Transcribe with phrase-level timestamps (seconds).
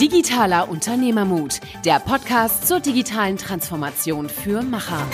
[0.00, 5.06] Digitaler Unternehmermut, der Podcast zur digitalen Transformation für Macher.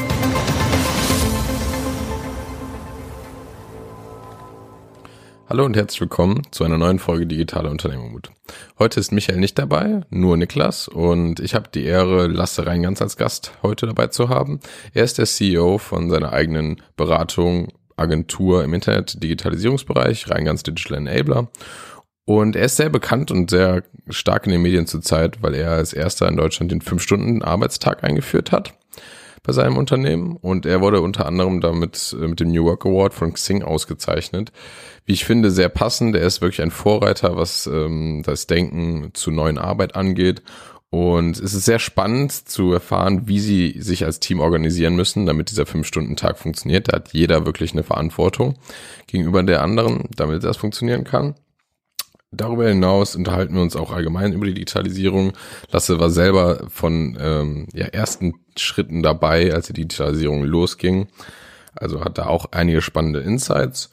[5.49, 8.31] Hallo und herzlich willkommen zu einer neuen Folge Digitaler Unternehmermut.
[8.79, 13.17] Heute ist Michael nicht dabei, nur Niklas und ich habe die Ehre, Lasse Reingans als
[13.17, 14.61] Gast heute dabei zu haben.
[14.95, 21.49] Er ist der CEO von seiner eigenen Beratung Agentur im Internet Digitalisierungsbereich, Reingans Digital Enabler
[22.27, 25.93] und er ist sehr bekannt und sehr stark in den Medien zurzeit, weil er als
[25.93, 28.75] erster in Deutschland den 5-Stunden-Arbeitstag eingeführt hat
[29.45, 30.37] bei seinem Unternehmen.
[30.37, 34.51] Und er wurde unter anderem damit äh, mit dem New Work Award von Xing ausgezeichnet.
[35.05, 36.17] Wie ich finde, sehr passend.
[36.17, 40.43] Er ist wirklich ein Vorreiter, was ähm, das Denken zu neuen Arbeit angeht.
[40.91, 45.51] Und es ist sehr spannend zu erfahren, wie sie sich als Team organisieren müssen, damit
[45.51, 46.89] dieser Fünf-Stunden-Tag funktioniert.
[46.89, 48.57] Da hat jeder wirklich eine Verantwortung
[49.07, 51.37] gegenüber der anderen, damit das funktionieren kann.
[52.37, 55.33] Darüber hinaus unterhalten wir uns auch allgemein über die Digitalisierung.
[55.71, 61.09] Lasse war selber von ähm, ja, ersten Schritten dabei, als die Digitalisierung losging.
[61.75, 63.91] Also hat da auch einige spannende Insights.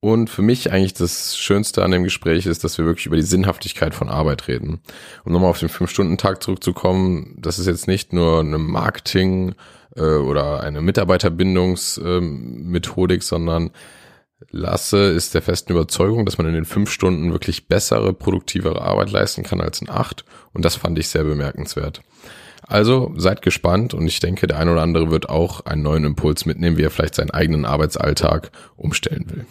[0.00, 3.22] Und für mich eigentlich das Schönste an dem Gespräch ist, dass wir wirklich über die
[3.22, 4.80] Sinnhaftigkeit von Arbeit reden.
[5.24, 9.54] Um nochmal auf den Fünf-Stunden-Tag zurückzukommen, das ist jetzt nicht nur eine Marketing-
[9.96, 13.70] äh, oder eine Mitarbeiterbindungsmethodik, äh, sondern
[14.52, 19.10] Lasse ist der festen Überzeugung, dass man in den fünf Stunden wirklich bessere, produktivere Arbeit
[19.10, 20.24] leisten kann als in acht.
[20.52, 22.00] Und das fand ich sehr bemerkenswert.
[22.62, 26.46] Also seid gespannt und ich denke, der eine oder andere wird auch einen neuen Impuls
[26.46, 29.46] mitnehmen, wie er vielleicht seinen eigenen Arbeitsalltag umstellen will.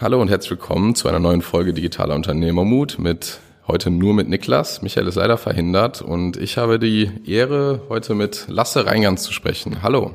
[0.00, 4.80] Hallo und herzlich willkommen zu einer neuen Folge Digitaler Unternehmermut mit heute nur mit Niklas.
[4.80, 9.82] Michael ist leider verhindert und ich habe die Ehre, heute mit Lasse Reingans zu sprechen.
[9.82, 10.14] Hallo.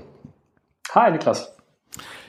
[0.92, 1.56] Hi, Niklas.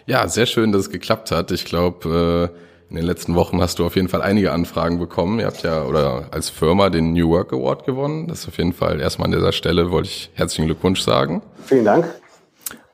[0.06, 1.50] Ja, sehr schön, dass es geklappt hat.
[1.50, 5.41] Ich glaube, äh, in den letzten Wochen hast du auf jeden Fall einige Anfragen bekommen.
[5.41, 8.28] Ihr habt ja oder als Firma den New Work Award gewonnen.
[8.28, 11.42] Das ist auf jeden Fall erstmal an dieser Stelle wollte ich herzlichen Glückwunsch sagen.
[11.65, 12.06] Vielen Dank.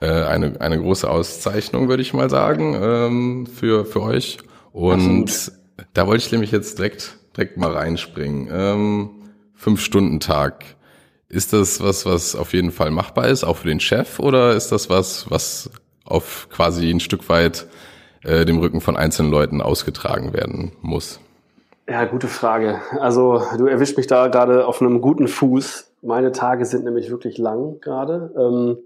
[0.00, 4.38] Äh, eine, eine große Auszeichnung, würde ich mal sagen, ähm, für, für euch.
[4.72, 5.88] Und Absolut.
[5.92, 8.48] da wollte ich nämlich jetzt direkt, direkt mal reinspringen.
[8.50, 9.10] Ähm,
[9.54, 10.65] Fünf-Stunden-Tag.
[11.30, 14.72] Ist das was, was auf jeden Fall machbar ist, auch für den Chef, oder ist
[14.72, 15.70] das was, was
[16.04, 17.68] auf quasi ein Stück weit
[18.24, 21.20] äh, dem Rücken von einzelnen Leuten ausgetragen werden muss?
[21.88, 22.80] Ja, gute Frage.
[22.98, 25.92] Also du erwischt mich da gerade auf einem guten Fuß.
[26.02, 28.34] Meine Tage sind nämlich wirklich lang gerade.
[28.36, 28.78] Ähm,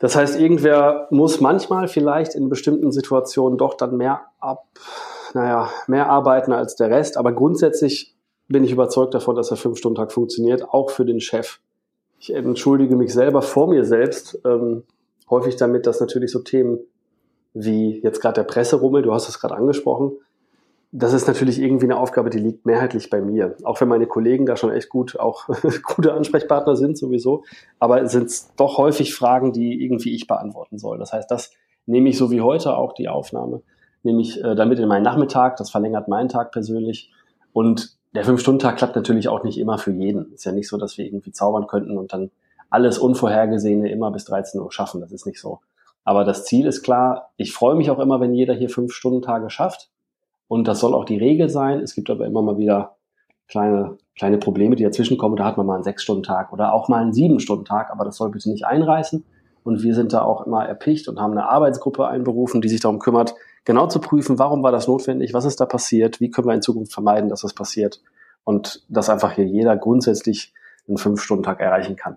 [0.00, 4.66] das heißt, irgendwer muss manchmal vielleicht in bestimmten Situationen doch dann mehr ab,
[5.34, 7.16] naja, mehr arbeiten als der Rest.
[7.16, 8.17] Aber grundsätzlich
[8.48, 11.60] bin ich überzeugt davon, dass der Fünf-Stunden-Tag funktioniert, auch für den Chef.
[12.18, 14.84] Ich entschuldige mich selber vor mir selbst, ähm,
[15.30, 16.80] häufig damit, dass natürlich so Themen
[17.54, 20.12] wie jetzt gerade der Presserummel, du hast es gerade angesprochen,
[20.90, 23.56] das ist natürlich irgendwie eine Aufgabe, die liegt mehrheitlich bei mir.
[23.62, 25.46] Auch wenn meine Kollegen da schon echt gut, auch
[25.82, 27.44] gute Ansprechpartner sind sowieso,
[27.78, 30.98] aber es sind doch häufig Fragen, die irgendwie ich beantworten soll.
[30.98, 31.52] Das heißt, das
[31.84, 33.62] nehme ich so wie heute auch die Aufnahme,
[34.02, 37.12] nehme ich äh, damit in meinen Nachmittag, das verlängert meinen Tag persönlich
[37.52, 40.32] und der Fünf-Stunden-Tag klappt natürlich auch nicht immer für jeden.
[40.32, 42.30] Ist ja nicht so, dass wir irgendwie zaubern könnten und dann
[42.70, 45.00] alles Unvorhergesehene immer bis 13 Uhr schaffen.
[45.00, 45.60] Das ist nicht so.
[46.04, 47.32] Aber das Ziel ist klar.
[47.36, 49.90] Ich freue mich auch immer, wenn jeder hier Fünf-Stunden-Tage schafft.
[50.46, 51.80] Und das soll auch die Regel sein.
[51.80, 52.96] Es gibt aber immer mal wieder
[53.46, 55.36] kleine, kleine Probleme, die dazwischen kommen.
[55.36, 57.90] Da hat man mal einen Sechs-Stunden-Tag oder auch mal einen Sieben-Stunden-Tag.
[57.90, 59.24] Aber das soll bitte nicht einreißen.
[59.64, 63.00] Und wir sind da auch immer erpicht und haben eine Arbeitsgruppe einberufen, die sich darum
[63.00, 63.34] kümmert,
[63.68, 66.62] genau zu prüfen, warum war das notwendig, was ist da passiert, wie können wir in
[66.62, 68.00] Zukunft vermeiden, dass das passiert
[68.42, 70.54] und dass einfach hier jeder grundsätzlich
[70.88, 72.16] einen Fünf-Stunden-Tag erreichen kann.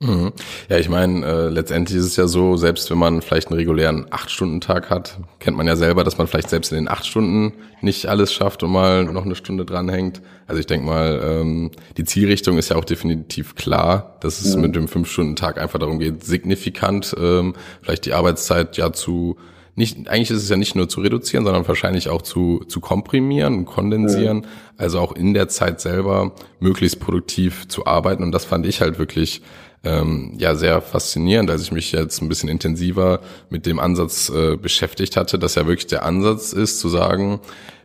[0.00, 0.32] Mhm.
[0.68, 4.06] Ja, ich meine, äh, letztendlich ist es ja so, selbst wenn man vielleicht einen regulären
[4.10, 8.06] Acht-Stunden-Tag hat, kennt man ja selber, dass man vielleicht selbst in den acht Stunden nicht
[8.06, 10.20] alles schafft und mal noch eine Stunde dranhängt.
[10.46, 14.62] Also ich denke mal, ähm, die Zielrichtung ist ja auch definitiv klar, dass es mhm.
[14.62, 19.36] mit dem Fünf-Stunden-Tag einfach darum geht, signifikant ähm, vielleicht die Arbeitszeit ja zu
[19.74, 23.54] nicht, eigentlich ist es ja nicht nur zu reduzieren, sondern wahrscheinlich auch zu, zu komprimieren
[23.54, 24.42] und kondensieren.
[24.42, 24.48] Ja.
[24.76, 28.22] Also auch in der Zeit selber möglichst produktiv zu arbeiten.
[28.22, 29.40] Und das fand ich halt wirklich
[29.84, 34.56] ähm, ja sehr faszinierend, als ich mich jetzt ein bisschen intensiver mit dem Ansatz äh,
[34.56, 37.40] beschäftigt hatte, dass ja wirklich der Ansatz ist zu sagen,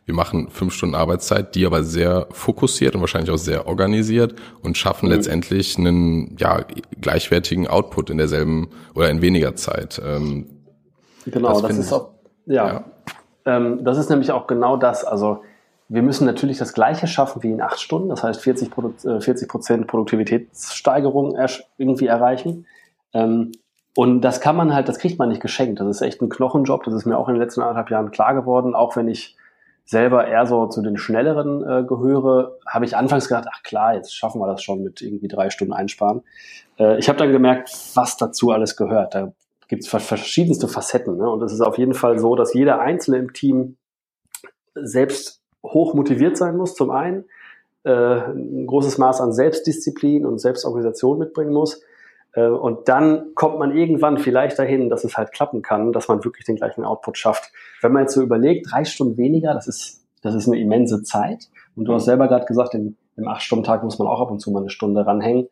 [0.05, 4.77] wir machen fünf Stunden Arbeitszeit, die aber sehr fokussiert und wahrscheinlich auch sehr organisiert und
[4.77, 5.15] schaffen mhm.
[5.15, 6.65] letztendlich einen ja,
[7.01, 10.01] gleichwertigen Output in derselben oder in weniger Zeit.
[10.05, 10.47] Ähm,
[11.31, 12.09] genau, das, das ist auch,
[12.45, 12.83] ja, ja.
[13.45, 15.05] Ähm, das ist nämlich auch genau das.
[15.05, 15.43] Also
[15.89, 19.87] wir müssen natürlich das Gleiche schaffen wie in acht Stunden, das heißt 40 äh, Prozent
[19.87, 21.37] Produktivitätssteigerung
[21.77, 22.65] irgendwie erreichen.
[23.13, 23.51] Ähm,
[23.95, 25.79] und das kann man halt, das kriegt man nicht geschenkt.
[25.79, 26.83] Das ist echt ein Knochenjob.
[26.83, 29.35] Das ist mir auch in den letzten anderthalb Jahren klar geworden, auch wenn ich
[29.85, 34.13] selber eher so zu den schnelleren äh, gehöre, habe ich anfangs gedacht, ach klar, jetzt
[34.13, 36.23] schaffen wir das schon mit irgendwie drei Stunden einsparen.
[36.77, 39.15] Äh, ich habe dann gemerkt, was dazu alles gehört.
[39.15, 39.31] Da
[39.67, 41.17] gibt es verschiedenste Facetten.
[41.17, 41.29] Ne?
[41.29, 43.77] Und es ist auf jeden Fall so, dass jeder Einzelne im Team
[44.75, 47.25] selbst hoch motiviert sein muss, zum einen,
[47.83, 51.81] äh, ein großes Maß an Selbstdisziplin und Selbstorganisation mitbringen muss.
[52.33, 56.23] Äh, und dann kommt man irgendwann vielleicht dahin, dass es halt klappen kann, dass man
[56.23, 57.51] wirklich den gleichen Output schafft.
[57.81, 61.49] Wenn man jetzt so überlegt, drei Stunden weniger, das ist, das ist eine immense Zeit.
[61.75, 64.51] Und du hast selber gerade gesagt, im, im Acht-Stunden-Tag muss man auch ab und zu
[64.51, 65.47] mal eine Stunde ranhängen.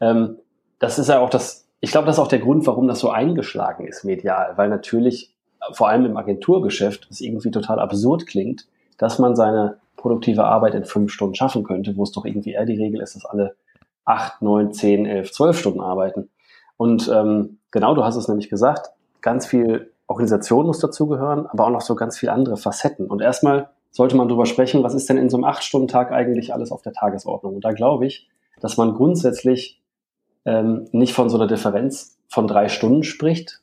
[0.00, 0.38] Ähm,
[0.78, 3.10] das ist ja auch das, ich glaube, das ist auch der Grund, warum das so
[3.10, 5.34] eingeschlagen ist medial, weil natürlich
[5.72, 8.66] vor allem im Agenturgeschäft es irgendwie total absurd klingt,
[8.96, 12.64] dass man seine produktive Arbeit in fünf Stunden schaffen könnte, wo es doch irgendwie eher
[12.64, 13.56] die Regel ist, dass alle
[14.04, 16.30] acht, neun, zehn, elf, zwölf Stunden arbeiten.
[16.76, 18.90] Und ähm, genau, du hast es nämlich gesagt,
[19.20, 23.06] ganz viel Organisation muss dazugehören, aber auch noch so ganz viele andere Facetten.
[23.06, 26.72] Und erstmal sollte man darüber sprechen, was ist denn in so einem acht-Stunden-Tag eigentlich alles
[26.72, 27.56] auf der Tagesordnung?
[27.56, 28.28] Und da glaube ich,
[28.60, 29.80] dass man grundsätzlich
[30.44, 33.62] ähm, nicht von so einer Differenz von drei Stunden spricht,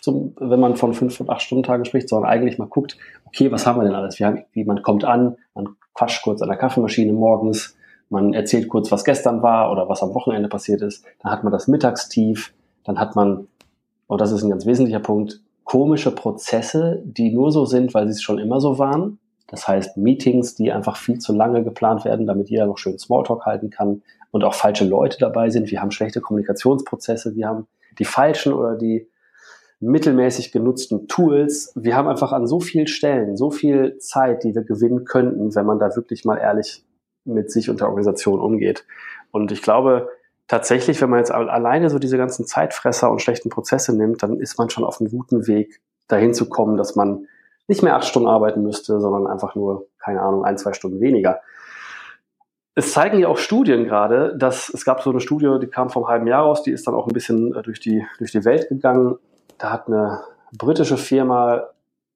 [0.00, 3.52] zum, wenn man von fünf und acht Stunden Tagen spricht, sondern eigentlich mal guckt, okay,
[3.52, 4.18] was haben wir denn alles?
[4.18, 7.76] Wir haben, wie man kommt an, man quatscht kurz an der Kaffeemaschine morgens,
[8.08, 11.52] man erzählt kurz, was gestern war oder was am Wochenende passiert ist, dann hat man
[11.52, 12.52] das Mittagstief,
[12.84, 13.48] dann hat man,
[14.06, 18.12] und das ist ein ganz wesentlicher Punkt, komische Prozesse, die nur so sind, weil sie
[18.12, 19.18] es schon immer so waren.
[19.48, 23.46] Das heißt Meetings, die einfach viel zu lange geplant werden, damit jeder noch schön Smalltalk
[23.46, 25.70] halten kann und auch falsche Leute dabei sind.
[25.70, 27.66] Wir haben schlechte Kommunikationsprozesse, wir haben
[27.98, 29.08] die falschen oder die
[29.80, 31.72] mittelmäßig genutzten Tools.
[31.74, 35.66] Wir haben einfach an so vielen Stellen so viel Zeit, die wir gewinnen könnten, wenn
[35.66, 36.84] man da wirklich mal ehrlich
[37.24, 38.84] mit sich und der Organisation umgeht.
[39.32, 40.08] Und ich glaube,
[40.48, 44.58] tatsächlich, wenn man jetzt alleine so diese ganzen Zeitfresser und schlechten Prozesse nimmt, dann ist
[44.58, 47.26] man schon auf einem guten Weg, dahin zu kommen, dass man
[47.66, 51.40] nicht mehr acht Stunden arbeiten müsste, sondern einfach nur, keine Ahnung, ein, zwei Stunden weniger.
[52.78, 56.06] Es zeigen ja auch Studien gerade, dass es gab so eine Studie, die kam vom
[56.06, 58.68] halben Jahr raus, die ist dann auch ein bisschen äh, durch die, durch die Welt
[58.68, 59.16] gegangen.
[59.56, 60.20] Da hat eine
[60.52, 61.68] britische Firma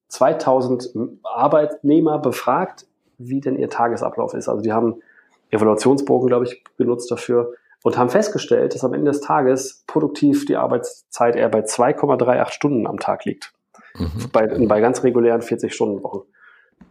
[0.09, 0.91] 2000
[1.23, 2.85] Arbeitnehmer befragt,
[3.17, 4.47] wie denn ihr Tagesablauf ist.
[4.47, 5.01] Also die haben
[5.49, 10.57] Evaluationsbogen, glaube ich, genutzt dafür und haben festgestellt, dass am Ende des Tages produktiv die
[10.57, 13.51] Arbeitszeit eher bei 2,38 Stunden am Tag liegt.
[13.95, 14.29] Mhm.
[14.31, 16.21] Bei, bei ganz regulären 40-Stunden-Wochen.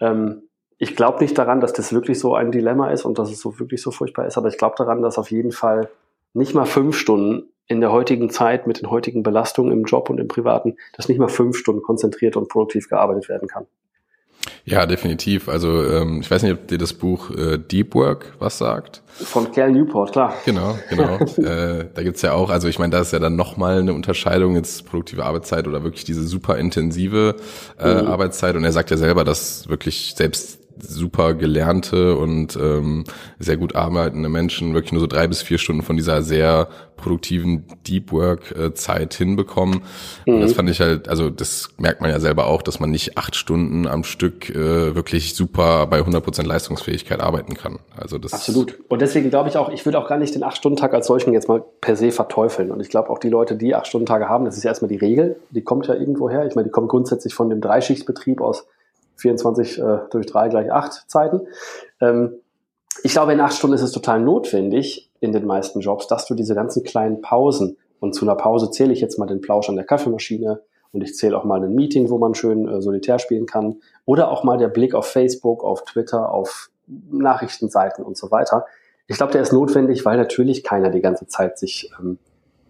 [0.00, 0.49] Ähm,
[0.80, 3.60] ich glaube nicht daran, dass das wirklich so ein Dilemma ist und dass es so
[3.60, 5.90] wirklich so furchtbar ist, aber ich glaube daran, dass auf jeden Fall
[6.32, 10.18] nicht mal fünf Stunden in der heutigen Zeit mit den heutigen Belastungen im Job und
[10.18, 13.66] im Privaten, dass nicht mal fünf Stunden konzentriert und produktiv gearbeitet werden kann.
[14.64, 15.50] Ja, definitiv.
[15.50, 19.02] Also ähm, ich weiß nicht, ob dir das Buch äh, Deep Work was sagt.
[19.06, 20.34] Von Cal Newport, klar.
[20.46, 21.18] Genau, genau.
[21.46, 24.56] äh, da gibt's ja auch, also ich meine, da ist ja dann nochmal eine Unterscheidung,
[24.56, 27.36] jetzt produktive Arbeitszeit oder wirklich diese super intensive
[27.78, 28.08] äh, mhm.
[28.08, 28.56] Arbeitszeit.
[28.56, 33.04] Und er sagt ja selber, dass wirklich selbst super gelernte und ähm,
[33.38, 36.68] sehr gut arbeitende Menschen wirklich nur so drei bis vier Stunden von dieser sehr
[37.00, 39.82] produktiven Deep Work äh, Zeit hinbekommen.
[40.26, 40.34] Mhm.
[40.34, 40.56] Und das mhm.
[40.56, 43.86] fand ich halt, also das merkt man ja selber auch, dass man nicht acht Stunden
[43.86, 47.78] am Stück äh, wirklich super bei 100 Prozent Leistungsfähigkeit arbeiten kann.
[47.96, 48.78] Also das Absolut.
[48.88, 51.48] Und deswegen glaube ich auch, ich würde auch gar nicht den Acht-Stunden-Tag als solchen jetzt
[51.48, 52.70] mal per se verteufeln.
[52.70, 55.36] Und ich glaube auch die Leute, die Acht-Stunden-Tage haben, das ist ja erstmal die Regel,
[55.50, 56.46] die kommt ja irgendwo her.
[56.46, 58.66] Ich meine, die kommt grundsätzlich von dem Dreischichtsbetrieb aus
[59.20, 61.42] 24 äh, durch 3 gleich 8 Zeiten.
[62.00, 62.34] Ähm,
[63.02, 66.34] ich glaube, in acht Stunden ist es total notwendig in den meisten Jobs, dass du
[66.34, 69.76] diese ganzen kleinen Pausen, und zu einer Pause zähle ich jetzt mal den Plausch an
[69.76, 73.46] der Kaffeemaschine und ich zähle auch mal ein Meeting, wo man schön äh, solitär spielen
[73.46, 78.66] kann, oder auch mal der Blick auf Facebook, auf Twitter, auf Nachrichtenseiten und so weiter.
[79.06, 82.18] Ich glaube, der ist notwendig, weil natürlich keiner die ganze Zeit sich ähm,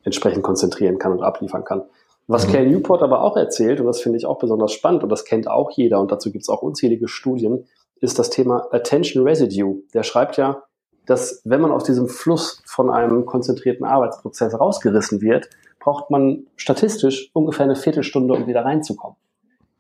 [0.03, 1.83] entsprechend konzentrieren kann und abliefern kann.
[2.31, 2.53] Was mhm.
[2.53, 5.51] Cal Newport aber auch erzählt, und das finde ich auch besonders spannend, und das kennt
[5.51, 7.67] auch jeder, und dazu gibt es auch unzählige Studien,
[8.01, 9.83] ist das Thema Attention Residue.
[9.95, 10.63] Der schreibt ja,
[11.07, 17.31] dass wenn man aus diesem Fluss von einem konzentrierten Arbeitsprozess rausgerissen wird, braucht man statistisch
[17.33, 19.17] ungefähr eine Viertelstunde, um wieder reinzukommen.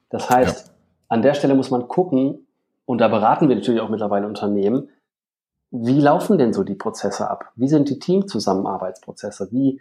[0.09, 0.73] Das heißt, ja.
[1.09, 2.49] an der Stelle muss man gucken,
[2.85, 4.88] und da beraten wir natürlich auch mittlerweile Unternehmen,
[5.71, 7.52] wie laufen denn so die Prozesse ab?
[7.54, 9.52] Wie sind die Teamzusammenarbeitsprozesse?
[9.52, 9.80] Wie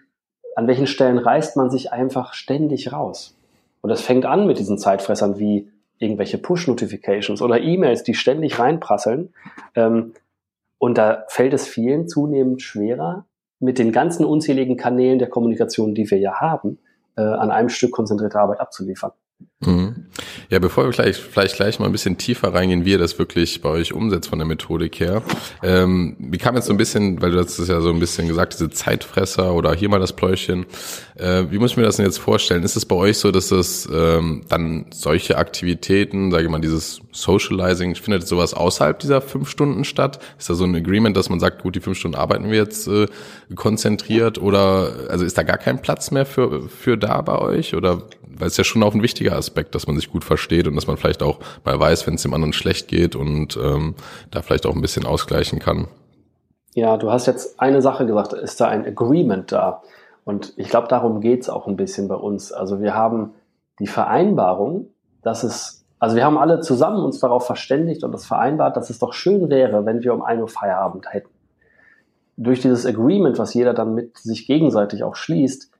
[0.60, 3.34] an welchen Stellen reißt man sich einfach ständig raus?
[3.80, 9.34] Und das fängt an mit diesen Zeitfressern wie irgendwelche Push-Notifications oder E-Mails, die ständig reinprasseln.
[9.74, 10.16] Ähm,
[10.78, 13.26] und da fällt es vielen zunehmend schwerer,
[13.60, 16.80] mit den ganzen unzähligen Kanälen der Kommunikation, die wir ja haben,
[17.16, 19.14] äh, an einem Stück konzentrierte Arbeit abzuliefern.
[19.62, 20.06] Mhm.
[20.50, 23.62] Ja, bevor wir gleich, vielleicht gleich mal ein bisschen tiefer reingehen, wie ihr das wirklich
[23.62, 25.22] bei euch umsetzt von der Methodik her.
[25.62, 28.30] Ähm, wie kam jetzt so ein bisschen, weil du hast es ja so ein bisschen
[28.30, 30.66] gesagt, diese Zeitfresser oder hier mal das Pläuschen.
[31.16, 32.64] Äh, wie muss ich mir das denn jetzt vorstellen?
[32.64, 37.02] Ist es bei euch so, dass es ähm, dann solche Aktivitäten, sage ich mal, dieses
[37.12, 40.20] Socializing, findet sowas außerhalb dieser fünf Stunden statt?
[40.38, 42.88] Ist da so ein Agreement, dass man sagt, gut, die fünf Stunden arbeiten wir jetzt
[42.88, 43.08] äh,
[43.56, 47.76] konzentriert oder also ist da gar kein Platz mehr für, für da bei euch?
[47.76, 48.04] Oder
[48.40, 50.88] weil es ja schon auch ein wichtiger Aspekt, dass man sich gut versteht und dass
[50.88, 53.96] man vielleicht auch mal weiß, wenn es dem anderen schlecht geht und ähm,
[54.32, 55.88] da vielleicht auch ein bisschen ausgleichen kann.
[56.74, 59.82] Ja, du hast jetzt eine Sache gesagt, ist da ein Agreement da?
[60.24, 62.52] Und ich glaube, darum geht's auch ein bisschen bei uns.
[62.52, 63.34] Also wir haben
[63.80, 64.88] die Vereinbarung,
[65.24, 69.00] dass es, also wir haben alle zusammen uns darauf verständigt und das vereinbart, dass es
[69.00, 71.30] doch schön wäre, wenn wir um ein Uhr Feierabend hätten.
[72.38, 75.72] Durch dieses Agreement, was jeder dann mit sich gegenseitig auch schließt,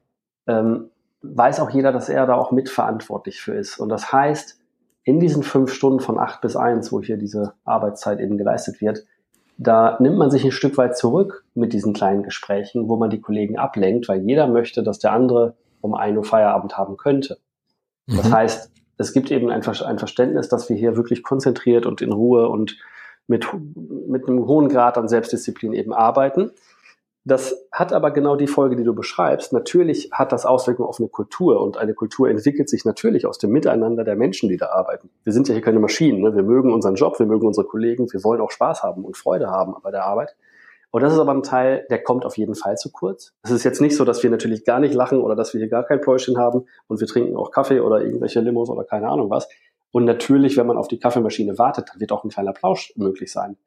[0.48, 0.90] ähm,
[1.22, 3.80] weiß auch jeder, dass er da auch mitverantwortlich für ist.
[3.80, 4.60] Und das heißt,
[5.04, 9.06] in diesen fünf Stunden von acht bis eins, wo hier diese Arbeitszeit eben geleistet wird,
[9.58, 13.20] da nimmt man sich ein Stück weit zurück mit diesen kleinen Gesprächen, wo man die
[13.20, 17.40] Kollegen ablenkt, weil jeder möchte, dass der andere um ein Uhr Feierabend haben könnte.
[18.08, 18.18] Mhm.
[18.18, 22.48] Das heißt, es gibt eben ein, Verständnis, dass wir hier wirklich konzentriert und in Ruhe
[22.50, 22.78] und
[23.28, 23.48] mit,
[24.08, 26.52] mit einem hohen Grad an Selbstdisziplin eben arbeiten.
[27.30, 29.54] Das hat aber genau die Folge, die du beschreibst.
[29.54, 33.52] Natürlich hat das Auswirkungen auf eine Kultur und eine Kultur entwickelt sich natürlich aus dem
[33.52, 35.12] Miteinander der Menschen, die da arbeiten.
[35.24, 36.22] Wir sind ja hier keine Maschinen.
[36.22, 36.36] Ne?
[36.36, 39.48] Wir mögen unseren Job, wir mögen unsere Kollegen, wir wollen auch Spaß haben und Freude
[39.48, 40.36] haben bei der Arbeit.
[40.90, 43.36] Und das ist aber ein Teil, der kommt auf jeden Fall zu kurz.
[43.44, 45.70] Es ist jetzt nicht so, dass wir natürlich gar nicht lachen oder dass wir hier
[45.70, 49.30] gar kein Pläuschen haben und wir trinken auch Kaffee oder irgendwelche Limos oder keine Ahnung
[49.30, 49.48] was.
[49.92, 53.32] Und natürlich, wenn man auf die Kaffeemaschine wartet, dann wird auch ein kleiner Plausch möglich
[53.32, 53.58] sein.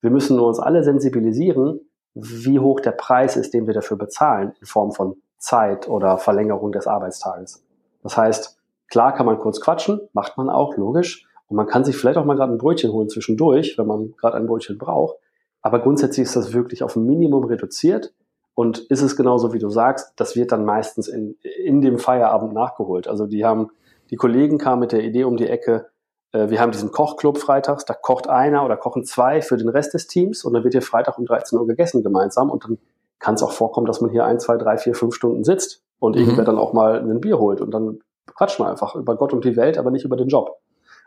[0.00, 1.80] Wir müssen nur uns alle sensibilisieren,
[2.20, 6.72] wie hoch der Preis ist, den wir dafür bezahlen, in Form von Zeit oder Verlängerung
[6.72, 7.64] des Arbeitstages.
[8.02, 8.58] Das heißt,
[8.88, 11.26] klar kann man kurz quatschen, macht man auch, logisch.
[11.46, 14.36] Und man kann sich vielleicht auch mal gerade ein Brötchen holen zwischendurch, wenn man gerade
[14.36, 15.16] ein Brötchen braucht.
[15.62, 18.12] Aber grundsätzlich ist das wirklich auf ein Minimum reduziert.
[18.54, 22.52] Und ist es genauso, wie du sagst, das wird dann meistens in, in dem Feierabend
[22.52, 23.06] nachgeholt.
[23.06, 23.70] Also die haben,
[24.10, 25.90] die Kollegen kamen mit der Idee um die Ecke,
[26.32, 30.08] wir haben diesen Kochclub freitags, da kocht einer oder kochen zwei für den Rest des
[30.08, 32.78] Teams und dann wird hier Freitag um 13 Uhr gegessen gemeinsam und dann
[33.18, 36.16] kann es auch vorkommen, dass man hier ein, zwei, drei, vier, fünf Stunden sitzt und
[36.16, 36.22] mhm.
[36.22, 39.44] irgendwer dann auch mal ein Bier holt und dann quatscht man einfach über Gott und
[39.44, 40.60] die Welt, aber nicht über den Job.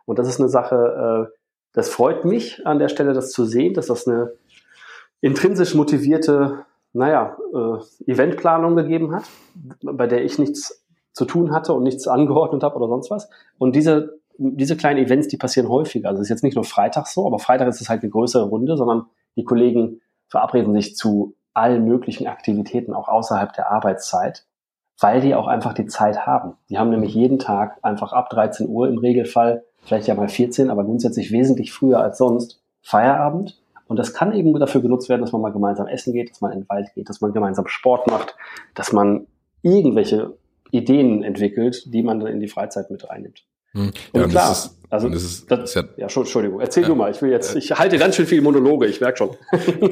[0.06, 1.38] Und das ist eine Sache, äh,
[1.74, 4.34] das freut mich an der Stelle, das zu sehen, dass das eine
[5.22, 9.24] intrinsisch motivierte, naja, äh, Eventplanung gegeben hat,
[9.82, 13.30] bei der ich nichts zu tun hatte und nichts angeordnet habe oder sonst was.
[13.58, 16.10] Und diese diese kleinen Events, die passieren häufiger.
[16.10, 18.46] Also es ist jetzt nicht nur Freitag so, aber Freitag ist es halt eine größere
[18.46, 19.06] Runde, sondern
[19.36, 24.46] die Kollegen verabreden sich zu allen möglichen Aktivitäten auch außerhalb der Arbeitszeit,
[25.00, 26.54] weil die auch einfach die Zeit haben.
[26.70, 30.70] Die haben nämlich jeden Tag einfach ab 13 Uhr im Regelfall, vielleicht ja mal 14,
[30.70, 33.62] aber grundsätzlich wesentlich früher als sonst, Feierabend.
[33.88, 36.54] Und das kann eben dafür genutzt werden, dass man mal gemeinsam essen geht, dass man
[36.54, 38.36] in den Wald geht, dass man gemeinsam Sport macht,
[38.74, 39.28] dass man
[39.62, 40.38] irgendwelche
[40.72, 43.46] Ideen entwickelt, die man dann in die Freizeit mit reinnimmt.
[43.74, 43.92] Hm.
[44.14, 46.96] Ja, und klar, das ist, also das ist, das, ja, ja, Entschuldigung, erzähl ja, du
[46.96, 47.12] mal.
[47.12, 49.30] Ich will jetzt, ich halte ganz schön viele Monologe, ich merke schon.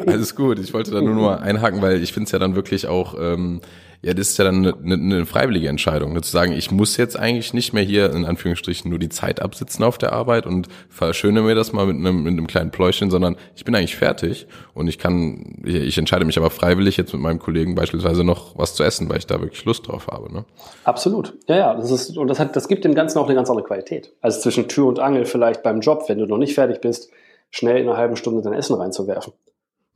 [0.07, 0.59] Alles gut.
[0.59, 3.61] Ich wollte da nur mal einhaken, weil ich finde es ja dann wirklich auch ähm,
[4.01, 7.19] ja, das ist ja dann eine, eine freiwillige Entscheidung, ne, zu sagen, ich muss jetzt
[7.19, 11.41] eigentlich nicht mehr hier in Anführungsstrichen nur die Zeit absitzen auf der Arbeit und verschöne
[11.41, 14.87] mir das mal mit einem, mit einem kleinen Pläuschen, sondern ich bin eigentlich fertig und
[14.87, 18.73] ich kann, ich, ich entscheide mich aber freiwillig jetzt mit meinem Kollegen beispielsweise noch was
[18.73, 20.31] zu essen, weil ich da wirklich Lust drauf habe.
[20.31, 20.45] Ne?
[20.85, 23.49] Absolut, ja, ja, das ist und das hat, das gibt dem Ganzen auch eine ganz
[23.49, 24.13] andere Qualität.
[24.21, 27.09] Also zwischen Tür und Angel vielleicht beim Job, wenn du noch nicht fertig bist,
[27.51, 29.33] schnell in einer halben Stunde dein Essen reinzuwerfen.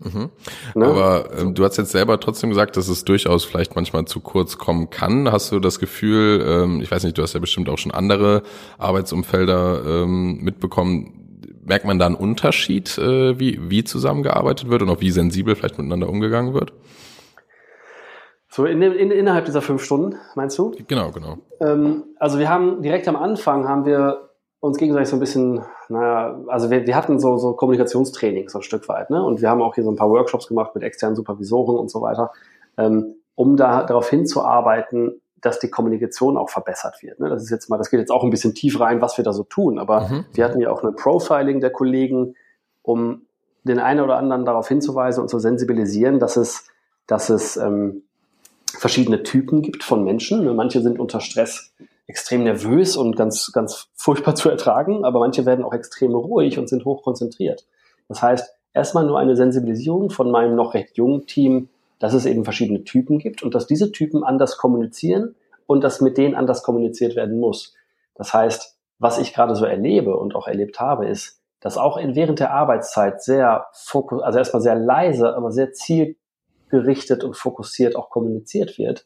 [0.03, 0.29] Mhm.
[0.75, 0.85] Ne?
[0.85, 4.57] Aber ähm, du hast jetzt selber trotzdem gesagt, dass es durchaus vielleicht manchmal zu kurz
[4.57, 5.31] kommen kann.
[5.31, 8.43] Hast du das Gefühl, ähm, ich weiß nicht, du hast ja bestimmt auch schon andere
[8.77, 11.23] Arbeitsumfelder ähm, mitbekommen,
[11.65, 15.77] merkt man da einen Unterschied, äh, wie, wie zusammengearbeitet wird und auch wie sensibel vielleicht
[15.77, 16.73] miteinander umgegangen wird?
[18.49, 20.75] So in, in, innerhalb dieser fünf Stunden, meinst du?
[20.87, 21.39] Genau, genau.
[21.59, 24.29] Ähm, also wir haben direkt am Anfang haben wir
[24.63, 28.61] uns gegenseitig so ein bisschen, naja, also wir, wir hatten so, so Kommunikationstraining so ein
[28.61, 29.21] Stück weit, ne?
[29.21, 32.01] Und wir haben auch hier so ein paar Workshops gemacht mit externen Supervisoren und so
[32.01, 32.31] weiter,
[32.77, 37.19] ähm, um da darauf hinzuarbeiten, dass die Kommunikation auch verbessert wird.
[37.19, 37.27] Ne?
[37.27, 39.33] Das ist jetzt mal, das geht jetzt auch ein bisschen tief rein, was wir da
[39.33, 40.25] so tun, aber mhm.
[40.31, 42.35] wir hatten ja auch eine Profiling der Kollegen,
[42.83, 43.23] um
[43.65, 46.69] den einen oder anderen darauf hinzuweisen und zu sensibilisieren, dass es,
[47.05, 48.03] dass es ähm,
[48.65, 50.45] verschiedene Typen gibt von Menschen.
[50.45, 50.53] Ne?
[50.53, 51.73] Manche sind unter Stress
[52.07, 56.69] extrem nervös und ganz, ganz furchtbar zu ertragen, aber manche werden auch extrem ruhig und
[56.69, 57.65] sind hoch konzentriert.
[58.07, 61.69] Das heißt, erstmal nur eine Sensibilisierung von meinem noch recht jungen Team,
[61.99, 65.35] dass es eben verschiedene Typen gibt und dass diese Typen anders kommunizieren
[65.67, 67.73] und dass mit denen anders kommuniziert werden muss.
[68.15, 72.15] Das heißt, was ich gerade so erlebe und auch erlebt habe, ist, dass auch in,
[72.15, 78.09] während der Arbeitszeit sehr fokus, also erstmal sehr leise, aber sehr zielgerichtet und fokussiert auch
[78.09, 79.05] kommuniziert wird.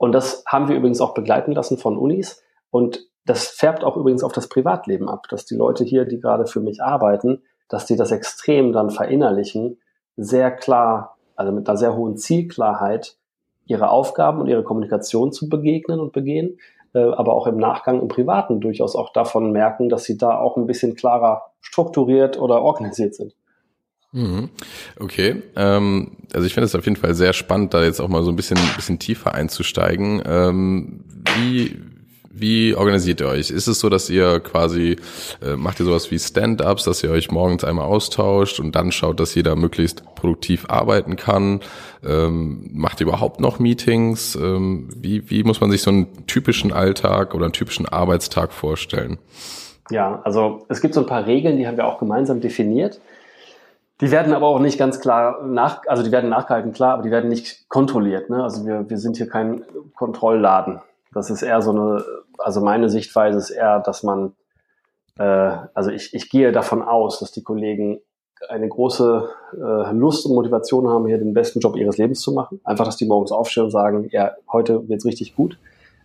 [0.00, 2.42] Und das haben wir übrigens auch begleiten lassen von Unis.
[2.70, 6.46] Und das färbt auch übrigens auf das Privatleben ab, dass die Leute hier, die gerade
[6.46, 9.78] für mich arbeiten, dass die das extrem dann verinnerlichen,
[10.16, 13.18] sehr klar, also mit einer sehr hohen Zielklarheit,
[13.66, 16.58] ihre Aufgaben und ihre Kommunikation zu begegnen und begehen,
[16.94, 20.56] äh, aber auch im Nachgang im Privaten durchaus auch davon merken, dass sie da auch
[20.56, 23.34] ein bisschen klarer strukturiert oder organisiert sind.
[24.12, 24.50] Mhm.
[24.98, 28.24] Okay, ähm, also ich finde es auf jeden Fall sehr spannend, da jetzt auch mal
[28.24, 30.20] so ein bisschen, bisschen tiefer einzusteigen.
[30.26, 31.04] Ähm,
[31.36, 31.78] wie,
[32.32, 33.50] wie organisiert ihr euch?
[33.50, 34.96] Ist es so, dass ihr quasi,
[35.44, 39.20] äh, macht ihr sowas wie Stand-ups, dass ihr euch morgens einmal austauscht und dann schaut,
[39.20, 41.60] dass jeder möglichst produktiv arbeiten kann?
[42.04, 44.34] Ähm, macht ihr überhaupt noch Meetings?
[44.34, 49.18] Ähm, wie, wie muss man sich so einen typischen Alltag oder einen typischen Arbeitstag vorstellen?
[49.90, 53.00] Ja, also es gibt so ein paar Regeln, die haben wir auch gemeinsam definiert.
[54.00, 57.10] Die werden aber auch nicht ganz klar nach, also die werden nachgehalten, klar, aber die
[57.10, 58.30] werden nicht kontrolliert.
[58.30, 58.42] Ne?
[58.42, 59.64] Also wir, wir sind hier kein
[59.94, 60.80] Kontrollladen.
[61.12, 62.04] Das ist eher so eine,
[62.38, 64.32] also meine Sichtweise ist eher, dass man,
[65.18, 68.00] äh, also ich, ich gehe davon aus, dass die Kollegen
[68.48, 72.60] eine große äh, Lust und Motivation haben, hier den besten Job ihres Lebens zu machen.
[72.64, 75.58] Einfach, dass die morgens aufstehen und sagen, ja, heute wird's richtig gut.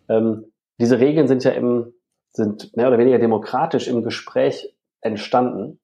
[0.10, 0.46] Ähm,
[0.80, 1.94] diese Regeln sind ja im,
[2.34, 5.80] sind mehr oder weniger demokratisch im Gespräch entstanden.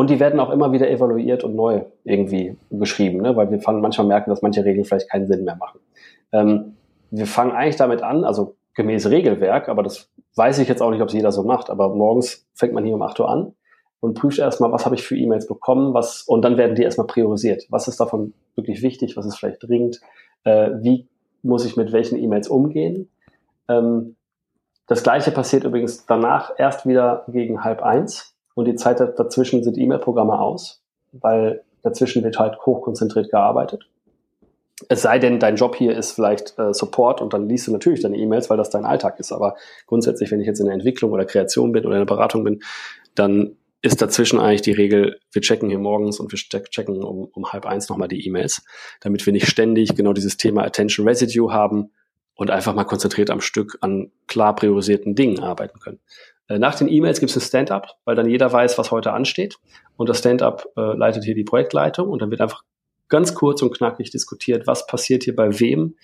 [0.00, 3.36] Und die werden auch immer wieder evaluiert und neu irgendwie geschrieben, ne?
[3.36, 5.78] weil wir manchmal merken, dass manche Regeln vielleicht keinen Sinn mehr machen.
[6.32, 6.76] Ähm,
[7.10, 11.02] wir fangen eigentlich damit an, also gemäß Regelwerk, aber das weiß ich jetzt auch nicht,
[11.02, 13.52] ob es jeder so macht, aber morgens fängt man hier um 8 Uhr an
[14.00, 17.06] und prüft erstmal, was habe ich für E-Mails bekommen, was, und dann werden die erstmal
[17.06, 17.66] priorisiert.
[17.68, 20.00] Was ist davon wirklich wichtig, was ist vielleicht dringend,
[20.44, 21.08] äh, wie
[21.42, 23.10] muss ich mit welchen E-Mails umgehen.
[23.68, 24.16] Ähm,
[24.86, 28.29] das gleiche passiert übrigens danach erst wieder gegen halb eins
[28.60, 33.88] und die Zeit dazwischen sind E-Mail-Programme aus, weil dazwischen wird halt hochkonzentriert gearbeitet.
[34.90, 38.02] Es sei denn, dein Job hier ist vielleicht äh, Support und dann liest du natürlich
[38.02, 39.32] deine E-Mails, weil das dein Alltag ist.
[39.32, 42.44] Aber grundsätzlich, wenn ich jetzt in der Entwicklung oder Kreation bin oder in der Beratung
[42.44, 42.60] bin,
[43.14, 47.52] dann ist dazwischen eigentlich die Regel, wir checken hier morgens und wir checken um, um
[47.54, 48.62] halb eins nochmal die E-Mails,
[49.00, 51.92] damit wir nicht ständig genau dieses Thema Attention Residue haben
[52.34, 56.00] und einfach mal konzentriert am Stück an klar priorisierten Dingen arbeiten können.
[56.50, 59.56] Äh, nach den E-Mails gibt es ein Stand-up, weil dann jeder weiß, was heute ansteht.
[59.96, 62.64] Und das Stand-up äh, leitet hier die Projektleitung und dann wird einfach
[63.08, 65.96] ganz kurz und knackig diskutiert, was passiert hier bei wem,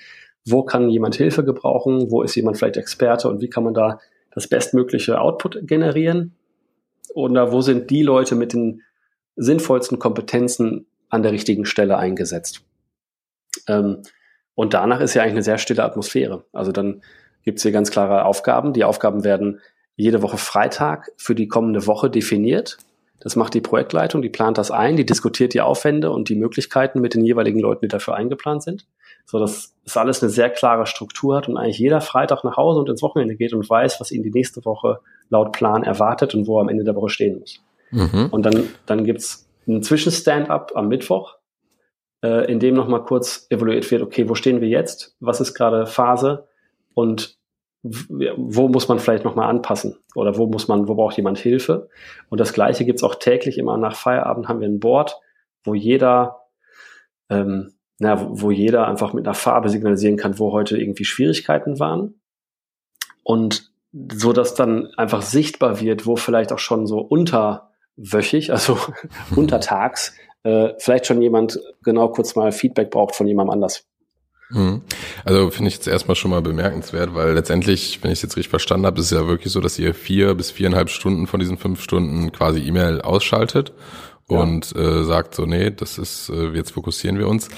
[0.46, 3.98] wo kann jemand Hilfe gebrauchen, wo ist jemand vielleicht Experte und wie kann man da
[4.30, 6.34] das bestmögliche Output generieren
[7.14, 8.82] oder wo sind die Leute mit den
[9.34, 12.64] sinnvollsten Kompetenzen an der richtigen Stelle eingesetzt.
[13.66, 14.02] Ähm,
[14.54, 16.44] und danach ist ja eigentlich eine sehr stille Atmosphäre.
[16.52, 17.02] Also dann
[17.42, 18.72] gibt es hier ganz klare Aufgaben.
[18.72, 19.60] Die Aufgaben werden
[19.96, 22.78] jede Woche Freitag für die kommende Woche definiert.
[23.20, 27.00] Das macht die Projektleitung, die plant das ein, die diskutiert die Aufwände und die Möglichkeiten
[27.00, 28.86] mit den jeweiligen Leuten, die dafür eingeplant sind.
[29.24, 32.78] So dass es alles eine sehr klare Struktur hat und eigentlich jeder Freitag nach Hause
[32.78, 36.46] und ins Wochenende geht und weiß, was ihn die nächste Woche laut Plan erwartet und
[36.46, 37.60] wo er am Ende der Woche stehen muss.
[37.90, 38.28] Mhm.
[38.30, 41.36] Und dann, dann gibt's einen Zwischenstand-up am Mittwoch,
[42.22, 45.16] äh, in dem nochmal kurz evaluiert wird, okay, wo stehen wir jetzt?
[45.20, 46.46] Was ist gerade Phase?
[46.94, 47.35] Und
[47.82, 51.88] wo muss man vielleicht nochmal anpassen oder wo muss man, wo braucht jemand Hilfe?
[52.28, 55.16] Und das Gleiche gibt's auch täglich immer nach Feierabend haben wir ein Board,
[55.64, 56.40] wo jeder,
[57.28, 62.20] ähm, na, wo jeder einfach mit einer Farbe signalisieren kann, wo heute irgendwie Schwierigkeiten waren.
[63.22, 63.70] Und
[64.12, 68.78] so dass dann einfach sichtbar wird, wo vielleicht auch schon so unterwöchig, also
[69.36, 73.86] untertags, äh, vielleicht schon jemand genau kurz mal Feedback braucht von jemandem anders.
[74.50, 74.82] Mhm.
[75.24, 78.50] Also finde ich jetzt erstmal schon mal bemerkenswert, weil letztendlich, wenn ich es jetzt richtig
[78.50, 81.58] verstanden habe, ist es ja wirklich so, dass ihr vier bis viereinhalb Stunden von diesen
[81.58, 83.72] fünf Stunden quasi E-Mail ausschaltet
[84.28, 84.38] ja.
[84.38, 87.48] und äh, sagt so, nee, das ist, äh, jetzt fokussieren wir uns.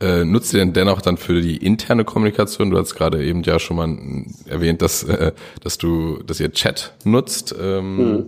[0.00, 2.70] Äh, nutzt ihr denn dennoch dann für die interne Kommunikation?
[2.70, 3.96] Du hast gerade eben ja schon mal
[4.48, 5.32] erwähnt, dass, äh,
[5.62, 7.54] dass du, dass ihr Chat nutzt.
[7.60, 8.26] Ähm, mhm.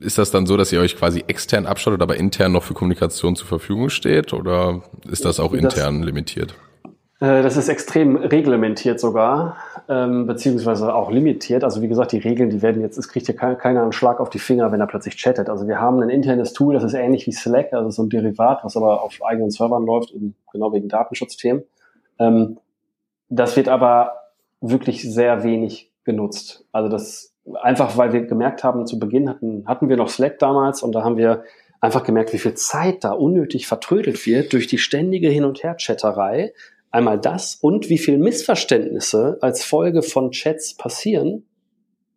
[0.00, 3.36] Ist das dann so, dass ihr euch quasi extern abschottet, aber intern noch für Kommunikation
[3.36, 4.32] zur Verfügung steht?
[4.34, 6.54] Oder ist das auch intern das, limitiert?
[7.22, 9.56] Äh, das ist extrem reglementiert sogar,
[9.88, 11.62] ähm, beziehungsweise auch limitiert.
[11.62, 14.28] Also wie gesagt, die Regeln, die werden jetzt, es kriegt ja keiner einen Schlag auf
[14.28, 15.48] die Finger, wenn er plötzlich chattet.
[15.48, 18.64] Also wir haben ein internes Tool, das ist ähnlich wie Slack, also so ein Derivat,
[18.64, 20.12] was aber auf eigenen Servern läuft,
[20.52, 21.62] genau wegen Datenschutzthemen.
[22.18, 22.58] Ähm,
[23.28, 24.14] das wird aber
[24.60, 26.64] wirklich sehr wenig genutzt.
[26.72, 27.32] Also das
[27.62, 31.04] einfach, weil wir gemerkt haben, zu Beginn hatten, hatten wir noch Slack damals und da
[31.04, 31.44] haben wir
[31.80, 36.52] einfach gemerkt, wie viel Zeit da unnötig vertrödelt wird durch die ständige Hin- und Her-Chatterei
[36.92, 41.46] Einmal das und wie viel Missverständnisse als Folge von Chats passieren,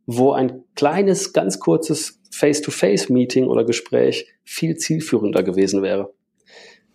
[0.06, 6.14] wo ein kleines, ganz kurzes Face-to-Face-Meeting oder Gespräch viel zielführender gewesen wäre.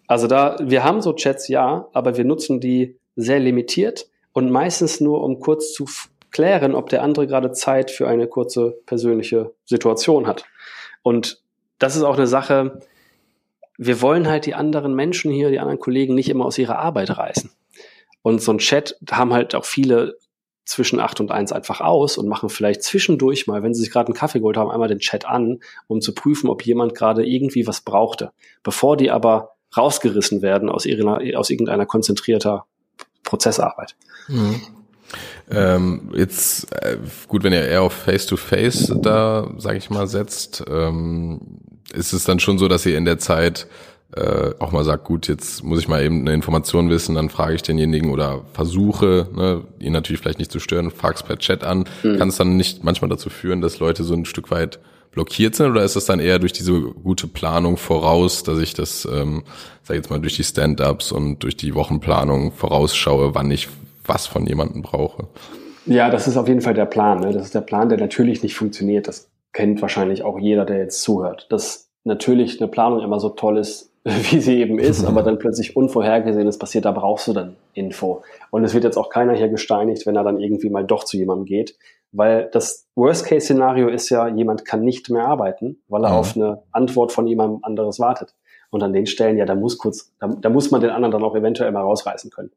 [0.06, 5.00] Also da, wir haben so Chats, ja, aber wir nutzen die sehr limitiert und meistens
[5.00, 5.86] nur, um kurz zu
[6.30, 10.44] klären, ob der andere gerade Zeit für eine kurze persönliche Situation hat.
[11.02, 11.42] Und
[11.78, 12.80] das ist auch eine Sache,
[13.78, 17.16] wir wollen halt die anderen Menschen hier, die anderen Kollegen nicht immer aus ihrer Arbeit
[17.16, 17.50] reißen.
[18.22, 20.18] Und so ein Chat haben halt auch viele
[20.64, 24.06] zwischen acht und eins einfach aus und machen vielleicht zwischendurch mal, wenn sie sich gerade
[24.06, 27.66] einen Kaffee geholt haben, einmal den Chat an, um zu prüfen, ob jemand gerade irgendwie
[27.66, 28.30] was brauchte.
[28.62, 32.66] Bevor die aber rausgerissen werden aus, ihrer, aus irgendeiner konzentrierter
[33.24, 33.96] Prozessarbeit.
[34.28, 34.60] Mhm.
[35.50, 40.62] Ähm, jetzt äh, gut, wenn ihr eher auf Face-to-Face -face da, sage ich mal, setzt,
[40.68, 41.40] ähm,
[41.92, 43.66] ist es dann schon so, dass ihr in der Zeit
[44.16, 47.54] äh, auch mal sagt, gut, jetzt muss ich mal eben eine Information wissen, dann frage
[47.54, 51.84] ich denjenigen oder versuche, ne, ihn natürlich vielleicht nicht zu stören, frag's per Chat an.
[52.02, 52.18] Mhm.
[52.18, 54.80] Kann es dann nicht manchmal dazu führen, dass Leute so ein Stück weit
[55.12, 59.06] blockiert sind oder ist es dann eher durch diese gute Planung voraus, dass ich das,
[59.10, 59.42] ähm,
[59.82, 63.68] sag ich jetzt mal, durch die Stand-ups und durch die Wochenplanung vorausschaue, wann ich
[64.06, 65.28] was von jemandem brauche?
[65.86, 67.20] Ja, das ist auf jeden Fall der Plan.
[67.20, 67.32] Ne?
[67.32, 69.08] Das ist der Plan, der natürlich nicht funktioniert.
[69.08, 71.46] Das kennt wahrscheinlich auch jeder, der jetzt zuhört.
[71.50, 75.76] Dass natürlich eine Planung immer so toll ist, wie sie eben ist, aber dann plötzlich
[75.76, 78.22] Unvorhergesehenes passiert, da brauchst du dann Info.
[78.50, 81.16] Und es wird jetzt auch keiner hier gesteinigt, wenn er dann irgendwie mal doch zu
[81.16, 81.76] jemandem geht.
[82.12, 86.16] Weil das Worst-Case-Szenario ist ja, jemand kann nicht mehr arbeiten, weil er mhm.
[86.16, 88.34] auf eine Antwort von jemandem anderes wartet.
[88.70, 91.22] Und an den Stellen, ja, da muss kurz, da, da muss man den anderen dann
[91.22, 92.50] auch eventuell mal rausreißen können.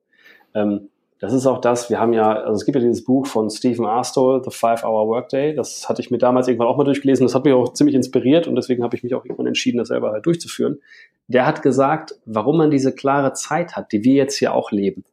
[0.56, 0.89] Ähm,
[1.23, 3.86] das ist auch das, wir haben ja, also es gibt ja dieses Buch von Stephen
[3.86, 5.55] Arstol, The Five-Hour Workday.
[5.55, 7.25] Das hatte ich mir damals irgendwann auch mal durchgelesen.
[7.25, 9.88] Das hat mich auch ziemlich inspiriert und deswegen habe ich mich auch irgendwann entschieden, das
[9.88, 10.81] selber halt durchzuführen.
[11.27, 15.05] Der hat gesagt, warum man diese klare Zeit hat, die wir jetzt hier auch leben,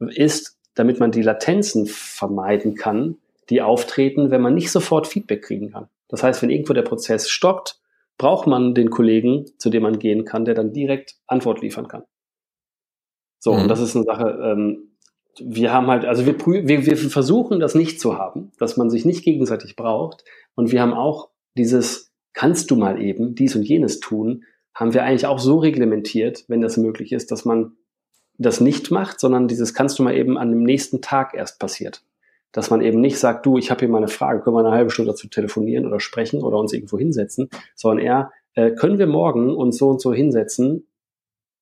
[0.00, 3.16] ist, damit man die Latenzen vermeiden kann,
[3.48, 5.88] die auftreten, wenn man nicht sofort Feedback kriegen kann.
[6.08, 7.80] Das heißt, wenn irgendwo der Prozess stockt,
[8.18, 12.02] braucht man den Kollegen, zu dem man gehen kann, der dann direkt Antwort liefern kann.
[13.38, 13.62] So, mhm.
[13.62, 14.88] und das ist eine Sache, ähm,
[15.44, 19.04] wir haben halt, also wir, wir, wir versuchen das nicht zu haben, dass man sich
[19.04, 20.24] nicht gegenseitig braucht.
[20.54, 25.04] Und wir haben auch dieses, kannst du mal eben dies und jenes tun, haben wir
[25.04, 27.72] eigentlich auch so reglementiert, wenn das möglich ist, dass man
[28.38, 32.02] das nicht macht, sondern dieses kannst du mal eben an dem nächsten Tag erst passiert.
[32.52, 34.70] Dass man eben nicht sagt, du, ich habe hier mal eine Frage, können wir eine
[34.70, 39.06] halbe Stunde dazu telefonieren oder sprechen oder uns irgendwo hinsetzen, sondern eher, äh, können wir
[39.06, 40.87] morgen uns so und so hinsetzen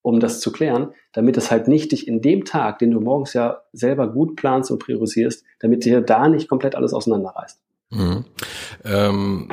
[0.07, 3.33] um das zu klären, damit es halt nicht dich in dem Tag, den du morgens
[3.33, 7.59] ja selber gut planst und priorisierst, damit dir da nicht komplett alles auseinanderreißt.
[7.89, 8.23] Mhm.
[8.85, 9.49] Ähm,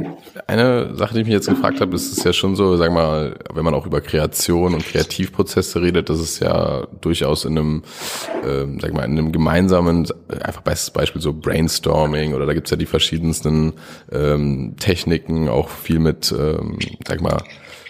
[0.46, 3.36] eine Sache, die ich mich jetzt gefragt habe, ist es ja schon so, sag mal,
[3.52, 7.82] wenn man auch über Kreation und Kreativprozesse redet, dass es ja durchaus in einem,
[8.44, 12.76] ähm, sag mal, in einem gemeinsamen, einfach bestes Beispiel so Brainstorming oder da gibt's ja
[12.76, 13.72] die verschiedensten
[14.12, 17.42] ähm, Techniken, auch viel mit, ähm, sag mal,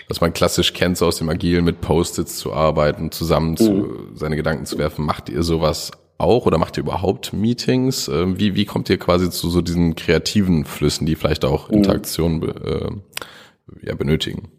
[0.09, 3.57] was man klassisch kennt, so aus dem Agilen mit Post-its zu arbeiten, zusammen mhm.
[3.57, 5.05] zu, seine Gedanken zu werfen.
[5.05, 8.09] Macht ihr sowas auch oder macht ihr überhaupt Meetings?
[8.09, 11.79] Ähm, wie, wie kommt ihr quasi zu so diesen kreativen Flüssen, die vielleicht auch mhm.
[11.79, 14.51] Interaktion äh, ja, benötigen?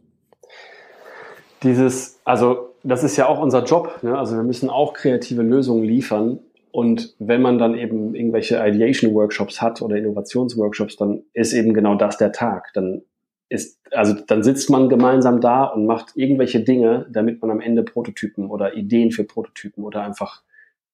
[1.64, 4.00] Dieses, also das ist ja auch unser Job.
[4.04, 4.18] Ne?
[4.18, 6.40] Also wir müssen auch kreative Lösungen liefern.
[6.72, 12.18] Und wenn man dann eben irgendwelche Ideation-Workshops hat oder Innovationsworkshops, dann ist eben genau das
[12.18, 12.72] der Tag.
[12.74, 13.02] Dann
[13.50, 17.84] ist, also dann sitzt man gemeinsam da und macht irgendwelche Dinge, damit man am Ende
[17.84, 20.42] Prototypen oder Ideen für Prototypen oder einfach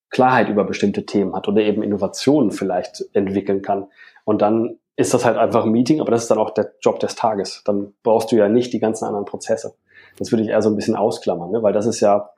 [0.10, 3.88] Klarheit über bestimmte Themen hat oder eben Innovationen vielleicht entwickeln kann.
[4.26, 7.00] Und dann ist das halt einfach ein Meeting, aber das ist dann auch der Job
[7.00, 7.64] des Tages.
[7.66, 9.74] Dann brauchst du ja nicht die ganzen anderen Prozesse.
[10.20, 11.64] Das würde ich eher so ein bisschen ausklammern, ne?
[11.64, 12.30] weil das ist ja,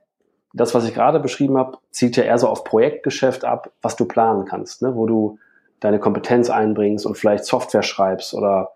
[0.54, 4.06] das, was ich gerade beschrieben habe, zielt ja eher so auf Projektgeschäft ab, was du
[4.06, 4.96] planen kannst, ne?
[4.96, 5.40] wo du
[5.80, 8.70] deine Kompetenz einbringst und vielleicht Software schreibst oder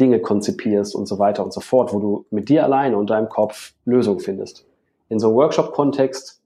[0.00, 3.28] Dinge konzipierst und so weiter und so fort, wo du mit dir alleine und deinem
[3.28, 4.66] Kopf Lösungen findest.
[5.08, 6.40] In so einem Workshop-Kontext,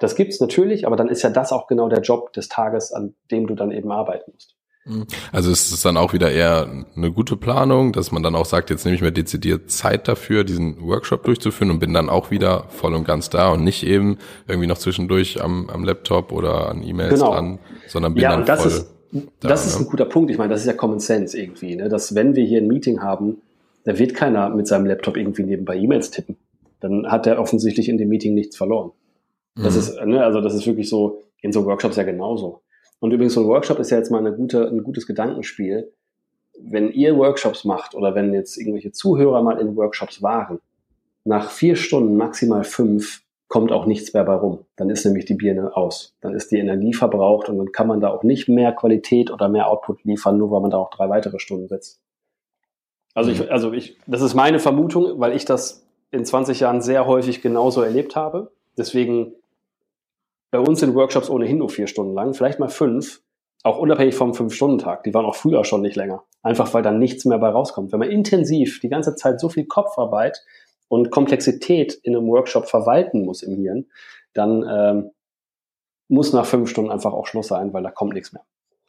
[0.00, 3.14] das gibt's natürlich, aber dann ist ja das auch genau der Job des Tages, an
[3.30, 4.56] dem du dann eben arbeiten musst.
[4.84, 5.06] Mhm.
[5.30, 8.70] Also ist es dann auch wieder eher eine gute Planung, dass man dann auch sagt,
[8.70, 12.64] jetzt nehme ich mir dezidiert Zeit dafür, diesen Workshop durchzuführen und bin dann auch wieder
[12.68, 16.82] voll und ganz da und nicht eben irgendwie noch zwischendurch am, am Laptop oder an
[16.82, 17.32] E-Mails genau.
[17.32, 18.66] dran, sondern bin ja, dann voll.
[18.66, 18.92] Ist,
[19.40, 20.30] das ist ein guter Punkt.
[20.30, 21.88] Ich meine, das ist ja Common Sense irgendwie, ne?
[21.88, 23.42] dass wenn wir hier ein Meeting haben,
[23.84, 26.36] da wird keiner mit seinem Laptop irgendwie nebenbei E-Mails tippen.
[26.80, 28.92] Dann hat er offensichtlich in dem Meeting nichts verloren.
[29.54, 29.80] Das mhm.
[29.80, 32.62] ist, ne, also das ist wirklich so, in so Workshops ja genauso.
[33.00, 35.92] Und übrigens, so ein Workshop ist ja jetzt mal eine gute, ein gutes Gedankenspiel.
[36.60, 40.60] Wenn ihr Workshops macht oder wenn jetzt irgendwelche Zuhörer mal in Workshops waren,
[41.24, 43.21] nach vier Stunden, maximal fünf,
[43.52, 44.64] kommt auch nichts mehr bei rum.
[44.76, 46.16] Dann ist nämlich die Birne aus.
[46.22, 49.50] Dann ist die Energie verbraucht und dann kann man da auch nicht mehr Qualität oder
[49.50, 52.00] mehr Output liefern, nur weil man da auch drei weitere Stunden sitzt.
[53.12, 57.06] Also ich, also ich, das ist meine Vermutung, weil ich das in 20 Jahren sehr
[57.06, 58.52] häufig genauso erlebt habe.
[58.78, 59.34] Deswegen
[60.50, 63.20] bei uns sind Workshops ohnehin nur vier Stunden lang, vielleicht mal fünf,
[63.64, 65.04] auch unabhängig vom Fünf-Stunden-Tag.
[65.04, 66.24] Die waren auch früher schon nicht länger.
[66.42, 67.92] Einfach weil dann nichts mehr bei rauskommt.
[67.92, 70.42] Wenn man intensiv die ganze Zeit so viel Kopfarbeit
[70.92, 73.86] und Komplexität in einem Workshop verwalten muss im Hirn,
[74.34, 75.10] dann ähm,
[76.08, 78.42] muss nach fünf Stunden einfach auch Schluss sein, weil da kommt nichts mehr.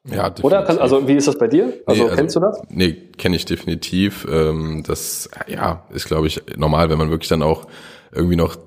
[0.08, 0.44] Ja, definitiv.
[0.44, 1.82] Oder kann, also wie ist das bei dir?
[1.86, 2.62] Also, nee, also kennst du das?
[2.68, 4.28] Nee, kenne ich definitiv.
[4.30, 7.68] Ähm, das ja ist, glaube ich, normal, wenn man wirklich dann auch
[8.12, 8.58] irgendwie noch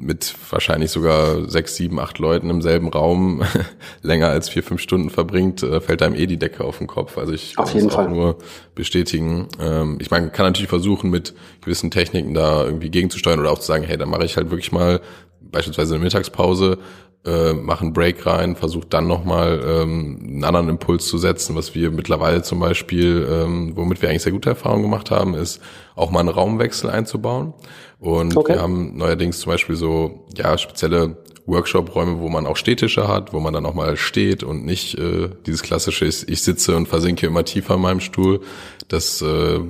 [0.00, 3.42] mit wahrscheinlich sogar sechs, sieben, acht Leuten im selben Raum
[4.02, 7.18] länger als vier, fünf Stunden verbringt, äh, fällt einem eh die Decke auf den Kopf.
[7.18, 8.38] Also ich kann das auch nur
[8.74, 9.48] bestätigen.
[9.60, 13.66] Ähm, ich meine, kann natürlich versuchen, mit gewissen Techniken da irgendwie gegenzusteuern oder auch zu
[13.66, 15.00] sagen, hey, dann mache ich halt wirklich mal
[15.40, 16.78] beispielsweise eine Mittagspause,
[17.24, 21.54] äh, mache einen Break rein, versuche dann nochmal ähm, einen anderen Impuls zu setzen.
[21.54, 25.60] Was wir mittlerweile zum Beispiel, ähm, womit wir eigentlich sehr gute Erfahrungen gemacht haben, ist
[25.94, 27.52] auch mal einen Raumwechsel einzubauen.
[28.00, 28.54] Und okay.
[28.54, 33.40] wir haben neuerdings zum Beispiel so ja spezielle Workshop-Räume, wo man auch Städtische hat, wo
[33.40, 37.26] man dann auch mal steht und nicht äh, dieses klassische, ich, ich sitze und versinke
[37.26, 38.40] immer tiefer in meinem Stuhl.
[38.88, 39.60] Das äh,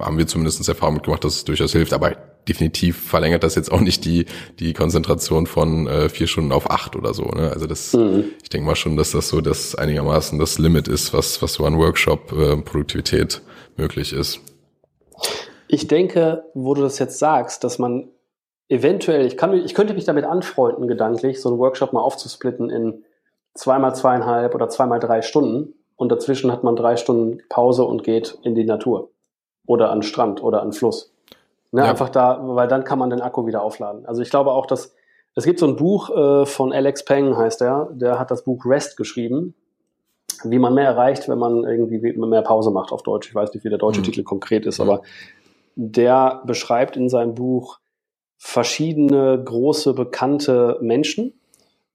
[0.00, 1.92] haben wir zumindest Erfahrung mitgemacht, dass es durchaus hilft.
[1.92, 2.16] Aber
[2.48, 4.26] definitiv verlängert das jetzt auch nicht die,
[4.58, 7.24] die Konzentration von äh, vier Stunden auf acht oder so.
[7.24, 7.50] Ne?
[7.52, 8.24] Also das, mhm.
[8.42, 11.64] ich denke mal schon, dass das so das einigermaßen das Limit ist, was, was so
[11.64, 14.40] an Workshop-Produktivität äh, möglich ist.
[15.68, 18.08] Ich denke, wo du das jetzt sagst, dass man
[18.68, 23.04] eventuell, ich, kann, ich könnte mich damit anfreunden, gedanklich, so einen Workshop mal aufzusplitten in
[23.54, 28.38] zweimal zweieinhalb oder zweimal drei Stunden und dazwischen hat man drei Stunden Pause und geht
[28.42, 29.10] in die Natur
[29.66, 31.12] oder an Strand oder an Fluss.
[31.70, 31.90] Ne, ja.
[31.90, 34.06] Einfach da, weil dann kann man den Akku wieder aufladen.
[34.06, 34.94] Also ich glaube auch, dass
[35.34, 38.64] es gibt so ein Buch äh, von Alex Peng, heißt er, der hat das Buch
[38.64, 39.54] Rest geschrieben,
[40.44, 43.28] wie man mehr erreicht, wenn man irgendwie mehr Pause macht auf Deutsch.
[43.28, 44.04] Ich weiß nicht, wie der deutsche mhm.
[44.04, 45.02] Titel konkret ist, aber
[45.80, 47.78] der beschreibt in seinem Buch
[48.36, 51.40] verschiedene große bekannte Menschen,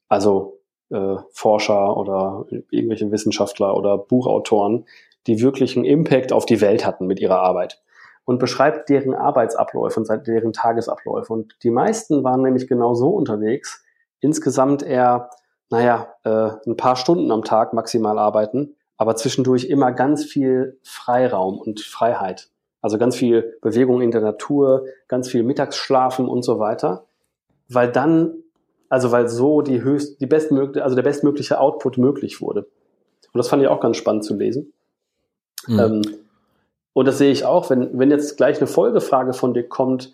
[0.08, 4.86] also äh, Forscher oder irgendwelche Wissenschaftler oder Buchautoren,
[5.28, 7.82] die wirklich einen Impact auf die Welt hatten mit ihrer Arbeit
[8.24, 11.34] und beschreibt deren Arbeitsabläufe und deren Tagesabläufe.
[11.34, 13.84] Und die meisten waren nämlich genau so unterwegs,
[14.22, 15.30] insgesamt eher,
[15.70, 21.58] naja, äh, ein paar Stunden am Tag maximal arbeiten, aber zwischendurch immer ganz viel Freiraum
[21.58, 22.53] und Freiheit.
[22.84, 27.06] Also ganz viel Bewegung in der Natur, ganz viel Mittagsschlafen und so weiter.
[27.70, 28.36] Weil dann,
[28.90, 32.68] also weil so die höchst, die bestmögliche, also der bestmögliche Output möglich wurde.
[33.34, 34.74] Und das fand ich auch ganz spannend zu lesen.
[35.66, 35.80] Mhm.
[35.80, 36.02] Ähm,
[36.92, 40.14] und das sehe ich auch, wenn, wenn jetzt gleich eine Folgefrage von dir kommt,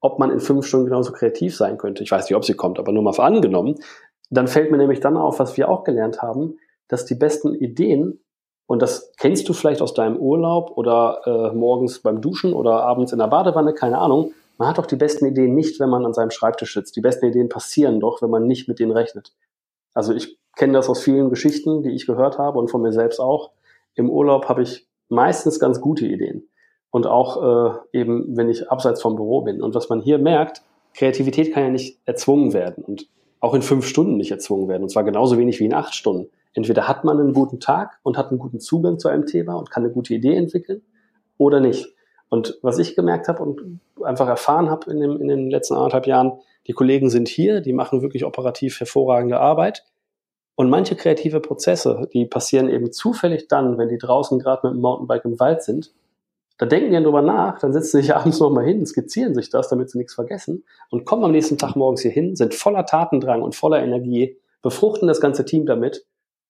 [0.00, 2.02] ob man in fünf Stunden genauso kreativ sein könnte.
[2.02, 3.76] Ich weiß nicht, ob sie kommt, aber nur mal angenommen.
[4.30, 8.20] Dann fällt mir nämlich dann auf, was wir auch gelernt haben, dass die besten Ideen,
[8.66, 13.12] und das kennst du vielleicht aus deinem Urlaub oder äh, morgens beim Duschen oder abends
[13.12, 16.14] in der Badewanne, keine Ahnung, man hat doch die besten Ideen nicht, wenn man an
[16.14, 16.96] seinem Schreibtisch sitzt.
[16.96, 19.32] Die besten Ideen passieren doch, wenn man nicht mit denen rechnet.
[19.94, 23.20] Also ich kenne das aus vielen Geschichten, die ich gehört habe und von mir selbst
[23.20, 23.50] auch.
[23.94, 26.48] Im Urlaub habe ich meistens ganz gute Ideen.
[26.90, 29.60] Und auch äh, eben, wenn ich abseits vom Büro bin.
[29.60, 30.62] Und was man hier merkt,
[30.94, 33.06] Kreativität kann ja nicht erzwungen werden und
[33.40, 34.82] auch in fünf Stunden nicht erzwungen werden.
[34.82, 36.30] Und zwar genauso wenig wie in acht Stunden.
[36.56, 39.70] Entweder hat man einen guten Tag und hat einen guten Zugang zu einem Thema und
[39.70, 40.80] kann eine gute Idee entwickeln
[41.36, 41.94] oder nicht.
[42.30, 46.32] Und was ich gemerkt habe und einfach erfahren habe in, in den letzten anderthalb Jahren,
[46.66, 49.84] die Kollegen sind hier, die machen wirklich operativ hervorragende Arbeit.
[50.54, 54.80] Und manche kreative Prozesse, die passieren eben zufällig dann, wenn die draußen gerade mit dem
[54.80, 55.92] Mountainbike im Wald sind.
[56.56, 59.50] Da denken die dann drüber nach, dann setzen sie sich abends nochmal hin, skizzieren sich
[59.50, 62.86] das, damit sie nichts vergessen und kommen am nächsten Tag morgens hier hin, sind voller
[62.86, 66.06] Tatendrang und voller Energie, befruchten das ganze Team damit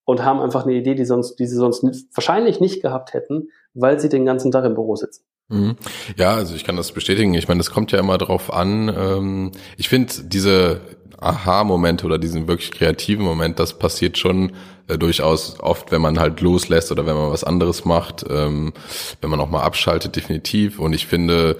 [0.06, 4.00] und haben einfach eine Idee, die, sonst, die sie sonst wahrscheinlich nicht gehabt hätten, weil
[4.00, 5.24] sie den ganzen Tag im Büro sitzen.
[5.48, 5.76] Mhm.
[6.16, 7.34] Ja, also ich kann das bestätigen.
[7.34, 8.88] Ich meine, das kommt ja immer drauf an.
[8.88, 10.80] Ähm, ich finde diese
[11.18, 14.52] Aha-Momente oder diesen wirklich kreativen Moment, das passiert schon
[14.86, 18.72] äh, durchaus oft, wenn man halt loslässt oder wenn man was anderes macht, ähm,
[19.20, 20.78] wenn man auch mal abschaltet, definitiv.
[20.78, 21.56] Und ich finde,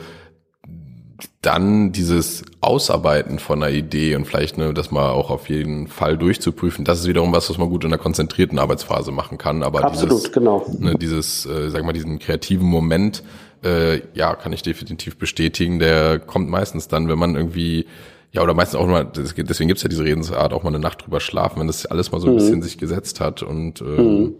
[1.42, 6.18] dann dieses Ausarbeiten von einer Idee und vielleicht ne, das mal auch auf jeden Fall
[6.18, 9.62] durchzuprüfen, das ist wiederum was, was man gut in einer konzentrierten Arbeitsphase machen kann.
[9.62, 10.66] Aber Absolut, dieses, genau.
[10.78, 13.22] Ne, dieses, äh, sag mal, diesen kreativen Moment,
[13.64, 15.78] äh, ja, kann ich definitiv bestätigen.
[15.78, 17.86] Der kommt meistens dann, wenn man irgendwie
[18.32, 21.20] ja, oder meistens auch mal, deswegen gibt's ja diese Redensart, auch mal eine Nacht drüber
[21.20, 22.38] schlafen, wenn das alles mal so ein mhm.
[22.38, 24.34] bisschen sich gesetzt hat und äh, mhm.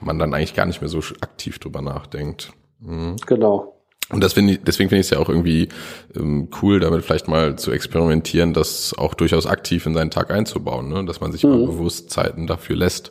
[0.00, 2.52] man dann eigentlich gar nicht mehr so aktiv drüber nachdenkt.
[2.78, 3.16] Mhm.
[3.26, 3.79] Genau.
[4.12, 5.68] Und das finde ich, deswegen finde ich es ja auch irgendwie
[6.16, 10.88] ähm, cool, damit vielleicht mal zu experimentieren, das auch durchaus aktiv in seinen Tag einzubauen,
[10.88, 11.04] ne?
[11.04, 11.50] dass man sich mhm.
[11.50, 13.10] mal bewusst Zeiten dafür lässt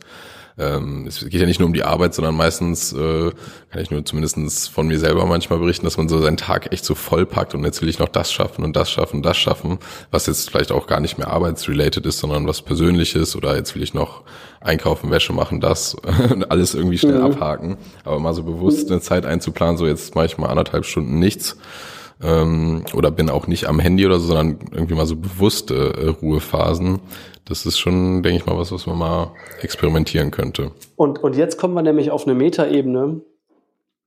[0.59, 3.31] ähm, es geht ja nicht nur um die Arbeit, sondern meistens äh,
[3.69, 6.83] kann ich nur zumindestens von mir selber manchmal berichten, dass man so seinen Tag echt
[6.83, 9.79] so vollpackt und jetzt will ich noch das schaffen und das schaffen und das schaffen,
[10.11, 13.83] was jetzt vielleicht auch gar nicht mehr arbeitsrelated ist, sondern was Persönliches oder jetzt will
[13.83, 14.23] ich noch
[14.59, 15.95] einkaufen, Wäsche machen, das
[16.29, 17.31] und alles irgendwie schnell mhm.
[17.31, 17.77] abhaken.
[18.03, 21.57] Aber mal so bewusst eine Zeit einzuplanen, so jetzt mache ich mal anderthalb Stunden nichts
[22.21, 26.07] ähm, oder bin auch nicht am Handy oder so, sondern irgendwie mal so bewusste äh,
[26.09, 26.99] Ruhephasen.
[27.45, 30.71] Das ist schon, denke ich mal, was, was man mal experimentieren könnte.
[30.95, 33.21] Und, und jetzt kommen wir nämlich auf eine Metaebene,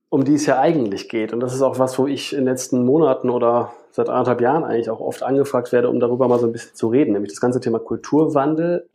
[0.09, 1.33] um die es ja eigentlich geht.
[1.33, 4.63] Und das ist auch was, wo ich in den letzten Monaten oder seit anderthalb Jahren
[4.63, 7.41] eigentlich auch oft angefragt werde, um darüber mal so ein bisschen zu reden, nämlich das
[7.41, 8.87] ganze Thema Kulturwandel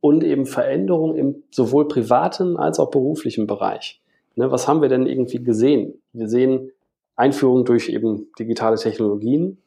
[0.00, 4.02] und eben Veränderung im sowohl privaten als auch beruflichen Bereich.
[4.36, 5.94] Ne, was haben wir denn irgendwie gesehen?
[6.12, 6.72] Wir sehen
[7.16, 9.58] Einführung durch eben digitale Technologien.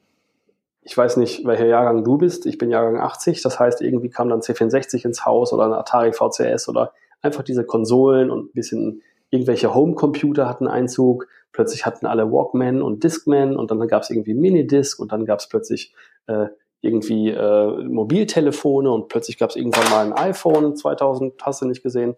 [0.82, 2.46] Ich weiß nicht, welcher Jahrgang du bist.
[2.46, 3.42] Ich bin Jahrgang 80.
[3.42, 7.66] Das heißt, irgendwie kam dann C64 ins Haus oder ein Atari VCS oder einfach diese
[7.66, 11.28] Konsolen und ein bisschen irgendwelche Homecomputer hatten Einzug.
[11.52, 15.40] Plötzlich hatten alle Walkman und Discman und dann gab es irgendwie Minidisc und dann gab
[15.40, 15.94] es plötzlich
[16.28, 16.48] äh,
[16.82, 21.84] irgendwie äh, Mobiltelefone und plötzlich gab es irgendwann mal ein iPhone 2000, hast du nicht
[21.84, 22.16] gesehen.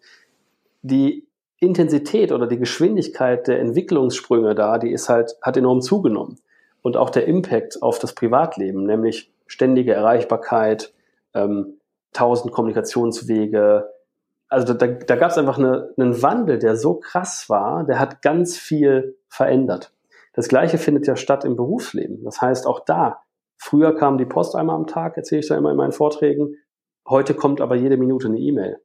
[0.82, 1.29] Die
[1.60, 6.40] Intensität oder die Geschwindigkeit der Entwicklungssprünge da, die ist halt, hat enorm zugenommen.
[6.82, 10.94] Und auch der Impact auf das Privatleben, nämlich ständige Erreichbarkeit,
[11.34, 11.80] ähm,
[12.14, 13.90] tausend Kommunikationswege.
[14.48, 18.22] Also da, da gab es einfach eine, einen Wandel, der so krass war, der hat
[18.22, 19.94] ganz viel verändert.
[20.34, 22.24] Das gleiche findet ja statt im Berufsleben.
[22.24, 23.22] Das heißt, auch da,
[23.58, 26.56] früher kam die Post einmal am Tag, erzähle ich da immer in meinen Vorträgen,
[27.08, 28.80] heute kommt aber jede Minute eine E-Mail.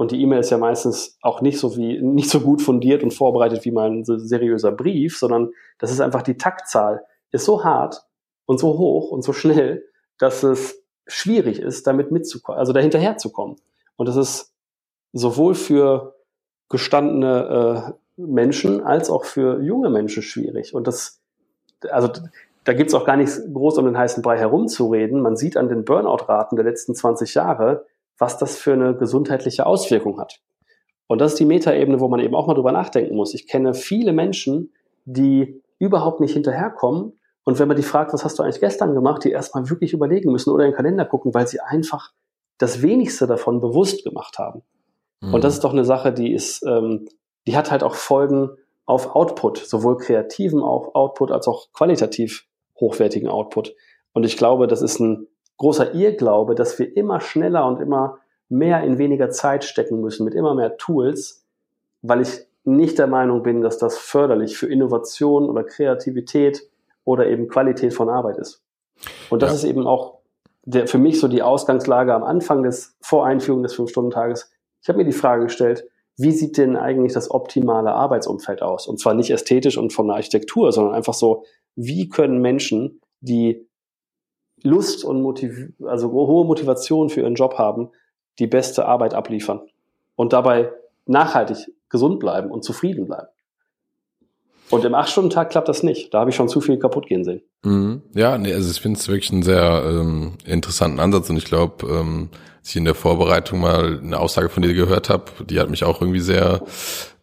[0.00, 3.12] Und die E-Mail ist ja meistens auch nicht so wie, nicht so gut fundiert und
[3.12, 8.06] vorbereitet wie mein seriöser Brief, sondern das ist einfach die Taktzahl ist so hart
[8.46, 9.84] und so hoch und so schnell,
[10.16, 13.56] dass es schwierig ist, damit mitzukommen, also dahinterher zu kommen.
[13.96, 14.54] Und das ist
[15.12, 16.14] sowohl für
[16.70, 20.72] gestandene äh, Menschen als auch für junge Menschen schwierig.
[20.72, 21.20] Und das,
[21.90, 22.08] also
[22.64, 25.20] da gibt's auch gar nichts groß um den heißen Brei herumzureden.
[25.20, 27.84] Man sieht an den Burnout-Raten der letzten 20 Jahre,
[28.20, 30.40] was das für eine gesundheitliche Auswirkung hat.
[31.08, 33.34] Und das ist die Metaebene, wo man eben auch mal drüber nachdenken muss.
[33.34, 34.72] Ich kenne viele Menschen,
[35.06, 37.18] die überhaupt nicht hinterherkommen.
[37.44, 40.30] Und wenn man die fragt, was hast du eigentlich gestern gemacht, die erstmal wirklich überlegen
[40.30, 42.12] müssen oder in den Kalender gucken, weil sie einfach
[42.58, 44.62] das wenigste davon bewusst gemacht haben.
[45.20, 45.34] Mhm.
[45.34, 47.08] Und das ist doch eine Sache, die ist, ähm,
[47.46, 48.50] die hat halt auch Folgen
[48.84, 52.46] auf Output, sowohl kreativen Output als auch qualitativ
[52.78, 53.74] hochwertigen Output.
[54.12, 55.26] Und ich glaube, das ist ein
[55.60, 58.18] großer Irrglaube, dass wir immer schneller und immer
[58.48, 61.44] mehr in weniger Zeit stecken müssen mit immer mehr Tools,
[62.00, 66.66] weil ich nicht der Meinung bin, dass das förderlich für Innovation oder Kreativität
[67.04, 68.64] oder eben Qualität von Arbeit ist.
[69.28, 69.56] Und das ja.
[69.56, 70.20] ist eben auch
[70.64, 74.50] der, für mich so die Ausgangslage am Anfang des Voreinführung des Fünf-Stunden-Tages.
[74.80, 75.84] Ich habe mir die Frage gestellt,
[76.16, 78.86] wie sieht denn eigentlich das optimale Arbeitsumfeld aus?
[78.86, 81.44] Und zwar nicht ästhetisch und von der Architektur, sondern einfach so,
[81.76, 83.68] wie können Menschen, die
[84.62, 87.90] Lust und Motiv also hohe Motivation für ihren Job haben,
[88.38, 89.60] die beste Arbeit abliefern
[90.16, 90.72] und dabei
[91.06, 93.28] nachhaltig gesund bleiben und zufrieden bleiben.
[94.70, 96.14] Und im 8-Stunden-Tag klappt das nicht.
[96.14, 97.42] Da habe ich schon zu viel kaputt gehen sehen.
[97.64, 98.02] Mhm.
[98.14, 101.86] Ja, nee, also ich finde es wirklich einen sehr ähm, interessanten Ansatz und ich glaube,
[101.86, 102.30] ähm,
[102.64, 106.00] ich in der Vorbereitung mal eine Aussage von dir gehört habe, die hat mich auch
[106.00, 106.62] irgendwie sehr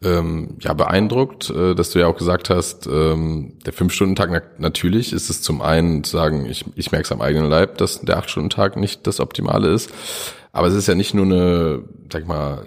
[0.04, 5.14] ähm, ja beeindruckt, äh, dass du ja auch gesagt hast, ähm, der Fünf-Stunden-Tag na natürlich
[5.14, 8.18] ist es zum einen zu sagen, ich, ich merke es am eigenen Leib, dass der
[8.18, 9.92] Acht-Stunden-Tag nicht das Optimale ist.
[10.52, 12.66] Aber es ist ja nicht nur eine, sag ich mal,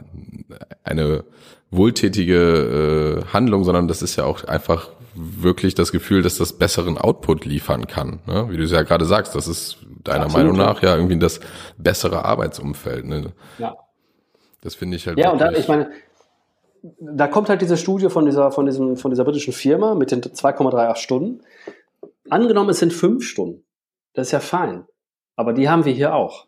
[0.85, 1.25] eine
[1.71, 6.99] wohltätige äh, Handlung, sondern das ist ja auch einfach wirklich das Gefühl, dass das besseren
[6.99, 8.21] Output liefern kann.
[8.27, 8.47] Ne?
[8.51, 11.41] Wie du es ja gerade sagst, das ist deiner Absolut, Meinung nach ja irgendwie das
[11.77, 13.05] bessere Arbeitsumfeld.
[13.05, 13.33] Ne?
[13.59, 13.77] Ja.
[14.63, 15.19] Das finde ich halt.
[15.19, 15.91] Ja, und dann, ich meine,
[17.01, 20.23] da kommt halt diese Studie von dieser, von diesem, von dieser britischen Firma mit den
[20.23, 21.43] 2,38 Stunden.
[22.29, 23.65] Angenommen, es sind fünf Stunden.
[24.15, 24.85] Das ist ja fein.
[25.37, 26.47] Aber die haben wir hier auch.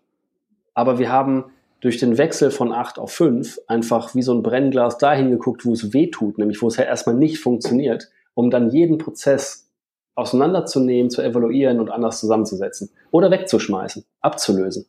[0.74, 1.46] Aber wir haben
[1.80, 5.72] durch den Wechsel von acht auf fünf einfach wie so ein Brennglas dahin geguckt, wo
[5.72, 9.70] es weh tut, nämlich wo es ja erstmal nicht funktioniert, um dann jeden Prozess
[10.14, 14.86] auseinanderzunehmen, zu evaluieren und anders zusammenzusetzen oder wegzuschmeißen, abzulösen.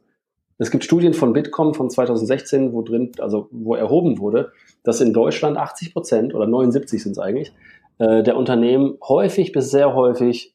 [0.58, 4.52] Es gibt Studien von Bitkom von 2016, wo drin, also wo erhoben wurde,
[4.84, 7.54] dass in Deutschland 80 Prozent oder 79 sind es eigentlich,
[7.98, 10.54] äh, der Unternehmen häufig bis sehr häufig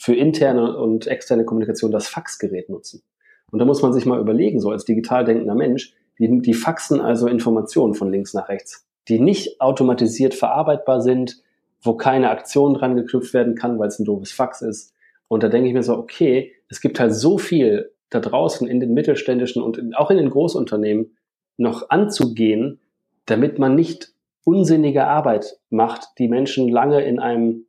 [0.00, 3.02] für interne und externe Kommunikation das Faxgerät nutzen.
[3.50, 7.00] Und da muss man sich mal überlegen, so als digital denkender Mensch, die, die faxen
[7.00, 11.42] also Informationen von links nach rechts, die nicht automatisiert verarbeitbar sind,
[11.86, 14.94] wo keine Aktion dran geknüpft werden kann, weil es ein doofes Fax ist.
[15.28, 18.80] Und da denke ich mir so, okay, es gibt halt so viel da draußen in
[18.80, 21.16] den mittelständischen und in, auch in den Großunternehmen
[21.56, 22.80] noch anzugehen,
[23.24, 24.12] damit man nicht
[24.44, 27.66] unsinnige Arbeit macht, die Menschen lange in einem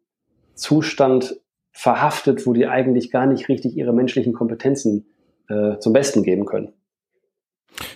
[0.53, 1.39] Zustand
[1.71, 5.07] verhaftet, wo die eigentlich gar nicht richtig ihre menschlichen Kompetenzen
[5.49, 6.73] äh, zum Besten geben können.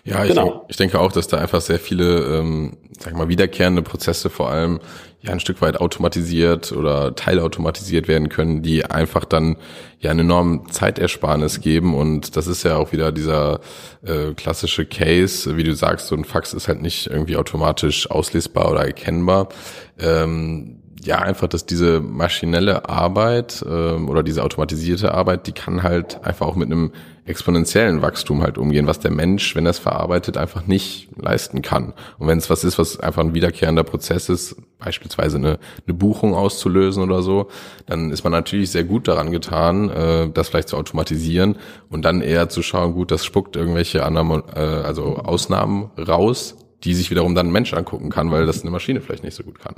[0.03, 0.45] Ja, ich, genau.
[0.45, 4.30] denke, ich denke auch, dass da einfach sehr viele, ähm, sag ich mal, wiederkehrende Prozesse
[4.30, 4.80] vor allem
[5.22, 9.57] ja ein Stück weit automatisiert oder teilautomatisiert werden können, die einfach dann
[9.99, 11.93] ja eine enorme Zeitersparnis geben.
[11.93, 13.59] Und das ist ja auch wieder dieser
[14.03, 18.72] äh, klassische Case, wie du sagst, so ein Fax ist halt nicht irgendwie automatisch auslesbar
[18.72, 19.49] oder erkennbar.
[19.99, 26.24] Ähm, ja, einfach, dass diese maschinelle Arbeit ähm, oder diese automatisierte Arbeit, die kann halt
[26.24, 26.91] einfach auch mit einem
[27.26, 31.93] exponentiellen Wachstum halt umgehen, was der Mensch, wenn er es verarbeitet, einfach nicht leisten kann.
[32.18, 36.36] Und wenn es was ist, was einfach ein wiederkehrender Prozess ist, beispielsweise eine, eine Buchung
[36.36, 37.47] auszulösen oder so,
[37.86, 41.58] dann ist man natürlich sehr gut daran getan, äh, das vielleicht zu automatisieren
[41.89, 46.94] und dann eher zu schauen, gut, das spuckt irgendwelche anderen, äh, also Ausnahmen raus, die
[46.94, 49.60] sich wiederum dann ein Mensch angucken kann, weil das eine Maschine vielleicht nicht so gut
[49.60, 49.76] kann.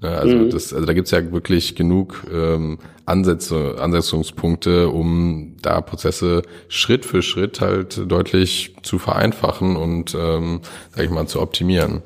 [0.00, 0.50] Ne, also, mhm.
[0.50, 7.22] das, also da gibt's ja wirklich genug ähm, Ansätze, Ansetzungspunkte, um da Prozesse Schritt für
[7.22, 10.60] Schritt halt deutlich zu vereinfachen und, ähm,
[10.94, 12.02] sag ich mal, zu optimieren.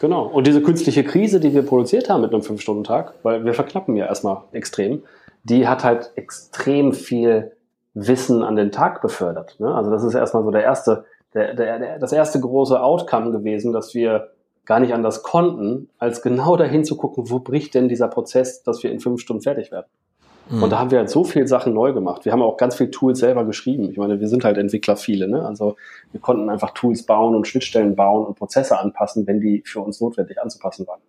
[0.00, 0.24] Genau.
[0.24, 4.06] Und diese künstliche Krise, die wir produziert haben mit einem Fünf-Stunden-Tag, weil wir verknappen ja
[4.06, 5.02] erstmal extrem,
[5.44, 7.52] die hat halt extrem viel
[7.94, 9.56] Wissen an den Tag befördert.
[9.60, 9.72] Ne?
[9.72, 11.04] Also das ist erstmal so der erste
[11.34, 14.30] der, der, das erste große Outcome gewesen, dass wir
[14.64, 18.82] gar nicht anders konnten, als genau dahin zu gucken, wo bricht denn dieser Prozess, dass
[18.82, 19.86] wir in fünf Stunden fertig werden.
[20.50, 20.62] Mhm.
[20.62, 22.24] Und da haben wir halt so viel Sachen neu gemacht.
[22.24, 23.90] Wir haben auch ganz viel Tools selber geschrieben.
[23.90, 25.44] Ich meine, wir sind halt Entwickler viele, ne?
[25.44, 25.76] Also
[26.12, 30.00] wir konnten einfach Tools bauen und Schnittstellen bauen und Prozesse anpassen, wenn die für uns
[30.00, 31.00] notwendig anzupassen waren.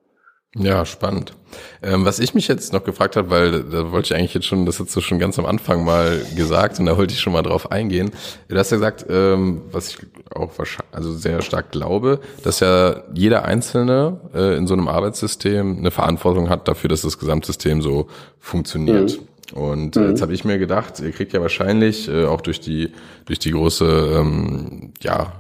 [0.55, 1.33] Ja, spannend.
[1.81, 4.67] Ähm, was ich mich jetzt noch gefragt habe, weil da wollte ich eigentlich jetzt schon,
[4.67, 7.41] das hast du schon ganz am Anfang mal gesagt und da wollte ich schon mal
[7.41, 8.11] drauf eingehen.
[8.49, 9.97] Du hast ja gesagt, ähm, was ich
[10.33, 15.79] auch wahrscheinlich, also sehr stark glaube, dass ja jeder Einzelne äh, in so einem Arbeitssystem
[15.79, 18.07] eine Verantwortung hat dafür, dass das Gesamtsystem so
[18.39, 19.19] funktioniert.
[19.19, 19.59] Mhm.
[19.59, 20.09] Und äh, mhm.
[20.09, 22.91] jetzt habe ich mir gedacht, ihr kriegt ja wahrscheinlich äh, auch durch die
[23.25, 23.85] durch die große
[24.19, 25.33] ähm, ja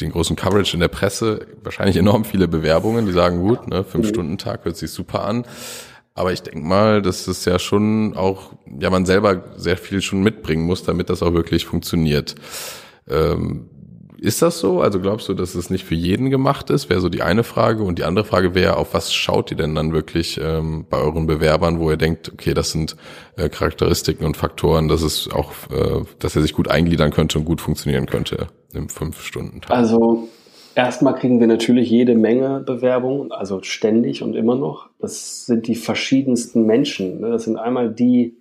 [0.00, 4.06] den großen Coverage in der Presse wahrscheinlich enorm viele Bewerbungen, die sagen, gut, ne, fünf
[4.06, 4.10] mhm.
[4.10, 5.44] Stunden Tag hört sich super an.
[6.14, 10.22] Aber ich denke mal, dass es ja schon auch, ja, man selber sehr viel schon
[10.22, 12.34] mitbringen muss, damit das auch wirklich funktioniert.
[13.08, 13.70] Ähm,
[14.22, 14.80] ist das so?
[14.80, 16.88] Also glaubst du, dass es nicht für jeden gemacht ist?
[16.88, 17.82] Wäre so die eine Frage.
[17.82, 21.26] Und die andere Frage wäre, auf was schaut ihr denn dann wirklich ähm, bei euren
[21.26, 22.96] Bewerbern, wo ihr denkt, okay, das sind
[23.36, 27.44] äh, Charakteristiken und Faktoren, dass es auch, äh, dass er sich gut eingliedern könnte und
[27.44, 29.76] gut funktionieren könnte im Fünf-Stunden-Tag?
[29.76, 30.28] Also
[30.76, 34.88] erstmal kriegen wir natürlich jede Menge Bewerbungen, also ständig und immer noch.
[35.00, 37.20] Das sind die verschiedensten Menschen.
[37.22, 37.30] Ne?
[37.30, 38.40] Das sind einmal die,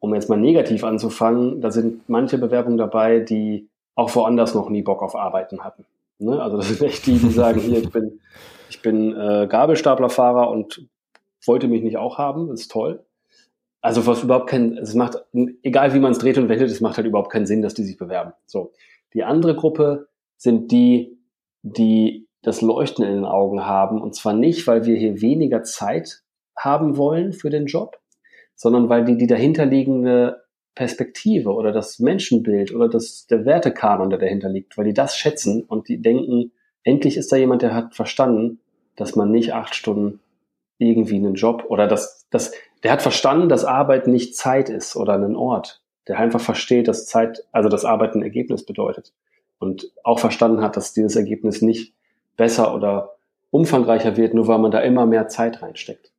[0.00, 4.82] um jetzt mal negativ anzufangen, da sind manche Bewerbungen dabei, die auch woanders noch nie
[4.82, 5.84] Bock auf Arbeiten hatten.
[6.18, 6.40] Ne?
[6.40, 8.20] Also das sind echt die, die sagen, hier, ich bin,
[8.70, 10.86] ich bin äh, Gabelstaplerfahrer und
[11.46, 13.04] wollte mich nicht auch haben, ist toll.
[13.80, 15.22] Also was überhaupt kein, es macht,
[15.62, 17.84] egal wie man es dreht und wendet, es macht halt überhaupt keinen Sinn, dass die
[17.84, 18.32] sich bewerben.
[18.46, 18.72] So.
[19.12, 21.18] Die andere Gruppe sind die,
[21.62, 24.00] die das Leuchten in den Augen haben.
[24.00, 26.22] Und zwar nicht, weil wir hier weniger Zeit
[26.56, 27.98] haben wollen für den Job,
[28.54, 30.43] sondern weil die die dahinterliegende
[30.74, 35.62] Perspektive oder das Menschenbild oder das, der Wertekanon, der dahinter liegt, weil die das schätzen
[35.62, 36.52] und die denken,
[36.82, 38.60] endlich ist da jemand, der hat verstanden,
[38.96, 40.20] dass man nicht acht Stunden
[40.78, 42.52] irgendwie einen Job oder dass, dass
[42.82, 45.82] der hat verstanden, dass Arbeit nicht Zeit ist oder ein Ort.
[46.06, 49.14] Der einfach versteht, dass Zeit, also dass Arbeit ein Ergebnis bedeutet.
[49.58, 51.94] Und auch verstanden hat, dass dieses Ergebnis nicht
[52.36, 53.14] besser oder
[53.50, 56.12] umfangreicher wird, nur weil man da immer mehr Zeit reinsteckt.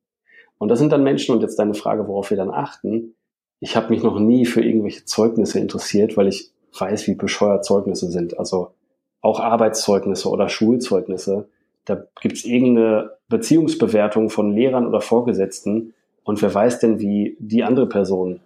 [0.58, 3.14] Und das sind dann Menschen, und jetzt deine Frage, worauf wir dann achten,
[3.60, 8.10] ich habe mich noch nie für irgendwelche Zeugnisse interessiert, weil ich weiß, wie bescheuert Zeugnisse
[8.10, 8.38] sind.
[8.38, 8.72] Also
[9.20, 11.48] auch Arbeitszeugnisse oder Schulzeugnisse.
[11.84, 15.94] Da gibt's irgendeine Beziehungsbewertung von Lehrern oder Vorgesetzten
[16.24, 18.40] und wer weiß denn, wie die andere Person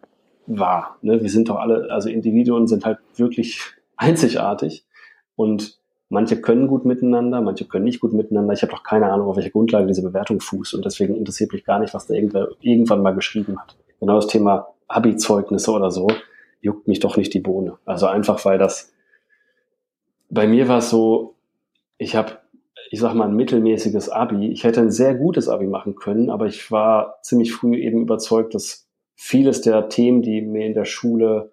[0.47, 0.99] war.
[1.03, 1.23] Ne?
[1.23, 3.61] Wir sind doch alle, also Individuen sind halt wirklich
[3.97, 4.85] einzigartig
[5.35, 8.53] und manche können gut miteinander, manche können nicht gut miteinander.
[8.53, 11.65] Ich habe doch keine Ahnung, auf welcher Grundlage diese Bewertung fußt und deswegen interessiert mich
[11.65, 13.77] gar nicht, was da irgendwer irgendwann mal geschrieben hat.
[13.99, 16.09] Genau das Thema Abi-Zeugnisse oder so,
[16.61, 17.79] juckt mich doch nicht die Bohne.
[17.85, 18.93] Also einfach, weil das,
[20.29, 21.37] bei mir war es so,
[21.97, 22.39] ich habe,
[22.91, 24.49] ich sag mal, ein mittelmäßiges Abi.
[24.49, 28.55] Ich hätte ein sehr gutes Abi machen können, aber ich war ziemlich früh eben überzeugt,
[28.55, 31.53] dass vieles der Themen, die mir in der Schule,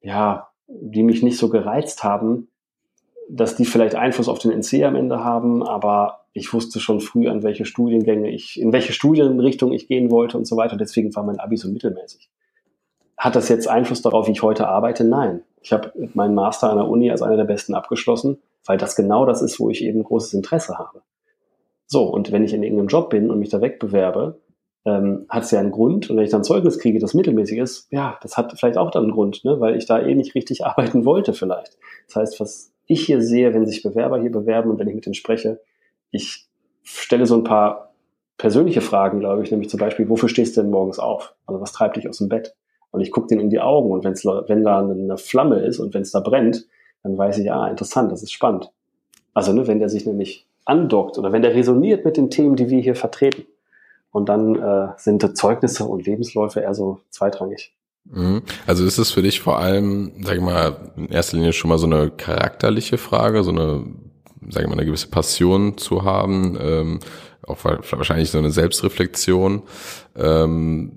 [0.00, 2.48] ja, die mich nicht so gereizt haben,
[3.28, 7.28] dass die vielleicht Einfluss auf den NC am Ende haben, aber ich wusste schon früh,
[7.28, 10.76] an welche Studiengänge ich, in welche Studienrichtung ich gehen wollte und so weiter.
[10.76, 12.30] Deswegen war mein Abi so mittelmäßig.
[13.20, 15.04] Hat das jetzt Einfluss darauf, wie ich heute arbeite?
[15.04, 15.42] Nein.
[15.60, 19.26] Ich habe meinen Master an der Uni als einer der besten abgeschlossen, weil das genau
[19.26, 21.02] das ist, wo ich eben großes Interesse habe.
[21.84, 24.40] So, und wenn ich in irgendeinem Job bin und mich da wegbewerbe,
[24.86, 26.08] ähm, hat es ja einen Grund.
[26.08, 29.02] Und wenn ich dann Zeugnis kriege, das mittelmäßig ist, ja, das hat vielleicht auch dann
[29.02, 29.60] einen Grund, ne?
[29.60, 31.76] weil ich da eh nicht richtig arbeiten wollte vielleicht.
[32.06, 35.04] Das heißt, was ich hier sehe, wenn sich Bewerber hier bewerben und wenn ich mit
[35.04, 35.60] denen spreche,
[36.10, 36.48] ich
[36.82, 37.92] stelle so ein paar
[38.38, 41.34] persönliche Fragen, glaube ich, nämlich zum Beispiel, wofür stehst du denn morgens auf?
[41.44, 42.54] Also was treibt dich aus dem Bett?
[42.90, 45.94] Und ich gucke denen in die Augen und wenn's, wenn da eine Flamme ist und
[45.94, 46.66] wenn es da brennt,
[47.02, 48.70] dann weiß ich, ah, interessant, das ist spannend.
[49.32, 52.68] Also ne, wenn der sich nämlich andockt oder wenn der resoniert mit den Themen, die
[52.68, 53.44] wir hier vertreten.
[54.12, 57.72] Und dann äh, sind Zeugnisse und Lebensläufe eher so zweitrangig.
[58.04, 58.42] Mhm.
[58.66, 61.78] Also ist es für dich vor allem, sag ich mal, in erster Linie schon mal
[61.78, 63.84] so eine charakterliche Frage, so eine,
[64.48, 66.98] sag ich mal, eine gewisse Passion zu haben, ähm,
[67.46, 69.62] auch wahrscheinlich so eine Selbstreflexion.
[70.16, 70.92] Ähm,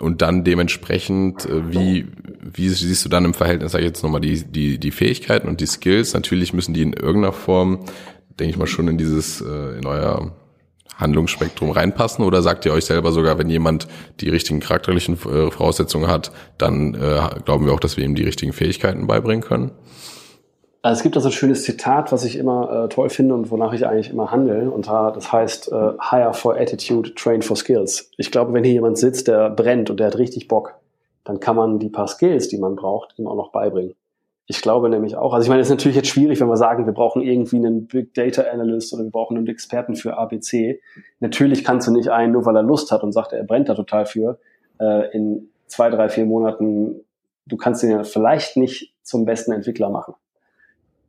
[0.00, 2.06] und dann dementsprechend, äh, wie,
[2.40, 5.60] wie siehst du dann im Verhältnis, sag ich jetzt nochmal, die, die, die Fähigkeiten und
[5.60, 6.14] die Skills?
[6.14, 7.80] Natürlich müssen die in irgendeiner Form,
[8.38, 10.32] denke ich mal, schon in dieses, äh, in euer
[10.96, 13.86] Handlungsspektrum reinpassen oder sagt ihr euch selber sogar, wenn jemand
[14.20, 18.24] die richtigen charakterlichen äh, Voraussetzungen hat, dann äh, glauben wir auch, dass wir ihm die
[18.24, 19.70] richtigen Fähigkeiten beibringen können?
[20.80, 23.72] Also es gibt also ein schönes Zitat, was ich immer äh, toll finde und wonach
[23.72, 24.70] ich eigentlich immer handle.
[24.70, 28.10] Und das heißt, äh, hire for attitude, train for skills.
[28.16, 30.74] Ich glaube, wenn hier jemand sitzt, der brennt und der hat richtig Bock,
[31.24, 33.94] dann kann man die paar Skills, die man braucht, ihm auch noch beibringen.
[34.46, 36.86] Ich glaube nämlich auch, also ich meine, es ist natürlich jetzt schwierig, wenn wir sagen,
[36.86, 40.80] wir brauchen irgendwie einen Big Data Analyst oder wir brauchen einen Experten für ABC.
[41.20, 43.74] Natürlich kannst du nicht einen, nur weil er Lust hat und sagt, er brennt da
[43.74, 44.38] total für,
[44.80, 47.04] äh, in zwei, drei, vier Monaten,
[47.44, 50.14] du kannst ihn ja vielleicht nicht zum besten Entwickler machen.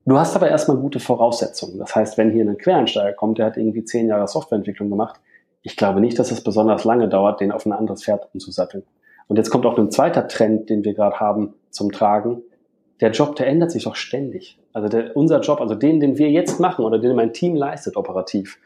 [0.05, 1.77] Du hast aber erstmal gute Voraussetzungen.
[1.77, 5.19] Das heißt, wenn hier ein Quereinsteiger kommt, der hat irgendwie zehn Jahre Softwareentwicklung gemacht,
[5.61, 8.83] ich glaube nicht, dass es besonders lange dauert, den auf ein anderes Pferd umzusatteln.
[9.27, 12.41] Und jetzt kommt auch ein zweiter Trend, den wir gerade haben, zum Tragen.
[13.01, 14.57] Der Job, der ändert sich doch ständig.
[14.73, 17.97] Also der, unser Job, also den, den wir jetzt machen oder den mein Team leistet
[17.97, 18.57] operativ.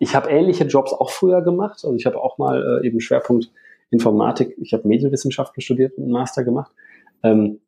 [0.00, 1.80] Ich habe ähnliche Jobs auch früher gemacht.
[1.84, 3.50] Also ich habe auch mal äh, eben Schwerpunkt
[3.90, 6.72] Informatik, ich habe Medienwissenschaften studiert und einen Master gemacht.
[7.22, 7.60] Ähm,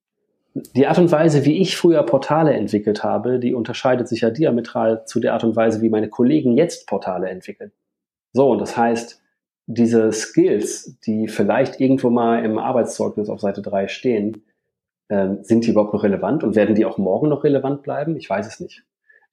[0.55, 5.05] die Art und Weise, wie ich früher Portale entwickelt habe, die unterscheidet sich ja diametral
[5.05, 7.73] zu der Art und Weise, wie meine Kollegen jetzt Portale entwickeln.
[8.33, 9.23] So, und das heißt,
[9.67, 14.43] diese Skills, die vielleicht irgendwo mal im Arbeitszeugnis auf Seite 3 stehen,
[15.09, 18.17] ähm, sind die überhaupt noch relevant und werden die auch morgen noch relevant bleiben?
[18.17, 18.85] Ich weiß es nicht.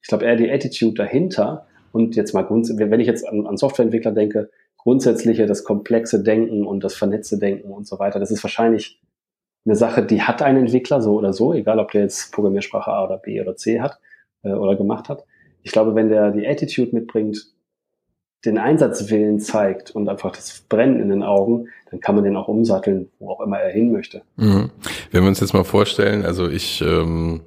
[0.02, 3.56] Ich glaube eher die Attitude dahinter und jetzt mal grundsätzlich, wenn ich jetzt an, an
[3.56, 8.42] Softwareentwickler denke, grundsätzliche, das komplexe Denken und das vernetzte Denken und so weiter, das ist
[8.44, 9.00] wahrscheinlich
[9.64, 13.04] eine Sache, die hat ein Entwickler so oder so, egal ob der jetzt Programmiersprache A
[13.04, 13.98] oder B oder C hat
[14.42, 15.24] äh, oder gemacht hat.
[15.62, 17.46] Ich glaube, wenn der die Attitude mitbringt,
[18.44, 22.48] den Einsatzwillen zeigt und einfach das Brennen in den Augen, dann kann man den auch
[22.48, 24.22] umsatteln, wo auch immer er hin möchte.
[24.36, 24.70] Mhm.
[25.10, 27.40] Wenn wir uns jetzt mal vorstellen, also ich ähm,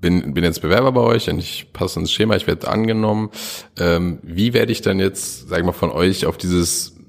[0.00, 3.30] bin, bin jetzt Bewerber bei euch und ich passe ins Schema, ich werde angenommen.
[3.78, 6.99] Ähm, wie werde ich dann jetzt, sag ich mal, von euch auf dieses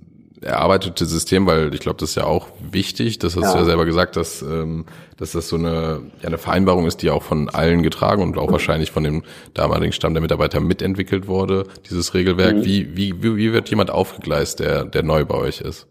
[0.41, 3.53] erarbeitete System, weil ich glaube, das ist ja auch wichtig, das hast ja.
[3.53, 4.85] du ja selber gesagt, dass, ähm,
[5.17, 8.47] dass das so eine, ja, eine Vereinbarung ist, die auch von allen getragen und auch
[8.47, 8.53] mhm.
[8.53, 9.23] wahrscheinlich von dem
[9.53, 12.57] damaligen Stamm der Mitarbeiter mitentwickelt wurde, dieses Regelwerk.
[12.57, 12.65] Mhm.
[12.65, 15.87] Wie, wie, wie wird jemand aufgegleist, der, der neu bei euch ist?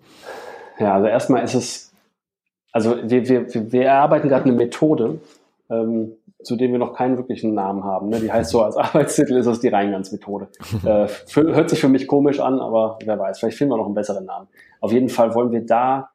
[0.81, 1.93] Ja, also erstmal ist es,
[2.73, 5.21] also wir, wir, wir erarbeiten gerade eine Methode,
[5.71, 8.09] ähm, zu dem wir noch keinen wirklichen Namen haben.
[8.09, 8.20] Ne?
[8.20, 10.49] Die heißt so als Arbeitstitel ist es die Reingans-Methode.
[10.84, 13.95] äh, hört sich für mich komisch an, aber wer weiß, vielleicht finden wir noch einen
[13.95, 14.49] besseren Namen.
[14.80, 16.11] Auf jeden Fall wollen wir da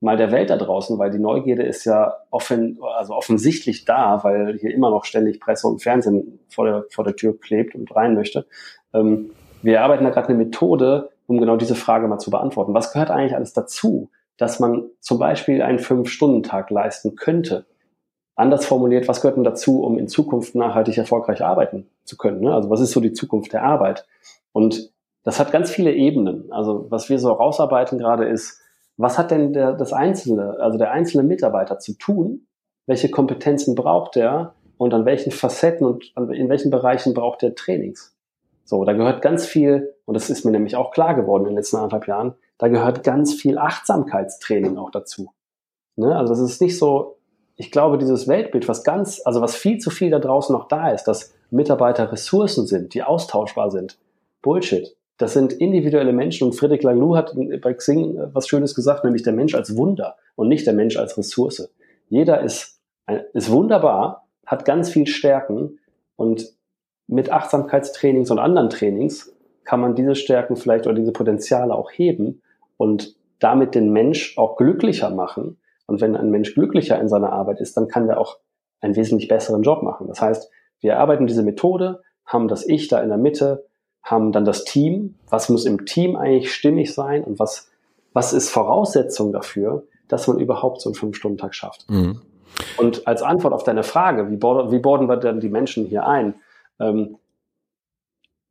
[0.00, 4.58] mal der Welt da draußen, weil die Neugierde ist ja offen, also offensichtlich da, weil
[4.58, 8.14] hier immer noch ständig Presse und Fernsehen vor der, vor der Tür klebt und rein
[8.14, 8.46] möchte.
[8.92, 9.30] Ähm,
[9.62, 12.74] wir arbeiten da gerade eine Methode, um genau diese Frage mal zu beantworten.
[12.74, 17.66] Was gehört eigentlich alles dazu, dass man zum Beispiel einen Fünf-Stunden-Tag leisten könnte?
[18.36, 22.40] Anders formuliert, was gehört denn dazu, um in Zukunft nachhaltig erfolgreich arbeiten zu können?
[22.42, 22.54] Ne?
[22.54, 24.06] Also was ist so die Zukunft der Arbeit?
[24.52, 24.92] Und
[25.24, 26.52] das hat ganz viele Ebenen.
[26.52, 28.60] Also was wir so rausarbeiten gerade ist,
[28.98, 32.46] was hat denn der, das Einzelne, also der einzelne Mitarbeiter zu tun?
[32.86, 34.54] Welche Kompetenzen braucht er?
[34.78, 38.14] Und an welchen Facetten und in welchen Bereichen braucht er Trainings?
[38.64, 41.56] So, da gehört ganz viel, und das ist mir nämlich auch klar geworden in den
[41.56, 45.32] letzten anderthalb Jahren, da gehört ganz viel Achtsamkeitstraining auch dazu.
[45.96, 46.14] Ne?
[46.14, 47.15] Also das ist nicht so,
[47.56, 50.90] ich glaube, dieses Weltbild, was ganz, also was viel zu viel da draußen noch da
[50.90, 53.98] ist, dass Mitarbeiter Ressourcen sind, die austauschbar sind.
[54.42, 54.96] Bullshit.
[55.18, 59.32] Das sind individuelle Menschen und Friedrich Laloux hat bei Xing was Schönes gesagt, nämlich der
[59.32, 61.72] Mensch als Wunder und nicht der Mensch als Ressource.
[62.10, 62.78] Jeder ist,
[63.32, 65.78] ist wunderbar, hat ganz viel Stärken
[66.16, 66.52] und
[67.06, 69.34] mit Achtsamkeitstrainings und anderen Trainings
[69.64, 72.42] kann man diese Stärken vielleicht oder diese Potenziale auch heben
[72.76, 75.58] und damit den Mensch auch glücklicher machen.
[75.86, 78.38] Und wenn ein Mensch glücklicher in seiner Arbeit ist, dann kann er auch
[78.80, 80.08] einen wesentlich besseren Job machen.
[80.08, 83.66] Das heißt, wir erarbeiten diese Methode, haben das Ich da in der Mitte,
[84.02, 85.16] haben dann das Team.
[85.28, 87.70] Was muss im Team eigentlich stimmig sein und was,
[88.12, 91.88] was ist Voraussetzung dafür, dass man überhaupt so einen Fünf-Stunden-Tag schafft?
[91.88, 92.20] Mhm.
[92.78, 96.34] Und als Antwort auf deine Frage, wie, wie borden wir denn die Menschen hier ein?
[96.80, 97.18] Ähm,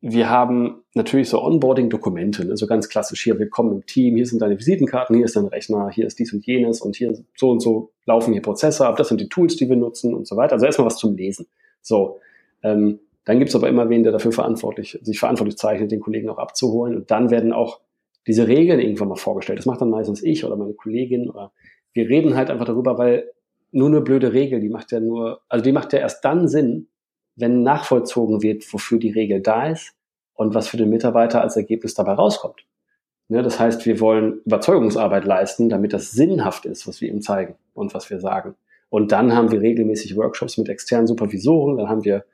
[0.08, 4.40] wir haben natürlich so Onboarding-Dokumente, ne, so ganz klassisch hier, willkommen im Team, hier sind
[4.40, 7.60] deine Visitenkarten, hier ist dein Rechner, hier ist dies und jenes und hier so und
[7.60, 10.54] so laufen hier Prozesse ab, das sind die Tools, die wir nutzen und so weiter.
[10.54, 11.48] Also erstmal was zum Lesen.
[11.82, 12.20] So,
[12.62, 16.30] ähm, dann gibt es aber immer wen, der dafür verantwortlich, sich verantwortlich zeichnet, den Kollegen
[16.30, 16.96] auch abzuholen.
[16.98, 17.80] Und dann werden auch
[18.28, 19.58] diese Regeln irgendwann mal vorgestellt.
[19.58, 21.32] Das macht dann meistens ich oder meine Kollegin.
[21.32, 21.52] Oder
[21.94, 23.32] wir reden halt einfach darüber, weil
[23.72, 26.90] nur eine blöde Regel, die macht ja nur, also die macht ja erst dann Sinn,
[27.36, 29.95] wenn nachvollzogen wird, wofür die Regel da ist
[30.36, 32.66] und was für den Mitarbeiter als Ergebnis dabei rauskommt.
[33.28, 37.56] Ne, das heißt, wir wollen Überzeugungsarbeit leisten, damit das sinnhaft ist, was wir ihm zeigen
[37.74, 38.56] und was wir sagen.
[38.90, 42.26] Und dann haben wir regelmäßig Workshops mit externen Supervisoren, dann haben wir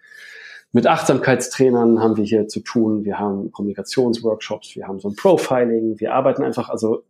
[0.74, 3.04] mit Achtsamkeitstrainern haben wir hier zu tun.
[3.04, 5.99] Wir haben Kommunikationsworkshops, wir haben so ein Profiling.
[5.99, 7.04] Wir arbeiten einfach also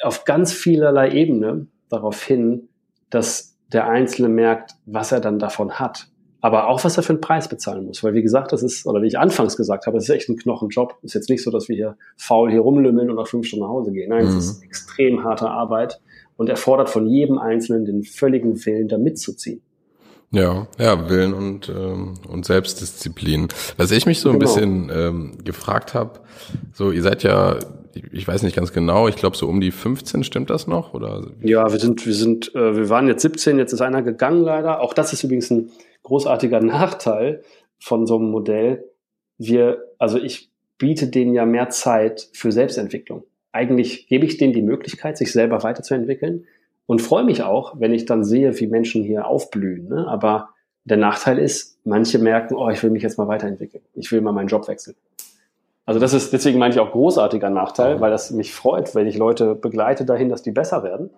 [0.00, 2.68] auf ganz vielerlei Ebene darauf hin,
[3.10, 6.08] dass der Einzelne merkt, was er dann davon hat.
[6.42, 8.02] Aber auch, was er für einen Preis bezahlen muss.
[8.02, 10.36] Weil, wie gesagt, das ist, oder wie ich anfangs gesagt habe, das ist echt ein
[10.36, 10.98] Knochenjob.
[11.02, 13.70] Ist jetzt nicht so, dass wir hier faul hier rumlümmeln und nach fünf Stunden nach
[13.70, 14.10] Hause gehen.
[14.10, 14.38] Nein, es mhm.
[14.38, 16.00] ist extrem harte Arbeit
[16.36, 19.62] und erfordert von jedem Einzelnen den völligen Willen, da mitzuziehen.
[20.32, 23.46] Ja, ja, Willen und, ähm, und Selbstdisziplin.
[23.76, 24.52] Was ich mich so ein genau.
[24.52, 26.20] bisschen ähm, gefragt habe,
[26.72, 27.58] so ihr seid ja,
[28.10, 30.92] ich weiß nicht ganz genau, ich glaube so um die 15, stimmt das noch?
[30.94, 31.26] Oder?
[31.42, 34.80] Ja, wir sind, wir sind, äh, wir waren jetzt 17, jetzt ist einer gegangen leider.
[34.80, 35.70] Auch das ist übrigens ein
[36.02, 37.42] großartiger Nachteil
[37.78, 38.84] von so einem Modell.
[39.38, 43.24] Wir, also ich biete denen ja mehr Zeit für Selbstentwicklung.
[43.52, 46.46] Eigentlich gebe ich denen die Möglichkeit, sich selber weiterzuentwickeln
[46.86, 49.88] und freue mich auch, wenn ich dann sehe, wie Menschen hier aufblühen.
[49.88, 50.06] Ne?
[50.08, 50.50] Aber
[50.84, 53.84] der Nachteil ist, manche merken, oh, ich will mich jetzt mal weiterentwickeln.
[53.94, 54.96] Ich will mal meinen Job wechseln.
[55.84, 59.16] Also das ist deswegen meine ich auch großartiger Nachteil, weil das mich freut, wenn ich
[59.16, 61.10] Leute begleite dahin, dass die besser werden.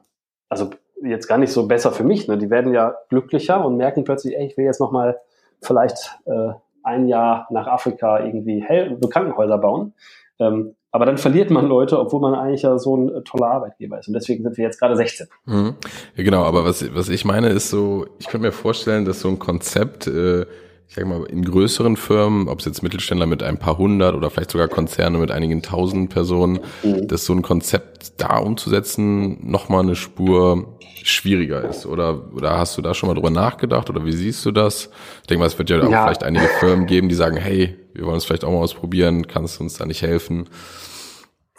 [0.48, 0.70] Also
[1.04, 2.28] jetzt gar nicht so besser für mich.
[2.28, 2.38] Ne?
[2.38, 5.18] Die werden ja glücklicher und merken plötzlich, ey, ich will jetzt noch mal
[5.60, 6.52] vielleicht äh,
[6.82, 9.94] ein Jahr nach Afrika irgendwie Hel Krankenhäuser bauen.
[10.38, 13.98] Ähm, aber dann verliert man Leute, obwohl man eigentlich ja so ein äh, toller Arbeitgeber
[13.98, 14.06] ist.
[14.06, 15.26] Und deswegen sind wir jetzt gerade 16.
[15.46, 15.74] Mhm.
[16.14, 19.28] Ja, genau, aber was, was ich meine ist so, ich könnte mir vorstellen, dass so
[19.28, 20.46] ein Konzept, äh,
[20.94, 24.30] ich sag mal, in größeren Firmen, ob es jetzt Mittelständler mit ein paar hundert oder
[24.30, 27.08] vielleicht sogar Konzerne mit einigen tausend Personen, mhm.
[27.08, 31.84] dass so ein Konzept da umzusetzen nochmal eine Spur schwieriger ist.
[31.84, 34.88] Oder, oder hast du da schon mal drüber nachgedacht oder wie siehst du das?
[35.22, 36.04] Ich denke mal, es wird ja auch ja.
[36.04, 39.58] vielleicht einige Firmen geben, die sagen, hey, wir wollen es vielleicht auch mal ausprobieren, kannst
[39.58, 40.48] du uns da nicht helfen?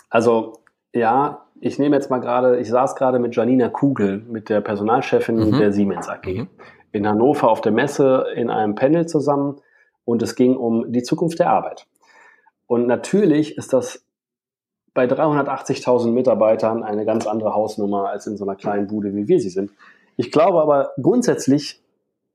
[0.10, 0.62] Also
[0.94, 5.36] ja, ich nehme jetzt mal gerade, ich saß gerade mit Janina Kugel, mit der Personalchefin
[5.36, 5.58] mhm.
[5.58, 6.48] der Siemens AG, mhm.
[6.96, 9.58] In Hannover auf der Messe in einem Panel zusammen
[10.06, 11.88] und es ging um die Zukunft der Arbeit.
[12.68, 14.06] Und natürlich ist das
[14.94, 19.42] bei 380.000 Mitarbeitern eine ganz andere Hausnummer als in so einer kleinen Bude, wie wir
[19.42, 19.72] sie sind.
[20.16, 21.82] Ich glaube aber grundsätzlich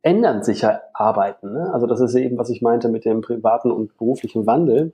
[0.02, 1.54] ändern sich ja Arbeiten.
[1.54, 1.70] Ne?
[1.72, 4.92] Also das ist eben, was ich meinte mit dem privaten und beruflichen Wandel.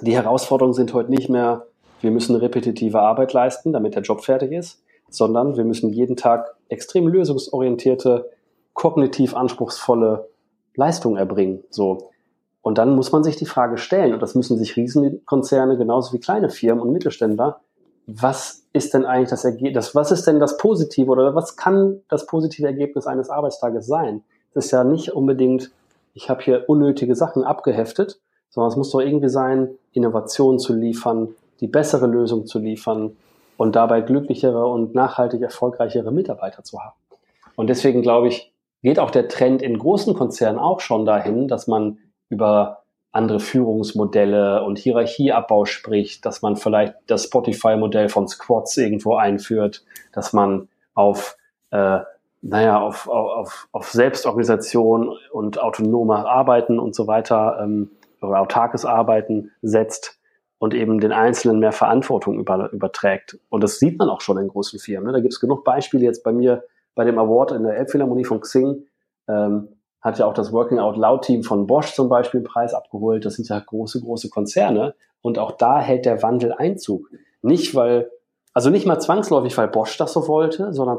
[0.00, 1.66] Die Herausforderungen sind heute nicht mehr,
[2.00, 6.56] wir müssen repetitive Arbeit leisten, damit der Job fertig ist, sondern wir müssen jeden Tag
[6.68, 8.28] extrem lösungsorientierte,
[8.74, 10.28] kognitiv anspruchsvolle
[10.74, 11.64] Leistungen erbringen.
[11.70, 12.10] So.
[12.62, 16.20] Und dann muss man sich die Frage stellen, und das müssen sich Riesenkonzerne genauso wie
[16.20, 17.60] kleine Firmen und Mittelständler,
[18.06, 22.26] was ist denn eigentlich das Ergebnis, was ist denn das Positive oder was kann das
[22.26, 24.22] positive Ergebnis eines Arbeitstages sein?
[24.54, 25.70] Das ist ja nicht unbedingt,
[26.14, 28.20] ich habe hier unnötige Sachen abgeheftet,
[28.50, 33.16] sondern es muss doch irgendwie sein, Innovationen zu liefern, die bessere Lösung zu liefern
[33.56, 36.96] und dabei glücklichere und nachhaltig erfolgreichere Mitarbeiter zu haben.
[37.54, 38.51] Und deswegen glaube ich,
[38.82, 44.64] geht auch der Trend in großen Konzernen auch schon dahin, dass man über andere Führungsmodelle
[44.64, 51.36] und Hierarchieabbau spricht, dass man vielleicht das Spotify-Modell von Squads irgendwo einführt, dass man auf,
[51.70, 52.00] äh,
[52.40, 57.90] naja, auf, auf, auf Selbstorganisation und autonome Arbeiten und so weiter ähm,
[58.22, 60.18] oder autarkes Arbeiten setzt
[60.58, 63.38] und eben den Einzelnen mehr Verantwortung über, überträgt.
[63.50, 65.08] Und das sieht man auch schon in großen Firmen.
[65.08, 65.12] Ne?
[65.12, 66.64] Da gibt es genug Beispiele jetzt bei mir
[66.94, 68.86] bei dem Award in der Elbphilharmonie von Xing.
[69.28, 69.68] Ähm,
[70.00, 73.24] hat ja auch das Working Out Loud Team von Bosch zum Beispiel einen Preis abgeholt.
[73.24, 74.94] Das sind ja große, große Konzerne.
[75.20, 77.08] Und auch da hält der Wandel Einzug.
[77.40, 78.10] Nicht weil,
[78.52, 80.98] also nicht mal zwangsläufig, weil Bosch das so wollte, sondern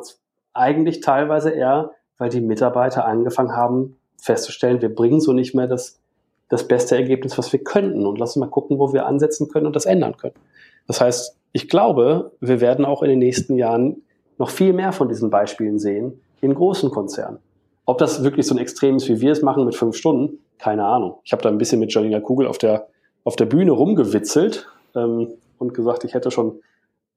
[0.53, 5.99] eigentlich teilweise eher, weil die Mitarbeiter angefangen haben festzustellen, wir bringen so nicht mehr das
[6.53, 8.05] das beste Ergebnis, was wir könnten.
[8.05, 10.35] Und lass uns mal gucken, wo wir ansetzen können und das ändern können.
[10.87, 14.03] Das heißt, ich glaube, wir werden auch in den nächsten Jahren
[14.37, 17.39] noch viel mehr von diesen Beispielen sehen in großen Konzernen.
[17.85, 20.85] Ob das wirklich so ein Extrem ist, wie wir es machen mit fünf Stunden, keine
[20.85, 21.15] Ahnung.
[21.23, 22.87] Ich habe da ein bisschen mit Janina Kugel auf der,
[23.23, 26.59] auf der Bühne rumgewitzelt ähm, und gesagt, ich hätte schon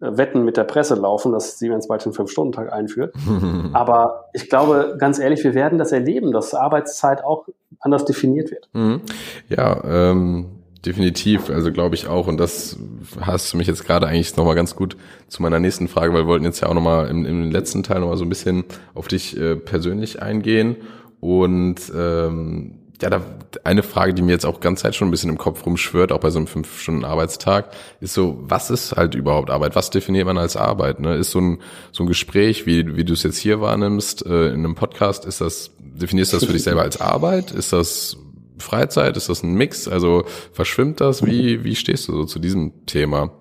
[0.00, 3.14] äh, Wetten mit der Presse laufen, dass Siemens bald den Fünf-Stunden-Tag einführt.
[3.72, 7.46] Aber ich glaube, ganz ehrlich, wir werden das erleben, dass Arbeitszeit auch
[7.78, 8.68] anders definiert wird.
[8.72, 9.02] Mhm.
[9.48, 10.46] Ja, ähm,
[10.87, 11.51] definitiv.
[11.51, 12.26] Also glaube ich auch.
[12.26, 12.78] Und das
[13.20, 14.97] hast du mich jetzt gerade eigentlich nochmal ganz gut
[15.28, 18.01] zu meiner nächsten Frage, weil wir wollten jetzt ja auch nochmal im, im letzten Teil
[18.01, 18.64] nochmal so ein bisschen
[18.95, 20.76] auf dich äh, persönlich eingehen.
[21.20, 23.20] Und ähm, ja, da,
[23.64, 26.20] eine Frage, die mir jetzt auch ganz Zeit schon ein bisschen im Kopf rumschwört, auch
[26.20, 29.76] bei so einem fünf Stunden Arbeitstag, ist so, was ist halt überhaupt Arbeit?
[29.76, 31.01] Was definiert man als Arbeit?
[31.01, 31.16] Ne?
[31.16, 31.59] Ist so ein
[31.93, 35.41] so ein Gespräch, wie wie du es jetzt hier wahrnimmst äh, in einem Podcast, ist
[35.41, 37.51] das definierst du das für dich selber als Arbeit?
[37.51, 38.16] Ist das
[38.59, 39.16] Freizeit?
[39.16, 39.88] Ist das ein Mix?
[39.88, 41.24] Also verschwimmt das?
[41.24, 43.32] Wie wie stehst du so zu diesem Thema?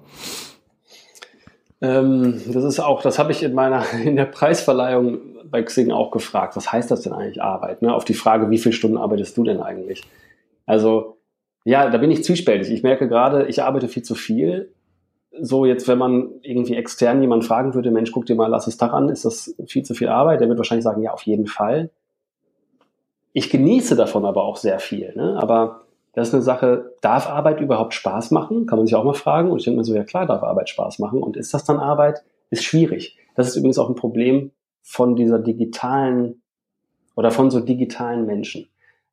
[1.82, 6.11] Ähm, das ist auch, das habe ich in meiner in der Preisverleihung bei Xing auch
[6.11, 7.82] gefragt, was heißt das denn eigentlich Arbeit?
[7.82, 7.93] Ne?
[7.93, 10.03] Auf die Frage, wie viele Stunden arbeitest du denn eigentlich?
[10.66, 11.18] Also,
[11.63, 12.72] ja, da bin ich zwiespältig.
[12.72, 14.74] Ich merke gerade, ich arbeite viel zu viel.
[15.39, 18.78] So, jetzt, wenn man irgendwie extern jemand fragen würde, Mensch, guck dir mal lass es
[18.78, 20.41] Tag an, ist das viel zu viel Arbeit?
[20.41, 21.91] Der wird wahrscheinlich sagen, ja, auf jeden Fall.
[23.38, 25.13] Ich genieße davon aber auch sehr viel.
[25.13, 25.38] Ne?
[25.38, 25.81] Aber
[26.13, 28.65] das ist eine Sache, darf Arbeit überhaupt Spaß machen?
[28.65, 29.51] Kann man sich auch mal fragen.
[29.51, 31.21] Und ich denke mir so, ja klar, darf Arbeit Spaß machen.
[31.21, 32.23] Und ist das dann Arbeit?
[32.49, 33.17] Ist schwierig.
[33.36, 34.51] Das ist übrigens auch ein Problem
[34.83, 36.43] von dieser digitalen
[37.17, 38.69] oder von so digitalen Menschen.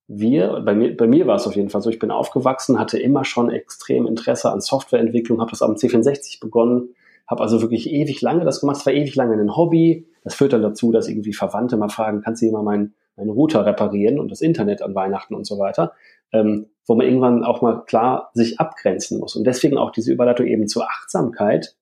[0.06, 3.00] Wir, bei mir, bei mir war es auf jeden Fall so, ich bin aufgewachsen, hatte
[3.00, 6.90] immer schon extrem Interesse an Softwareentwicklung, habe das am C64 begonnen,
[7.26, 10.06] habe also wirklich ewig lange das gemacht, es war ewig lange ein Hobby.
[10.22, 13.66] Das führt dann dazu, dass irgendwie Verwandte mal fragen, kannst du mal meinen, meinen Router
[13.66, 15.92] reparieren und das Internet an Weihnachten und so weiter,
[16.32, 19.36] ähm, wo man irgendwann auch mal klar sich abgrenzen muss.
[19.36, 21.76] Und deswegen auch diese Überleitung eben zur Achtsamkeit,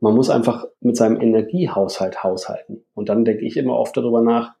[0.00, 2.82] man muss einfach mit seinem Energiehaushalt haushalten.
[2.94, 4.54] Und dann denke ich immer oft darüber nach,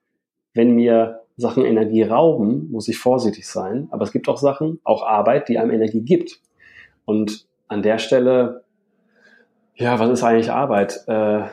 [0.52, 3.88] wenn mir Sachen Energie rauben, muss ich vorsichtig sein.
[3.90, 6.40] Aber es gibt auch Sachen, auch Arbeit, die einem Energie gibt.
[7.06, 8.64] Und an der Stelle,
[9.74, 11.04] ja, was ist eigentlich Arbeit?
[11.06, 11.44] Äh,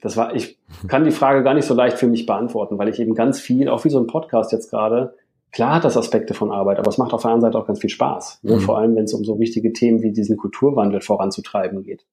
[0.00, 3.00] das war, ich kann die Frage gar nicht so leicht für mich beantworten, weil ich
[3.00, 5.14] eben ganz viel, auch wie so ein Podcast jetzt gerade,
[5.52, 7.80] klar hat das Aspekte von Arbeit, aber es macht auf der anderen Seite auch ganz
[7.80, 8.40] viel Spaß.
[8.42, 8.56] Ne?
[8.56, 8.60] Mhm.
[8.60, 12.04] Vor allem, wenn es um so wichtige Themen wie diesen Kulturwandel voranzutreiben geht.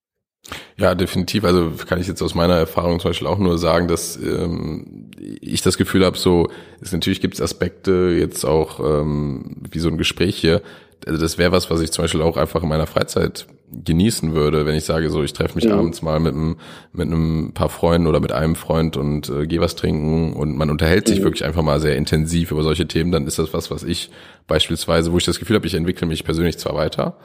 [0.77, 1.45] Ja, definitiv.
[1.45, 5.61] Also kann ich jetzt aus meiner Erfahrung zum Beispiel auch nur sagen, dass ähm, ich
[5.61, 6.47] das Gefühl habe, so
[6.81, 10.61] ist natürlich gibt es Aspekte jetzt auch ähm, wie so ein Gespräch hier.
[11.07, 14.65] Also das wäre was, was ich zum Beispiel auch einfach in meiner Freizeit genießen würde,
[14.65, 15.73] wenn ich sage, so ich treffe mich mhm.
[15.73, 16.57] abends mal mit einem
[16.91, 20.69] mit einem paar Freunden oder mit einem Freund und äh, gehe was trinken und man
[20.69, 21.23] unterhält sich mhm.
[21.23, 24.11] wirklich einfach mal sehr intensiv über solche Themen, dann ist das was, was ich
[24.47, 27.17] beispielsweise, wo ich das Gefühl habe, ich entwickle mich persönlich zwar weiter,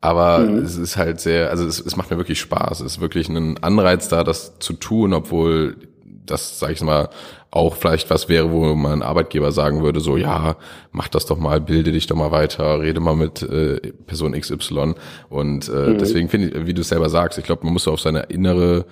[0.00, 0.58] aber mhm.
[0.58, 3.62] es ist halt sehr, also es, es macht mir wirklich Spaß, es ist wirklich ein
[3.62, 5.76] Anreiz da, das zu tun, obwohl
[6.24, 7.10] das, sag ich mal,
[7.50, 10.56] auch vielleicht was wäre, wo mein Arbeitgeber sagen würde, so ja,
[10.92, 14.94] mach das doch mal, bilde dich doch mal weiter, rede mal mit äh, Person XY.
[15.28, 15.98] Und äh, mhm.
[15.98, 18.86] deswegen finde ich, wie du es selber sagst, ich glaube, man muss auf seine innere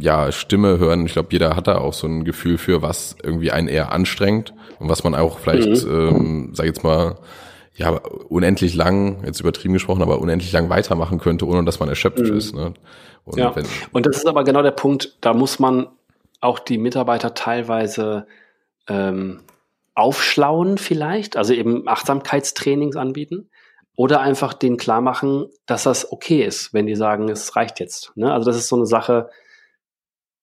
[0.00, 1.06] ja, Stimme hören.
[1.06, 4.52] Ich glaube, jeder hat da auch so ein Gefühl für, was irgendwie einen eher anstrengt
[4.78, 5.92] und was man auch vielleicht, mhm.
[5.92, 7.16] ähm, sag jetzt mal,
[7.76, 12.26] ja, unendlich lang, jetzt übertrieben gesprochen, aber unendlich lang weitermachen könnte, ohne dass man erschöpft
[12.26, 12.36] mhm.
[12.36, 12.54] ist.
[12.54, 12.74] Ne?
[13.24, 13.54] Und, ja.
[13.56, 15.86] wenn, und das ist aber genau der Punkt, da muss man
[16.40, 18.26] auch die Mitarbeiter teilweise
[18.88, 19.42] ähm,
[19.94, 23.50] aufschlauen vielleicht, also eben Achtsamkeitstrainings anbieten
[23.96, 28.12] oder einfach denen klar machen, dass das okay ist, wenn die sagen, es reicht jetzt.
[28.16, 28.32] Ne?
[28.32, 29.28] Also das ist so eine Sache,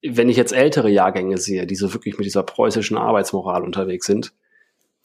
[0.04, 4.34] wenn ich jetzt ältere Jahrgänge sehe, die so wirklich mit dieser preußischen Arbeitsmoral unterwegs sind,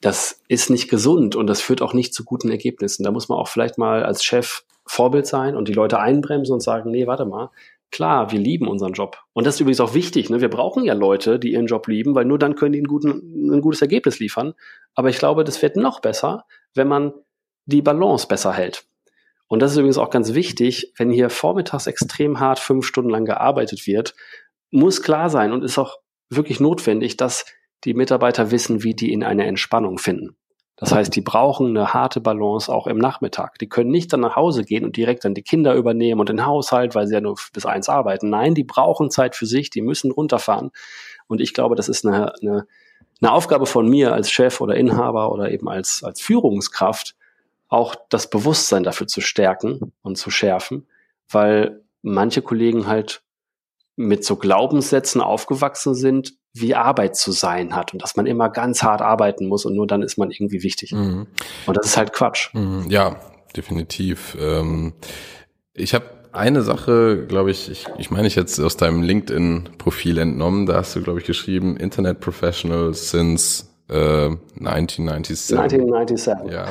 [0.01, 3.03] das ist nicht gesund und das führt auch nicht zu guten Ergebnissen.
[3.03, 6.59] Da muss man auch vielleicht mal als Chef Vorbild sein und die Leute einbremsen und
[6.59, 7.51] sagen, nee, warte mal,
[7.93, 9.19] Klar, wir lieben unseren Job.
[9.33, 10.31] Und das ist übrigens auch wichtig.
[10.31, 10.41] Ne?
[10.41, 13.53] Wir brauchen ja Leute, die ihren Job lieben, weil nur dann können die ein, guten,
[13.53, 14.55] ein gutes Ergebnis liefern.
[14.95, 17.13] Aber ich glaube, das wird noch besser, wenn man
[17.65, 18.87] die Balance besser hält.
[19.45, 23.25] Und das ist übrigens auch ganz wichtig, wenn hier vormittags extrem hart fünf Stunden lang
[23.25, 24.15] gearbeitet wird,
[24.71, 25.97] muss klar sein und ist auch
[26.31, 27.45] wirklich notwendig, dass
[27.83, 30.35] die Mitarbeiter wissen, wie die in eine Entspannung finden.
[30.75, 33.59] Das heißt, die brauchen eine harte Balance auch im Nachmittag.
[33.59, 36.45] Die können nicht dann nach Hause gehen und direkt dann die Kinder übernehmen und den
[36.45, 38.29] Haushalt, weil sie ja nur bis eins arbeiten.
[38.29, 40.71] Nein, die brauchen Zeit für sich, die müssen runterfahren.
[41.27, 42.65] Und ich glaube, das ist eine, eine,
[43.21, 47.15] eine Aufgabe von mir als Chef oder Inhaber oder eben als, als Führungskraft,
[47.69, 50.87] auch das Bewusstsein dafür zu stärken und zu schärfen,
[51.29, 53.23] weil manche Kollegen halt
[53.95, 58.83] mit so Glaubenssätzen aufgewachsen sind, wie Arbeit zu sein hat und dass man immer ganz
[58.83, 60.91] hart arbeiten muss und nur dann ist man irgendwie wichtig.
[60.91, 61.27] Mhm.
[61.65, 62.53] Und das ist halt Quatsch.
[62.53, 62.85] Mhm.
[62.89, 63.17] Ja,
[63.55, 64.37] definitiv.
[64.39, 64.93] Ähm,
[65.73, 70.65] ich habe eine Sache, glaube ich, ich, ich meine ich jetzt aus deinem LinkedIn-Profil entnommen,
[70.65, 74.29] da hast du, glaube ich, geschrieben, Internet Professional since äh,
[74.59, 75.57] 1997.
[75.57, 76.51] 1997.
[76.51, 76.67] Ja,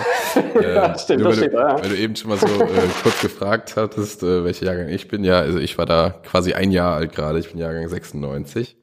[0.60, 1.82] äh, ja stimmt, das steht, ja.
[1.82, 2.68] Weil du eben schon mal so äh,
[3.02, 5.22] kurz gefragt hattest, äh, welcher Jahrgang ich bin.
[5.22, 8.76] Ja, also ich war da quasi ein Jahr alt gerade, ich bin Jahrgang 96.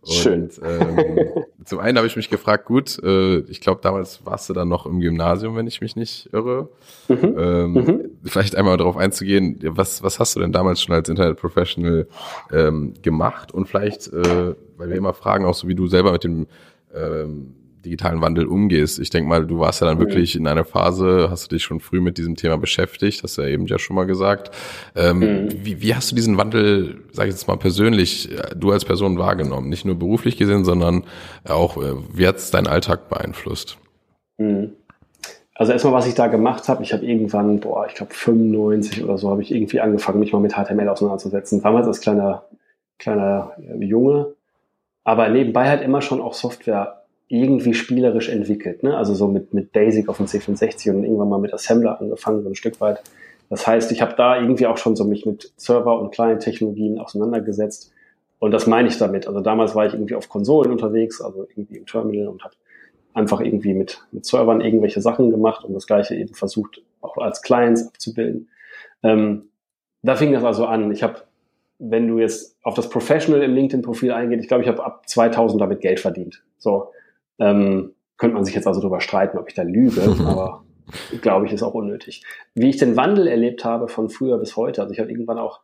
[0.00, 0.50] Und, Schön.
[0.62, 4.68] Ähm, zum einen habe ich mich gefragt, gut, äh, ich glaube, damals warst du dann
[4.68, 6.68] noch im Gymnasium, wenn ich mich nicht irre.
[7.08, 7.34] Mhm.
[7.38, 8.10] Ähm, mhm.
[8.24, 12.06] Vielleicht einmal darauf einzugehen, was, was hast du denn damals schon als Internet-Professional
[12.52, 13.52] ähm, gemacht?
[13.52, 16.46] Und vielleicht, äh, weil wir immer fragen, auch so wie du selber mit dem
[16.94, 17.54] ähm,
[17.84, 18.98] digitalen Wandel umgehst.
[18.98, 20.02] Ich denke mal, du warst ja dann mhm.
[20.02, 23.42] wirklich in einer Phase, hast du dich schon früh mit diesem Thema beschäftigt, hast du
[23.42, 24.54] ja eben ja schon mal gesagt.
[24.96, 25.48] Ähm, mhm.
[25.64, 29.18] wie, wie hast du diesen Wandel, sage ich jetzt mal persönlich, äh, du als Person
[29.18, 29.68] wahrgenommen?
[29.68, 31.04] Nicht nur beruflich gesehen, sondern
[31.48, 33.78] auch, äh, wie hat es deinen Alltag beeinflusst?
[34.38, 34.72] Mhm.
[35.54, 39.18] Also erstmal, was ich da gemacht habe, ich habe irgendwann, boah, ich glaube 95 oder
[39.18, 41.60] so, habe ich irgendwie angefangen, mich mal mit HTML auseinanderzusetzen.
[41.60, 42.44] Damals als kleiner,
[42.98, 44.34] kleiner Junge,
[45.02, 46.97] aber nebenbei halt immer schon auch Software
[47.28, 48.82] irgendwie spielerisch entwickelt.
[48.82, 48.96] Ne?
[48.96, 52.48] Also so mit, mit Basic auf dem C64 und irgendwann mal mit Assembler angefangen, so
[52.48, 53.02] ein Stück weit.
[53.50, 57.92] Das heißt, ich habe da irgendwie auch schon so mich mit Server- und Client-Technologien auseinandergesetzt.
[58.38, 59.26] Und das meine ich damit.
[59.26, 62.54] Also damals war ich irgendwie auf Konsolen unterwegs, also irgendwie im Terminal und habe
[63.14, 67.42] einfach irgendwie mit, mit Servern irgendwelche Sachen gemacht und das gleiche eben versucht, auch als
[67.42, 68.48] Clients abzubilden.
[69.02, 69.48] Ähm,
[70.02, 70.92] da fing das also an.
[70.92, 71.22] Ich habe,
[71.78, 75.60] wenn du jetzt auf das Professional im LinkedIn-Profil eingehst, ich glaube, ich habe ab 2000
[75.60, 76.42] damit Geld verdient.
[76.58, 76.92] So,
[77.38, 80.64] ähm, könnte man sich jetzt also darüber streiten, ob ich da lüge, aber
[81.20, 82.22] glaube ich, ist auch unnötig.
[82.54, 85.60] Wie ich den Wandel erlebt habe von früher bis heute, also ich habe irgendwann auch,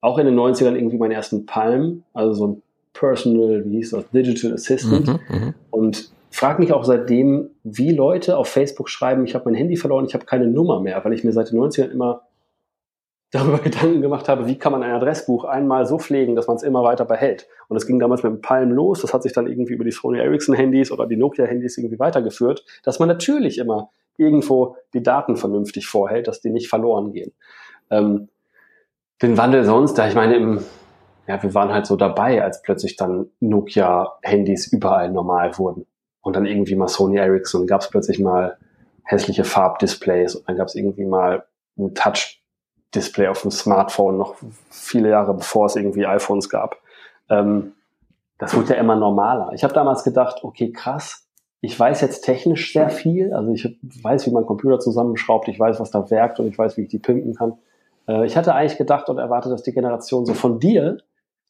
[0.00, 2.62] auch in den 90ern irgendwie meinen ersten Palm, also so ein
[2.92, 5.54] Personal, wie hieß das, Digital Assistant mhm, mhm.
[5.70, 10.04] und frage mich auch seitdem, wie Leute auf Facebook schreiben, ich habe mein Handy verloren,
[10.06, 12.22] ich habe keine Nummer mehr, weil ich mir seit den 90ern immer
[13.34, 16.62] darüber Gedanken gemacht habe, wie kann man ein Adressbuch einmal so pflegen, dass man es
[16.62, 17.46] immer weiter behält.
[17.68, 19.90] Und das ging damals mit dem Palm los, das hat sich dann irgendwie über die
[19.90, 25.02] Sony Ericsson Handys oder die Nokia Handys irgendwie weitergeführt, dass man natürlich immer irgendwo die
[25.02, 27.32] Daten vernünftig vorhält, dass die nicht verloren gehen.
[27.90, 28.28] Ähm,
[29.22, 30.60] den Wandel sonst, da ich meine, im,
[31.26, 35.86] ja, wir waren halt so dabei, als plötzlich dann Nokia-Handys überall normal wurden.
[36.20, 38.56] Und dann irgendwie mal Sony Ericsson, gab es plötzlich mal
[39.02, 41.44] hässliche Farbdisplays und dann gab es irgendwie mal
[41.76, 42.43] ein Touch
[42.94, 44.36] Display auf dem Smartphone, noch
[44.70, 46.76] viele Jahre bevor es irgendwie iPhones gab.
[47.28, 47.72] Ähm,
[48.38, 49.52] das wird ja immer normaler.
[49.54, 51.26] Ich habe damals gedacht, okay, krass,
[51.60, 53.32] ich weiß jetzt technisch sehr viel.
[53.32, 56.76] Also ich weiß, wie man Computer zusammenschraubt, ich weiß, was da werkt und ich weiß,
[56.76, 57.54] wie ich die pimpen kann.
[58.06, 60.98] Äh, ich hatte eigentlich gedacht und erwartet, dass die Generation so von dir,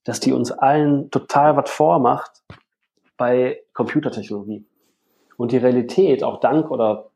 [0.04, 2.42] dass die uns allen total was vormacht
[3.16, 4.64] bei Computertechnologie.
[5.36, 7.10] Und die Realität, auch dank oder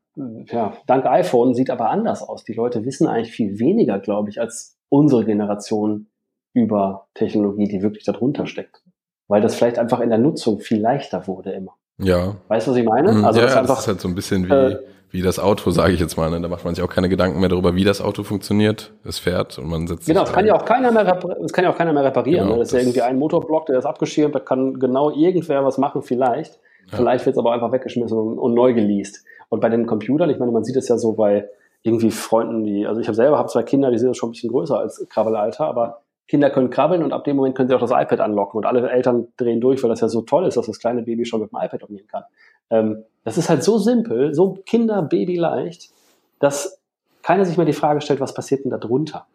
[0.47, 2.45] ja, dank iPhone sieht aber anders aus.
[2.45, 6.09] Die Leute wissen eigentlich viel weniger, glaube ich, als unsere Generation
[6.55, 8.83] über Technologie, die wirklich darunter steckt.
[9.29, 11.75] Weil das vielleicht einfach in der Nutzung viel leichter wurde immer.
[11.99, 12.37] Ja.
[12.49, 13.13] Weißt du, was ich meine?
[13.13, 13.25] Mhm.
[13.25, 14.79] Also ja, das, ist, einfach, das ist halt so ein bisschen wie, äh,
[15.11, 16.31] wie das Auto, sage ich jetzt mal.
[16.31, 16.41] Ne?
[16.41, 18.93] Da macht man sich auch keine Gedanken mehr darüber, wie das Auto funktioniert.
[19.05, 21.71] Es fährt und man setzt Genau, es kann ja auch keiner mehr, es kann ja
[21.71, 22.47] auch keiner mehr reparieren.
[22.47, 22.61] Genau, ne?
[22.61, 25.79] Das, das ist ja irgendwie ein Motorblock, der ist abgeschirmt, da kann genau irgendwer was
[25.79, 26.59] machen, vielleicht.
[26.89, 29.25] Vielleicht wird es aber einfach weggeschmissen und, und neu geleast.
[29.49, 31.49] Und bei den Computern, ich meine, man sieht es ja so bei
[31.83, 34.51] irgendwie Freunden, die, also ich habe selber habe zwei Kinder, die sind schon ein bisschen
[34.51, 37.91] größer als Krabbelalter, aber Kinder können krabbeln und ab dem Moment können sie auch das
[37.91, 40.79] iPad anlocken und alle Eltern drehen durch, weil das ja so toll ist, dass das
[40.79, 42.25] kleine Baby schon mit dem iPad umgehen kann.
[42.71, 45.91] Ähm, das ist halt so simpel, so Kinder-Baby-leicht,
[46.39, 46.81] dass
[47.23, 49.27] keiner sich mehr die Frage stellt, was passiert denn da drunter?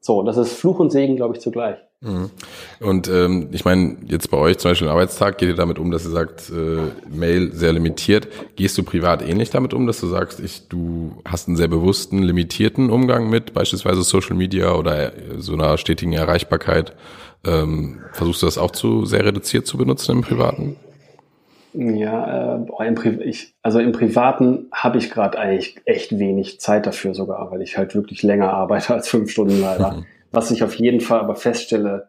[0.00, 1.78] So, das ist Fluch und Segen, glaube ich, zugleich.
[2.02, 2.30] Mhm.
[2.80, 6.04] Und ähm, ich meine, jetzt bei euch zum Beispiel Arbeitstag, geht ihr damit um, dass
[6.04, 8.28] ihr sagt, äh, Mail sehr limitiert.
[8.56, 12.22] Gehst du privat ähnlich damit um, dass du sagst, ich, du hast einen sehr bewussten,
[12.22, 16.94] limitierten Umgang mit beispielsweise Social Media oder äh, so einer stetigen Erreichbarkeit?
[17.46, 20.76] Ähm, versuchst du das auch zu sehr reduziert zu benutzen im Privaten?
[21.72, 26.86] Ja, äh, im Pri ich, also im Privaten habe ich gerade eigentlich echt wenig Zeit
[26.86, 30.04] dafür sogar, weil ich halt wirklich länger arbeite als fünf Stunden leider.
[30.32, 32.08] Was ich auf jeden Fall aber feststelle,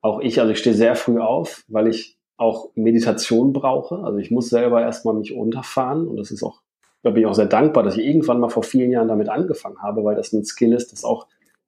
[0.00, 3.98] auch ich, also ich stehe sehr früh auf, weil ich auch Meditation brauche.
[4.04, 6.60] Also ich muss selber erstmal mich runterfahren und das ist auch,
[7.02, 9.82] da bin ich auch sehr dankbar, dass ich irgendwann mal vor vielen Jahren damit angefangen
[9.82, 11.26] habe, weil das ein Skill ist, das auch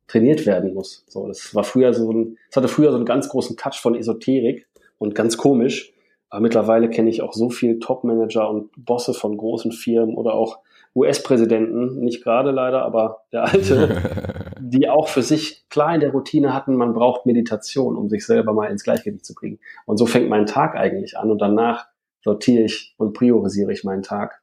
[0.09, 1.05] trainiert werden muss.
[1.09, 3.95] So, das war früher so ein, es hatte früher so einen ganz großen Touch von
[3.95, 4.67] Esoterik
[4.99, 5.93] und ganz komisch.
[6.29, 10.59] Aber mittlerweile kenne ich auch so viel Top-Manager und Bosse von großen Firmen oder auch
[10.95, 16.55] US-Präsidenten, nicht gerade leider, aber der alte, die auch für sich klar in der Routine
[16.55, 19.59] hatten, man braucht Meditation, um sich selber mal ins Gleichgewicht zu kriegen.
[19.85, 21.87] Und so fängt mein Tag eigentlich an und danach
[22.23, 24.43] sortiere ich und priorisiere ich meinen Tag.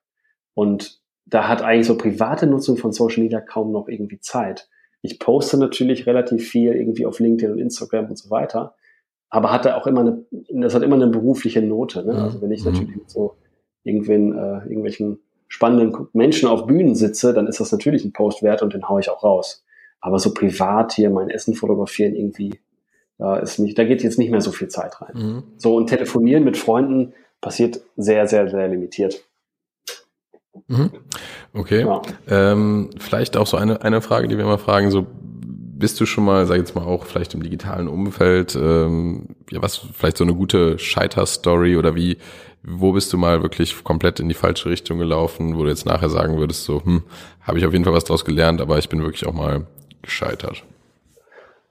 [0.54, 4.70] Und da hat eigentlich so private Nutzung von Social Media kaum noch irgendwie Zeit.
[5.02, 8.76] Ich poste natürlich relativ viel irgendwie auf LinkedIn und Instagram und so weiter,
[9.30, 12.06] aber hatte auch immer eine, das hat immer eine berufliche Note.
[12.06, 12.14] Ne?
[12.14, 12.72] Also wenn ich mhm.
[12.72, 13.36] natürlich mit so
[13.84, 18.62] irgendwen, äh, irgendwelchen spannenden Menschen auf Bühnen sitze, dann ist das natürlich ein Post wert
[18.62, 19.63] und den haue ich auch raus.
[20.04, 22.60] Aber so privat hier mein Essen fotografieren irgendwie,
[23.18, 25.14] da ist nicht, da geht jetzt nicht mehr so viel Zeit rein.
[25.16, 25.44] Mhm.
[25.58, 29.24] So und telefonieren mit Freunden passiert sehr, sehr, sehr limitiert.
[30.68, 30.92] Mhm.
[31.54, 31.86] Okay.
[31.86, 32.02] Ja.
[32.28, 36.26] Ähm, vielleicht auch so eine, eine Frage, die wir immer fragen, so bist du schon
[36.26, 40.26] mal, sag ich jetzt mal auch vielleicht im digitalen Umfeld, ähm, ja, was vielleicht so
[40.26, 42.18] eine gute Scheiter-Story oder wie,
[42.62, 46.10] wo bist du mal wirklich komplett in die falsche Richtung gelaufen, wo du jetzt nachher
[46.10, 47.04] sagen würdest, so, hm,
[47.42, 49.66] habe ich auf jeden Fall was draus gelernt, aber ich bin wirklich auch mal
[50.04, 50.64] gescheitert?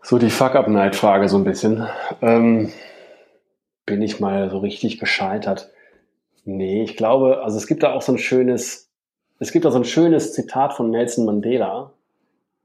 [0.02, 1.86] So die Fuck-Up-Night-Frage so ein bisschen.
[2.20, 2.72] Ähm,
[3.86, 5.70] bin ich mal so richtig gescheitert?
[6.44, 8.90] Nee, ich glaube, also es gibt da auch so ein schönes,
[9.38, 11.92] es gibt da so ein schönes Zitat von Nelson Mandela.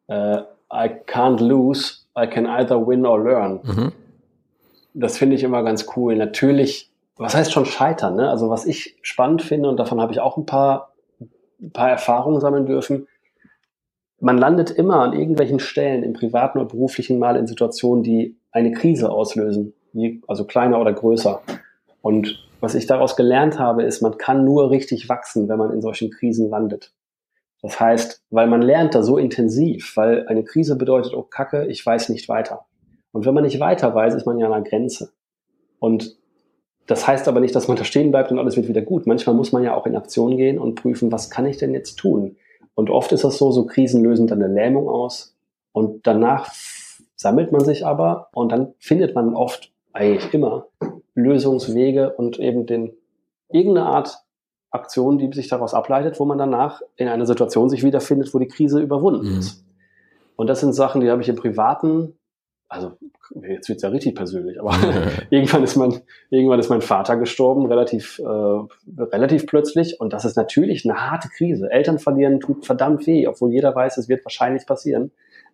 [0.08, 0.40] Äh,
[0.74, 3.60] I can't lose, I can either win or learn.
[3.64, 3.92] Mhm.
[4.96, 6.16] Das finde ich immer ganz cool.
[6.16, 8.16] Natürlich, was heißt schon scheitern?
[8.16, 8.30] Ne?
[8.30, 10.94] Also was ich spannend finde, und davon habe ich auch ein paar,
[11.62, 13.08] ein paar Erfahrungen sammeln dürfen,
[14.20, 18.72] man landet immer an irgendwelchen Stellen im privaten oder beruflichen Mal in Situationen, die eine
[18.72, 19.74] Krise auslösen,
[20.28, 21.42] also kleiner oder größer.
[22.02, 25.82] Und was ich daraus gelernt habe, ist, man kann nur richtig wachsen, wenn man in
[25.82, 26.94] solchen Krisen landet.
[27.62, 31.86] Das heißt, weil man lernt da so intensiv, weil eine Krise bedeutet, oh Kacke, ich
[31.86, 32.66] weiß nicht weiter.
[33.12, 35.12] Und wenn man nicht weiter weiß, ist man ja an einer Grenze.
[35.80, 36.18] Und
[36.86, 39.06] das heißt aber nicht, dass man da stehen bleibt und alles wird wieder gut.
[39.06, 41.98] Manchmal muss man ja auch in Aktion gehen und prüfen, was kann ich denn jetzt
[41.98, 42.38] tun?
[42.76, 45.36] Und oft ist das so, so Krisen lösen dann eine Lähmung aus
[45.72, 46.52] und danach
[47.16, 50.68] sammelt man sich aber und dann findet man oft eigentlich immer
[51.16, 52.94] Lösungswege und eben den
[53.50, 54.20] irgendeine Art
[54.70, 58.48] Aktion, die sich daraus ableitet, wo man danach in einer Situation sich wiederfindet, wo die
[58.48, 59.40] Krise überwunden mhm.
[59.40, 59.66] ist.
[60.36, 62.18] Und das sind Sachen, die habe ich im Privaten,
[62.68, 62.92] also
[63.48, 64.72] jetzt wird's ja richtig persönlich, aber
[65.30, 70.00] irgendwann ist mein, irgendwann ist mein Vater gestorben, relativ, äh, relativ plötzlich.
[70.00, 71.70] Und das ist natürlich eine harte Krise.
[71.70, 75.12] Eltern verlieren tut verdammt weh, obwohl jeder weiß, es wird wahrscheinlich passieren.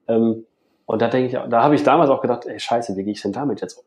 [0.07, 0.45] Ähm,
[0.85, 3.21] und da denke ich, da habe ich damals auch gedacht, ey Scheiße, wie gehe ich
[3.21, 3.83] denn damit jetzt um?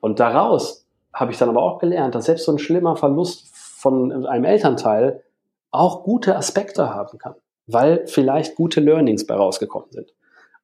[0.00, 4.26] Und daraus habe ich dann aber auch gelernt, dass selbst so ein schlimmer Verlust von
[4.26, 5.22] einem Elternteil
[5.70, 7.34] auch gute Aspekte haben kann,
[7.66, 10.12] weil vielleicht gute Learnings bei rausgekommen sind.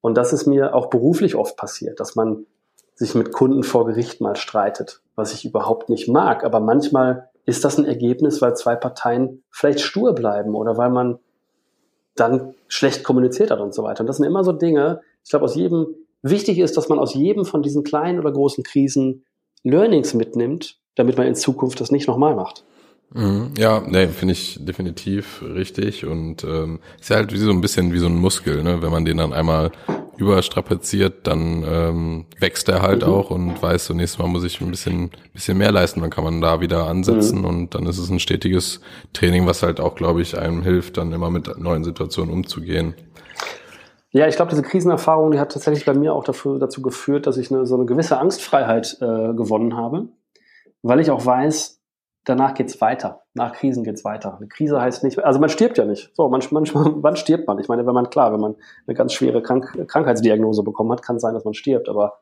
[0.00, 2.46] Und das ist mir auch beruflich oft passiert, dass man
[2.94, 6.44] sich mit Kunden vor Gericht mal streitet, was ich überhaupt nicht mag.
[6.44, 11.18] Aber manchmal ist das ein Ergebnis, weil zwei Parteien vielleicht stur bleiben oder weil man
[12.14, 14.02] dann schlecht kommuniziert hat und so weiter.
[14.02, 17.14] Und das sind immer so Dinge, ich glaube, aus jedem, wichtig ist, dass man aus
[17.14, 19.24] jedem von diesen kleinen oder großen Krisen
[19.62, 22.64] Learnings mitnimmt, damit man in Zukunft das nicht nochmal macht.
[23.12, 23.54] Mhm.
[23.58, 27.92] Ja, nee, finde ich definitiv richtig und ähm, ist ja halt wie so ein bisschen
[27.92, 28.82] wie so ein Muskel, ne?
[28.82, 29.72] Wenn man den dann einmal
[30.16, 33.12] überstrapaziert, dann ähm, wächst er halt mhm.
[33.12, 36.24] auch und weiß, so nächstes Mal muss ich ein bisschen, bisschen mehr leisten, dann kann
[36.24, 37.44] man da wieder ansetzen mhm.
[37.46, 38.80] und dann ist es ein stetiges
[39.12, 42.94] Training, was halt auch, glaube ich, einem hilft, dann immer mit neuen Situationen umzugehen.
[44.12, 47.36] Ja, ich glaube, diese Krisenerfahrung, die hat tatsächlich bei mir auch dafür, dazu geführt, dass
[47.36, 50.08] ich eine, so eine gewisse Angstfreiheit äh, gewonnen habe,
[50.82, 51.79] weil ich auch weiß,
[52.24, 53.22] danach geht's weiter.
[53.34, 54.36] Nach Krisen geht's weiter.
[54.36, 56.10] Eine Krise heißt nicht, also man stirbt ja nicht.
[56.14, 57.58] So, manchmal, wann stirbt man?
[57.58, 58.56] Ich meine, wenn man, klar, wenn man
[58.86, 61.88] eine ganz schwere Krank Krankheitsdiagnose bekommen hat, kann es sein, dass man stirbt.
[61.88, 62.20] Aber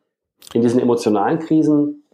[0.53, 2.05] in diesen emotionalen Krisen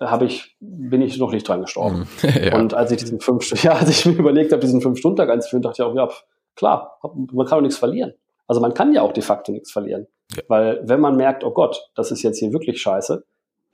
[0.00, 2.08] habe ich, bin ich noch nicht dran gestorben.
[2.22, 2.56] ja.
[2.56, 5.30] Und als ich diesen fünf, ja, als ich mir überlegt habe, diesen fünf Stunden Tag
[5.30, 6.08] einzuführen, dachte ich auch, ja,
[6.54, 8.14] klar, man kann doch nichts verlieren.
[8.46, 10.06] Also man kann ja auch de facto nichts verlieren.
[10.34, 10.42] Ja.
[10.48, 13.24] Weil wenn man merkt, oh Gott, das ist jetzt hier wirklich scheiße,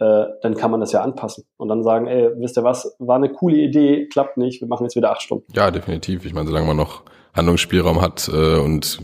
[0.03, 3.17] äh, dann kann man das ja anpassen und dann sagen, ey, wisst ihr was, war
[3.17, 5.47] eine coole Idee, klappt nicht, wir machen jetzt wieder acht Stunden.
[5.55, 6.25] Ja, definitiv.
[6.25, 7.03] Ich meine, solange man noch
[7.35, 8.99] Handlungsspielraum hat äh, und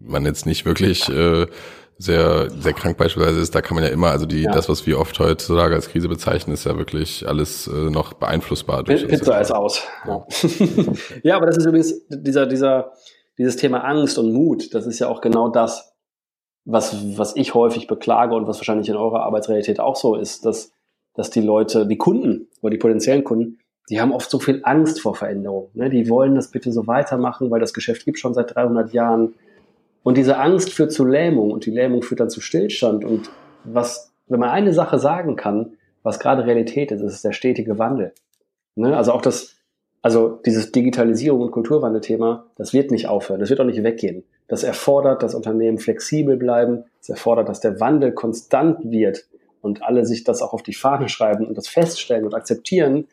[0.00, 1.46] man jetzt nicht wirklich äh,
[1.98, 4.52] sehr, sehr krank beispielsweise ist, da kann man ja immer, also die, ja.
[4.52, 8.84] das, was wir oft heutzutage als Krise bezeichnen, ist ja wirklich alles äh, noch beeinflussbar
[8.84, 9.82] durch Pizza ist aus.
[10.06, 10.24] Ja.
[11.24, 12.92] ja, aber das ist übrigens dieser, dieser,
[13.36, 15.97] dieses Thema Angst und Mut, das ist ja auch genau das,
[16.70, 20.70] was, was ich häufig beklage und was wahrscheinlich in eurer Arbeitsrealität auch so ist, dass,
[21.14, 23.58] dass die Leute, die Kunden oder die potenziellen Kunden,
[23.88, 25.70] die haben oft so viel Angst vor Veränderung.
[25.72, 25.88] Ne?
[25.88, 29.34] Die wollen das bitte so weitermachen, weil das Geschäft gibt schon seit 300 Jahren.
[30.02, 33.02] Und diese Angst führt zu Lähmung und die Lähmung führt dann zu Stillstand.
[33.02, 33.30] Und
[33.64, 38.12] was, wenn man eine Sache sagen kann, was gerade Realität ist, ist der stetige Wandel.
[38.74, 38.94] Ne?
[38.94, 39.56] Also auch das,
[40.02, 44.24] Also dieses Digitalisierung und Kulturwandelthema, das wird nicht aufhören, das wird auch nicht weggehen.
[44.48, 49.26] Das erfordert, dass Unternehmen flexibel bleiben, das erfordert, dass der Wandel konstant wird
[49.60, 53.06] und alle sich das auch auf die Fahne schreiben und das feststellen und akzeptieren,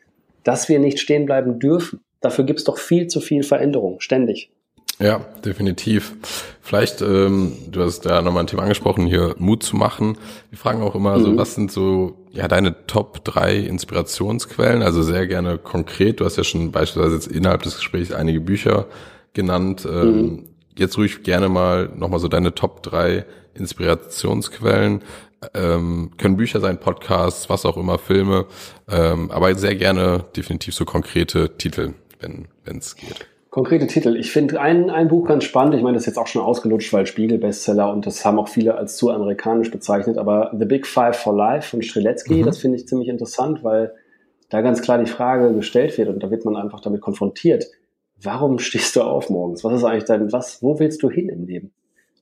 [0.44, 2.00] dass wir nicht stehen bleiben dürfen.
[2.20, 4.50] Dafür gibt es doch viel zu viel Veränderung, ständig.
[4.98, 6.16] Ja, definitiv.
[6.62, 10.16] Vielleicht, ähm, du hast da nochmal ein Thema angesprochen, hier Mut zu machen.
[10.48, 11.22] Wir fragen auch immer mhm.
[11.22, 14.82] so, was sind so ja deine Top drei Inspirationsquellen?
[14.82, 16.20] Also sehr gerne konkret.
[16.20, 18.86] Du hast ja schon beispielsweise jetzt innerhalb des Gesprächs einige Bücher
[19.34, 19.86] genannt.
[19.86, 20.44] Ähm, mhm.
[20.78, 23.24] Jetzt ruhig gerne mal nochmal so deine Top drei
[23.54, 25.02] Inspirationsquellen.
[25.54, 28.46] Ähm, können Bücher sein, Podcasts, was auch immer, Filme,
[28.90, 33.26] ähm, aber sehr gerne definitiv so konkrete Titel, wenn es geht.
[33.50, 34.16] Konkrete Titel.
[34.16, 35.74] Ich finde ein, ein Buch ganz spannend.
[35.74, 38.76] Ich meine, das ist jetzt auch schon ausgelutscht, weil Spiegel-Bestseller und das haben auch viele
[38.76, 40.18] als zu amerikanisch bezeichnet.
[40.18, 42.44] Aber The Big Five for Life von Streletsky, mhm.
[42.44, 43.94] das finde ich ziemlich interessant, weil
[44.50, 47.64] da ganz klar die Frage gestellt wird und da wird man einfach damit konfrontiert.
[48.22, 49.64] Warum stehst du auf morgens?
[49.64, 51.72] Was ist eigentlich dein, was, wo willst du hin im Leben?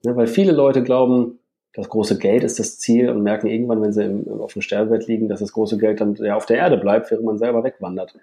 [0.04, 1.38] Ne, weil viele Leute glauben,
[1.74, 5.08] das große Geld ist das Ziel und merken irgendwann, wenn sie im, auf dem Sterbebett
[5.08, 8.14] liegen, dass das große Geld dann ja auf der Erde bleibt, während man selber wegwandert.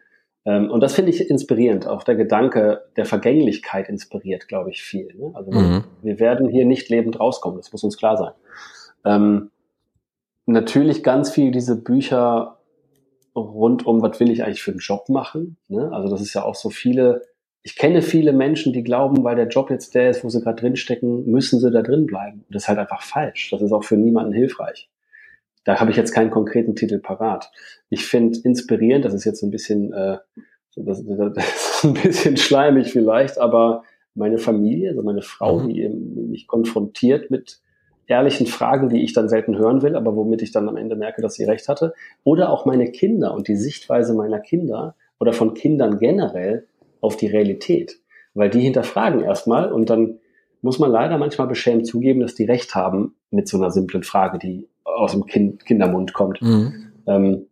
[0.46, 1.86] Ähm, und das finde ich inspirierend.
[1.88, 5.14] Auch der Gedanke der Vergänglichkeit inspiriert, glaube ich, viel.
[5.16, 5.32] Ne?
[5.34, 5.84] Also mhm.
[6.02, 8.32] wir werden hier nicht lebend rauskommen, das muss uns klar sein.
[9.04, 9.52] Ähm,
[10.46, 12.58] natürlich ganz viel diese Bücher
[13.36, 15.58] rund um, was will ich eigentlich für einen Job machen.
[15.68, 15.92] Ne?
[15.92, 17.22] Also das ist ja auch so viele,
[17.64, 20.62] ich kenne viele Menschen, die glauben, weil der Job jetzt der ist, wo sie gerade
[20.62, 22.44] drinstecken, müssen sie da drin bleiben.
[22.48, 23.50] Und das ist halt einfach falsch.
[23.52, 24.90] Das ist auch für niemanden hilfreich.
[25.64, 27.52] Da habe ich jetzt keinen konkreten Titel parat.
[27.90, 30.18] Ich finde inspirierend, das ist jetzt ein bisschen, äh,
[30.76, 31.46] das, das
[31.76, 33.84] ist ein bisschen schleimig vielleicht, aber
[34.16, 35.70] meine Familie, also meine Frau, mhm.
[35.70, 37.62] die mich konfrontiert mit
[38.08, 41.22] ehrlichen Fragen, die ich dann selten hören will, aber womit ich dann am Ende merke,
[41.22, 41.94] dass sie recht hatte.
[42.24, 46.68] Oder auch meine Kinder und die Sichtweise meiner Kinder oder von Kindern generell
[47.02, 48.00] auf die Realität.
[48.34, 50.20] Weil die hinterfragen erstmal und dann
[50.62, 54.40] muss man leider manchmal beschämt zugeben, dass die recht haben mit so einer simplen Frage,
[54.40, 56.42] die aus dem kind, Kindermund kommt.
[56.42, 56.92] Mhm.
[57.08, 57.48] Ähm,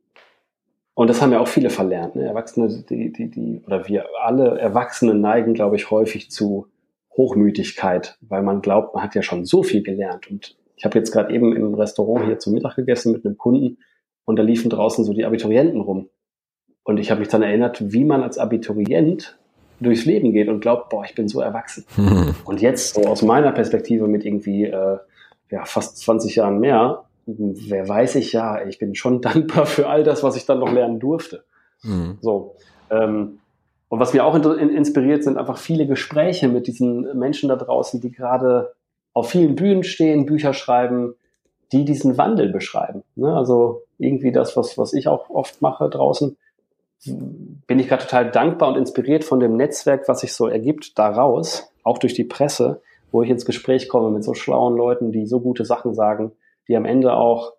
[0.94, 2.16] und das haben ja auch viele verlernt.
[2.16, 2.26] Ne?
[2.26, 6.68] Erwachsene, die, die, die, oder wir alle Erwachsenen neigen, glaube ich, häufig zu
[7.16, 10.30] Hochmütigkeit, weil man glaubt, man hat ja schon so viel gelernt.
[10.30, 13.78] Und ich habe jetzt gerade eben im Restaurant hier zum Mittag gegessen mit einem Kunden
[14.26, 16.10] und da liefen draußen so die Abiturienten rum.
[16.90, 19.38] Und ich habe mich dann erinnert, wie man als Abiturient
[19.80, 21.86] durchs Leben geht und glaubt, boah, ich bin so erwachsen.
[22.46, 24.98] Und jetzt so aus meiner Perspektive mit irgendwie äh,
[25.52, 30.04] ja, fast 20 Jahren mehr, wer weiß ich ja, ich bin schon dankbar für all
[30.04, 31.44] das, was ich dann noch lernen durfte.
[31.84, 32.18] Mhm.
[32.22, 32.56] So.
[32.90, 33.38] Ähm,
[33.90, 38.02] und was mir auch in, inspiriert, sind einfach viele Gespräche mit diesen Menschen da draußen,
[38.02, 38.74] die gerade
[39.14, 41.14] auf vielen Bühnen stehen, Bücher schreiben,
[41.72, 43.04] die diesen Wandel beschreiben.
[43.16, 43.32] Ne?
[43.32, 46.36] Also irgendwie das, was, was ich auch oft mache draußen,
[47.06, 51.72] bin ich gerade total dankbar und inspiriert von dem Netzwerk, was sich so ergibt daraus,
[51.84, 52.82] auch durch die Presse,
[53.12, 56.32] wo ich ins Gespräch komme mit so schlauen Leuten, die so gute Sachen sagen,
[56.68, 57.54] die am Ende auch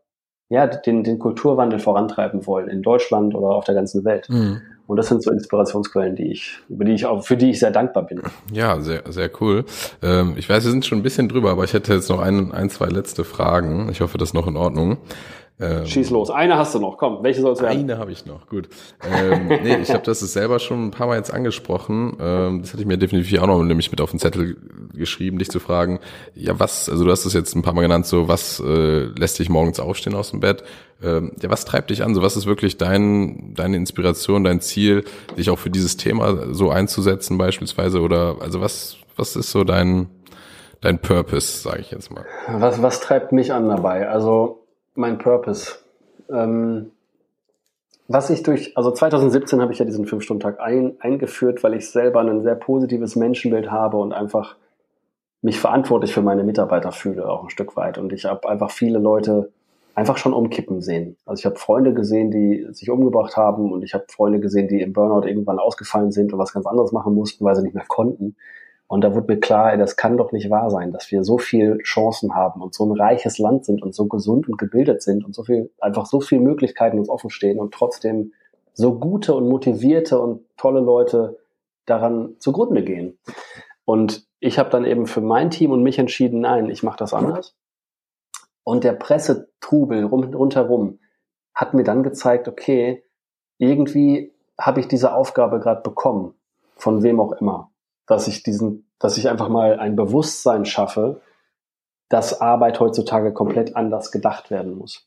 [0.50, 4.28] ja, den, den Kulturwandel vorantreiben wollen, in Deutschland oder auf der ganzen Welt.
[4.28, 4.60] Mhm.
[4.88, 7.70] Und das sind so Inspirationsquellen, die ich, über die ich auch, für die ich sehr
[7.70, 8.22] dankbar bin.
[8.52, 9.64] Ja, sehr, sehr cool.
[10.02, 12.50] Ähm, ich weiß, wir sind schon ein bisschen drüber, aber ich hätte jetzt noch ein,
[12.50, 13.88] ein, zwei letzte Fragen.
[13.92, 14.98] Ich hoffe, das ist noch in Ordnung.
[15.60, 16.30] Ähm, Schieß los.
[16.30, 16.96] Eine hast du noch.
[16.96, 17.78] Komm, welche soll es werden?
[17.78, 18.48] Eine habe ich noch.
[18.48, 18.68] Gut.
[19.04, 22.16] Ähm, nee, ich habe das selber schon ein paar Mal jetzt angesprochen.
[22.18, 24.56] Ähm, das hatte ich mir definitiv auch noch nämlich mit auf den Zettel
[24.94, 26.00] geschrieben, dich zu fragen.
[26.34, 26.88] Ja, was?
[26.88, 28.06] Also du hast es jetzt ein paar Mal genannt.
[28.06, 30.64] So, was äh, lässt dich morgens aufstehen aus dem Bett?
[31.02, 32.14] Ähm, ja, was treibt dich an?
[32.14, 35.04] So, was ist wirklich dein deine Inspiration, dein Ziel,
[35.36, 38.00] dich auch für dieses Thema so einzusetzen beispielsweise?
[38.00, 40.08] Oder also was was ist so dein
[40.80, 42.24] dein Purpose, sage ich jetzt mal?
[42.48, 44.08] Was was treibt mich an dabei?
[44.08, 44.59] Also
[45.00, 45.72] mein Purpose.
[46.30, 46.92] Ähm,
[48.06, 52.20] was ich durch, also 2017 habe ich ja diesen Fünf-Stunden-Tag ein, eingeführt, weil ich selber
[52.20, 54.56] ein sehr positives Menschenbild habe und einfach
[55.42, 57.98] mich verantwortlich für meine Mitarbeiter fühle, auch ein Stück weit.
[57.98, 59.52] Und ich habe einfach viele Leute
[59.94, 61.16] einfach schon umkippen sehen.
[61.24, 64.80] Also ich habe Freunde gesehen, die sich umgebracht haben und ich habe Freunde gesehen, die
[64.80, 67.86] im Burnout irgendwann ausgefallen sind und was ganz anderes machen mussten, weil sie nicht mehr
[67.86, 68.36] konnten.
[68.90, 71.38] Und da wurde mir klar, ey, das kann doch nicht wahr sein, dass wir so
[71.38, 75.24] viel Chancen haben und so ein reiches Land sind und so gesund und gebildet sind
[75.24, 78.32] und so viel, einfach so viele Möglichkeiten uns offen stehen und trotzdem
[78.72, 81.38] so gute und motivierte und tolle Leute
[81.86, 83.16] daran zugrunde gehen.
[83.84, 87.14] Und ich habe dann eben für mein Team und mich entschieden, nein, ich mache das
[87.14, 87.54] anders.
[88.64, 90.98] Und der Pressetrubel rum, rundherum
[91.54, 93.04] hat mir dann gezeigt, okay,
[93.56, 96.34] irgendwie habe ich diese Aufgabe gerade bekommen,
[96.74, 97.69] von wem auch immer
[98.06, 101.20] dass ich diesen, dass ich einfach mal ein Bewusstsein schaffe,
[102.08, 105.06] dass Arbeit heutzutage komplett anders gedacht werden muss.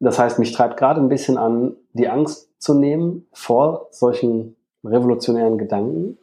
[0.00, 5.58] Das heißt, mich treibt gerade ein bisschen an, die Angst zu nehmen vor solchen revolutionären
[5.58, 6.18] Gedanken,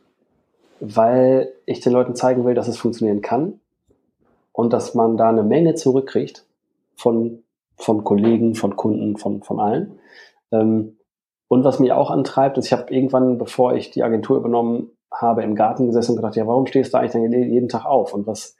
[0.79, 3.59] weil ich den Leuten zeigen will, dass es funktionieren kann
[4.51, 6.45] und dass man da eine Menge zurückkriegt
[6.95, 7.43] von,
[7.75, 9.99] von Kollegen, von Kunden, von, von allen.
[10.51, 10.97] Ähm,
[11.47, 15.43] und was mich auch antreibt, ist, ich habe irgendwann, bevor ich die Agentur übernommen habe,
[15.43, 18.13] im Garten gesessen und gedacht, ja, warum stehst du eigentlich dann jeden Tag auf?
[18.13, 18.55] Und was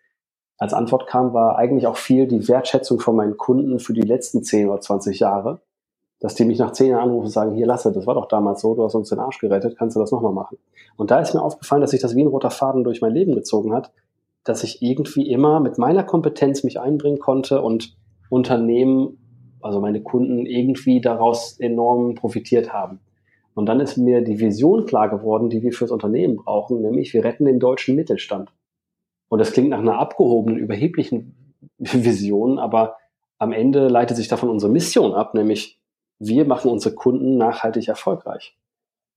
[0.58, 4.44] als Antwort kam, war eigentlich auch viel die Wertschätzung von meinen Kunden für die letzten
[4.44, 5.62] 10 oder 20 Jahre,
[6.20, 8.62] dass die mich nach 10 Jahren anrufen und sagen, hier, Lasse, das war doch damals
[8.62, 10.58] so, du hast uns den Arsch gerettet, kannst du das nochmal machen?
[10.96, 13.36] Und da ist mir aufgefallen, dass sich das wie ein roter Faden durch mein Leben
[13.36, 13.92] gezogen hat,
[14.46, 17.98] dass ich irgendwie immer mit meiner Kompetenz mich einbringen konnte und
[18.30, 19.18] Unternehmen,
[19.62, 23.00] also meine Kunden, irgendwie daraus enorm profitiert haben.
[23.56, 27.24] Und dann ist mir die Vision klar geworden, die wir fürs Unternehmen brauchen, nämlich wir
[27.24, 28.52] retten den deutschen Mittelstand.
[29.30, 32.98] Und das klingt nach einer abgehobenen, überheblichen Vision, aber
[33.40, 35.80] am Ende leitet sich davon unsere Mission ab, nämlich
[36.20, 38.58] wir machen unsere Kunden nachhaltig erfolgreich.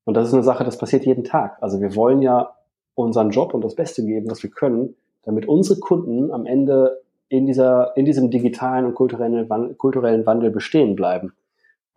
[0.04, 1.58] Und das ist eine Sache, das passiert jeden Tag.
[1.60, 2.54] Also wir wollen ja
[2.94, 7.46] unseren Job und das Beste geben, was wir können, damit unsere Kunden am Ende in
[7.46, 11.34] dieser, in diesem digitalen und kulturellen, kulturellen Wandel bestehen bleiben.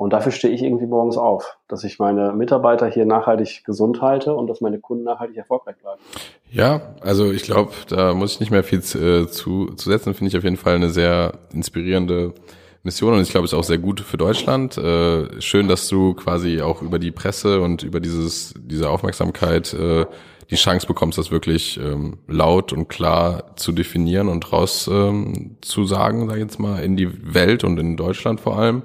[0.02, 4.34] Und dafür stehe ich irgendwie morgens auf, dass ich meine Mitarbeiter hier nachhaltig gesund halte
[4.34, 6.02] und dass meine Kunden nachhaltig erfolgreich bleiben.
[6.49, 10.15] Ja, also ich glaube, da muss ich nicht mehr viel äh, zu, zu setzen.
[10.15, 12.34] Finde ich auf jeden Fall eine sehr inspirierende
[12.82, 14.76] Mission und ich glaube, ist auch sehr gut für Deutschland.
[14.76, 20.07] Äh, schön, dass du quasi auch über die Presse und über dieses diese Aufmerksamkeit äh,
[20.49, 25.86] die Chance bekommst, das wirklich ähm, laut und klar zu definieren und raus ähm, zu
[25.86, 28.82] sagen, sag ich jetzt mal, in die Welt und in Deutschland vor allem.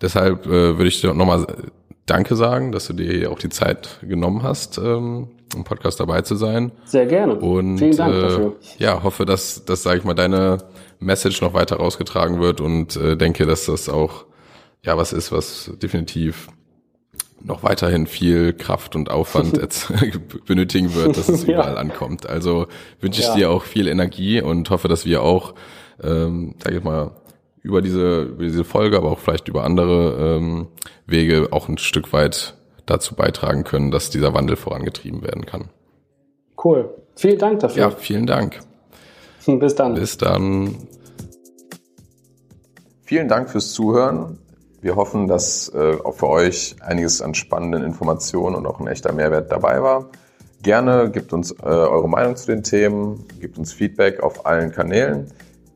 [0.00, 1.46] Deshalb äh, würde ich dir nochmal
[2.06, 6.34] Danke sagen, dass du dir auch die Zeit genommen hast, ähm, im Podcast dabei zu
[6.34, 6.72] sein.
[6.84, 7.36] Sehr gerne.
[7.36, 8.56] Und Vielen Dank äh, dafür.
[8.78, 10.58] ja, hoffe, dass, dass sage ich mal, deine
[10.98, 14.26] Message noch weiter rausgetragen wird und äh, denke, dass das auch
[14.82, 16.48] ja was ist, was definitiv
[17.42, 19.58] noch weiterhin viel Kraft und Aufwand
[20.46, 21.78] benötigen wird, dass es überall ja.
[21.78, 22.28] ankommt.
[22.28, 22.66] Also
[23.00, 23.34] wünsche ich ja.
[23.34, 25.54] dir auch viel Energie und hoffe, dass wir auch,
[26.02, 27.12] ähm, sag ich mal,
[27.64, 30.68] über diese, über diese Folge, aber auch vielleicht über andere ähm,
[31.06, 32.54] Wege auch ein Stück weit
[32.86, 35.70] dazu beitragen können, dass dieser Wandel vorangetrieben werden kann.
[36.62, 36.94] Cool.
[37.16, 37.82] Vielen Dank dafür.
[37.84, 38.60] Ja, vielen Dank.
[39.46, 39.94] Bis dann.
[39.94, 40.76] Bis dann.
[43.04, 44.38] Vielen Dank fürs Zuhören.
[44.82, 49.12] Wir hoffen, dass äh, auch für euch einiges an spannenden Informationen und auch ein echter
[49.12, 50.10] Mehrwert dabei war.
[50.62, 55.30] Gerne gebt uns äh, eure Meinung zu den Themen, gebt uns Feedback auf allen Kanälen.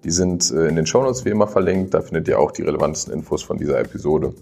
[0.08, 1.92] Die sind äh, in den Shownotes wie immer verlinkt.
[1.92, 4.32] Da findet ihr auch die relevantesten Infos von dieser Episode.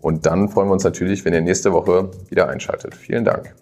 [0.00, 2.94] Und dann freuen wir uns natürlich, wenn ihr nächste Woche wieder einschaltet.
[2.94, 3.56] Vielen Dank.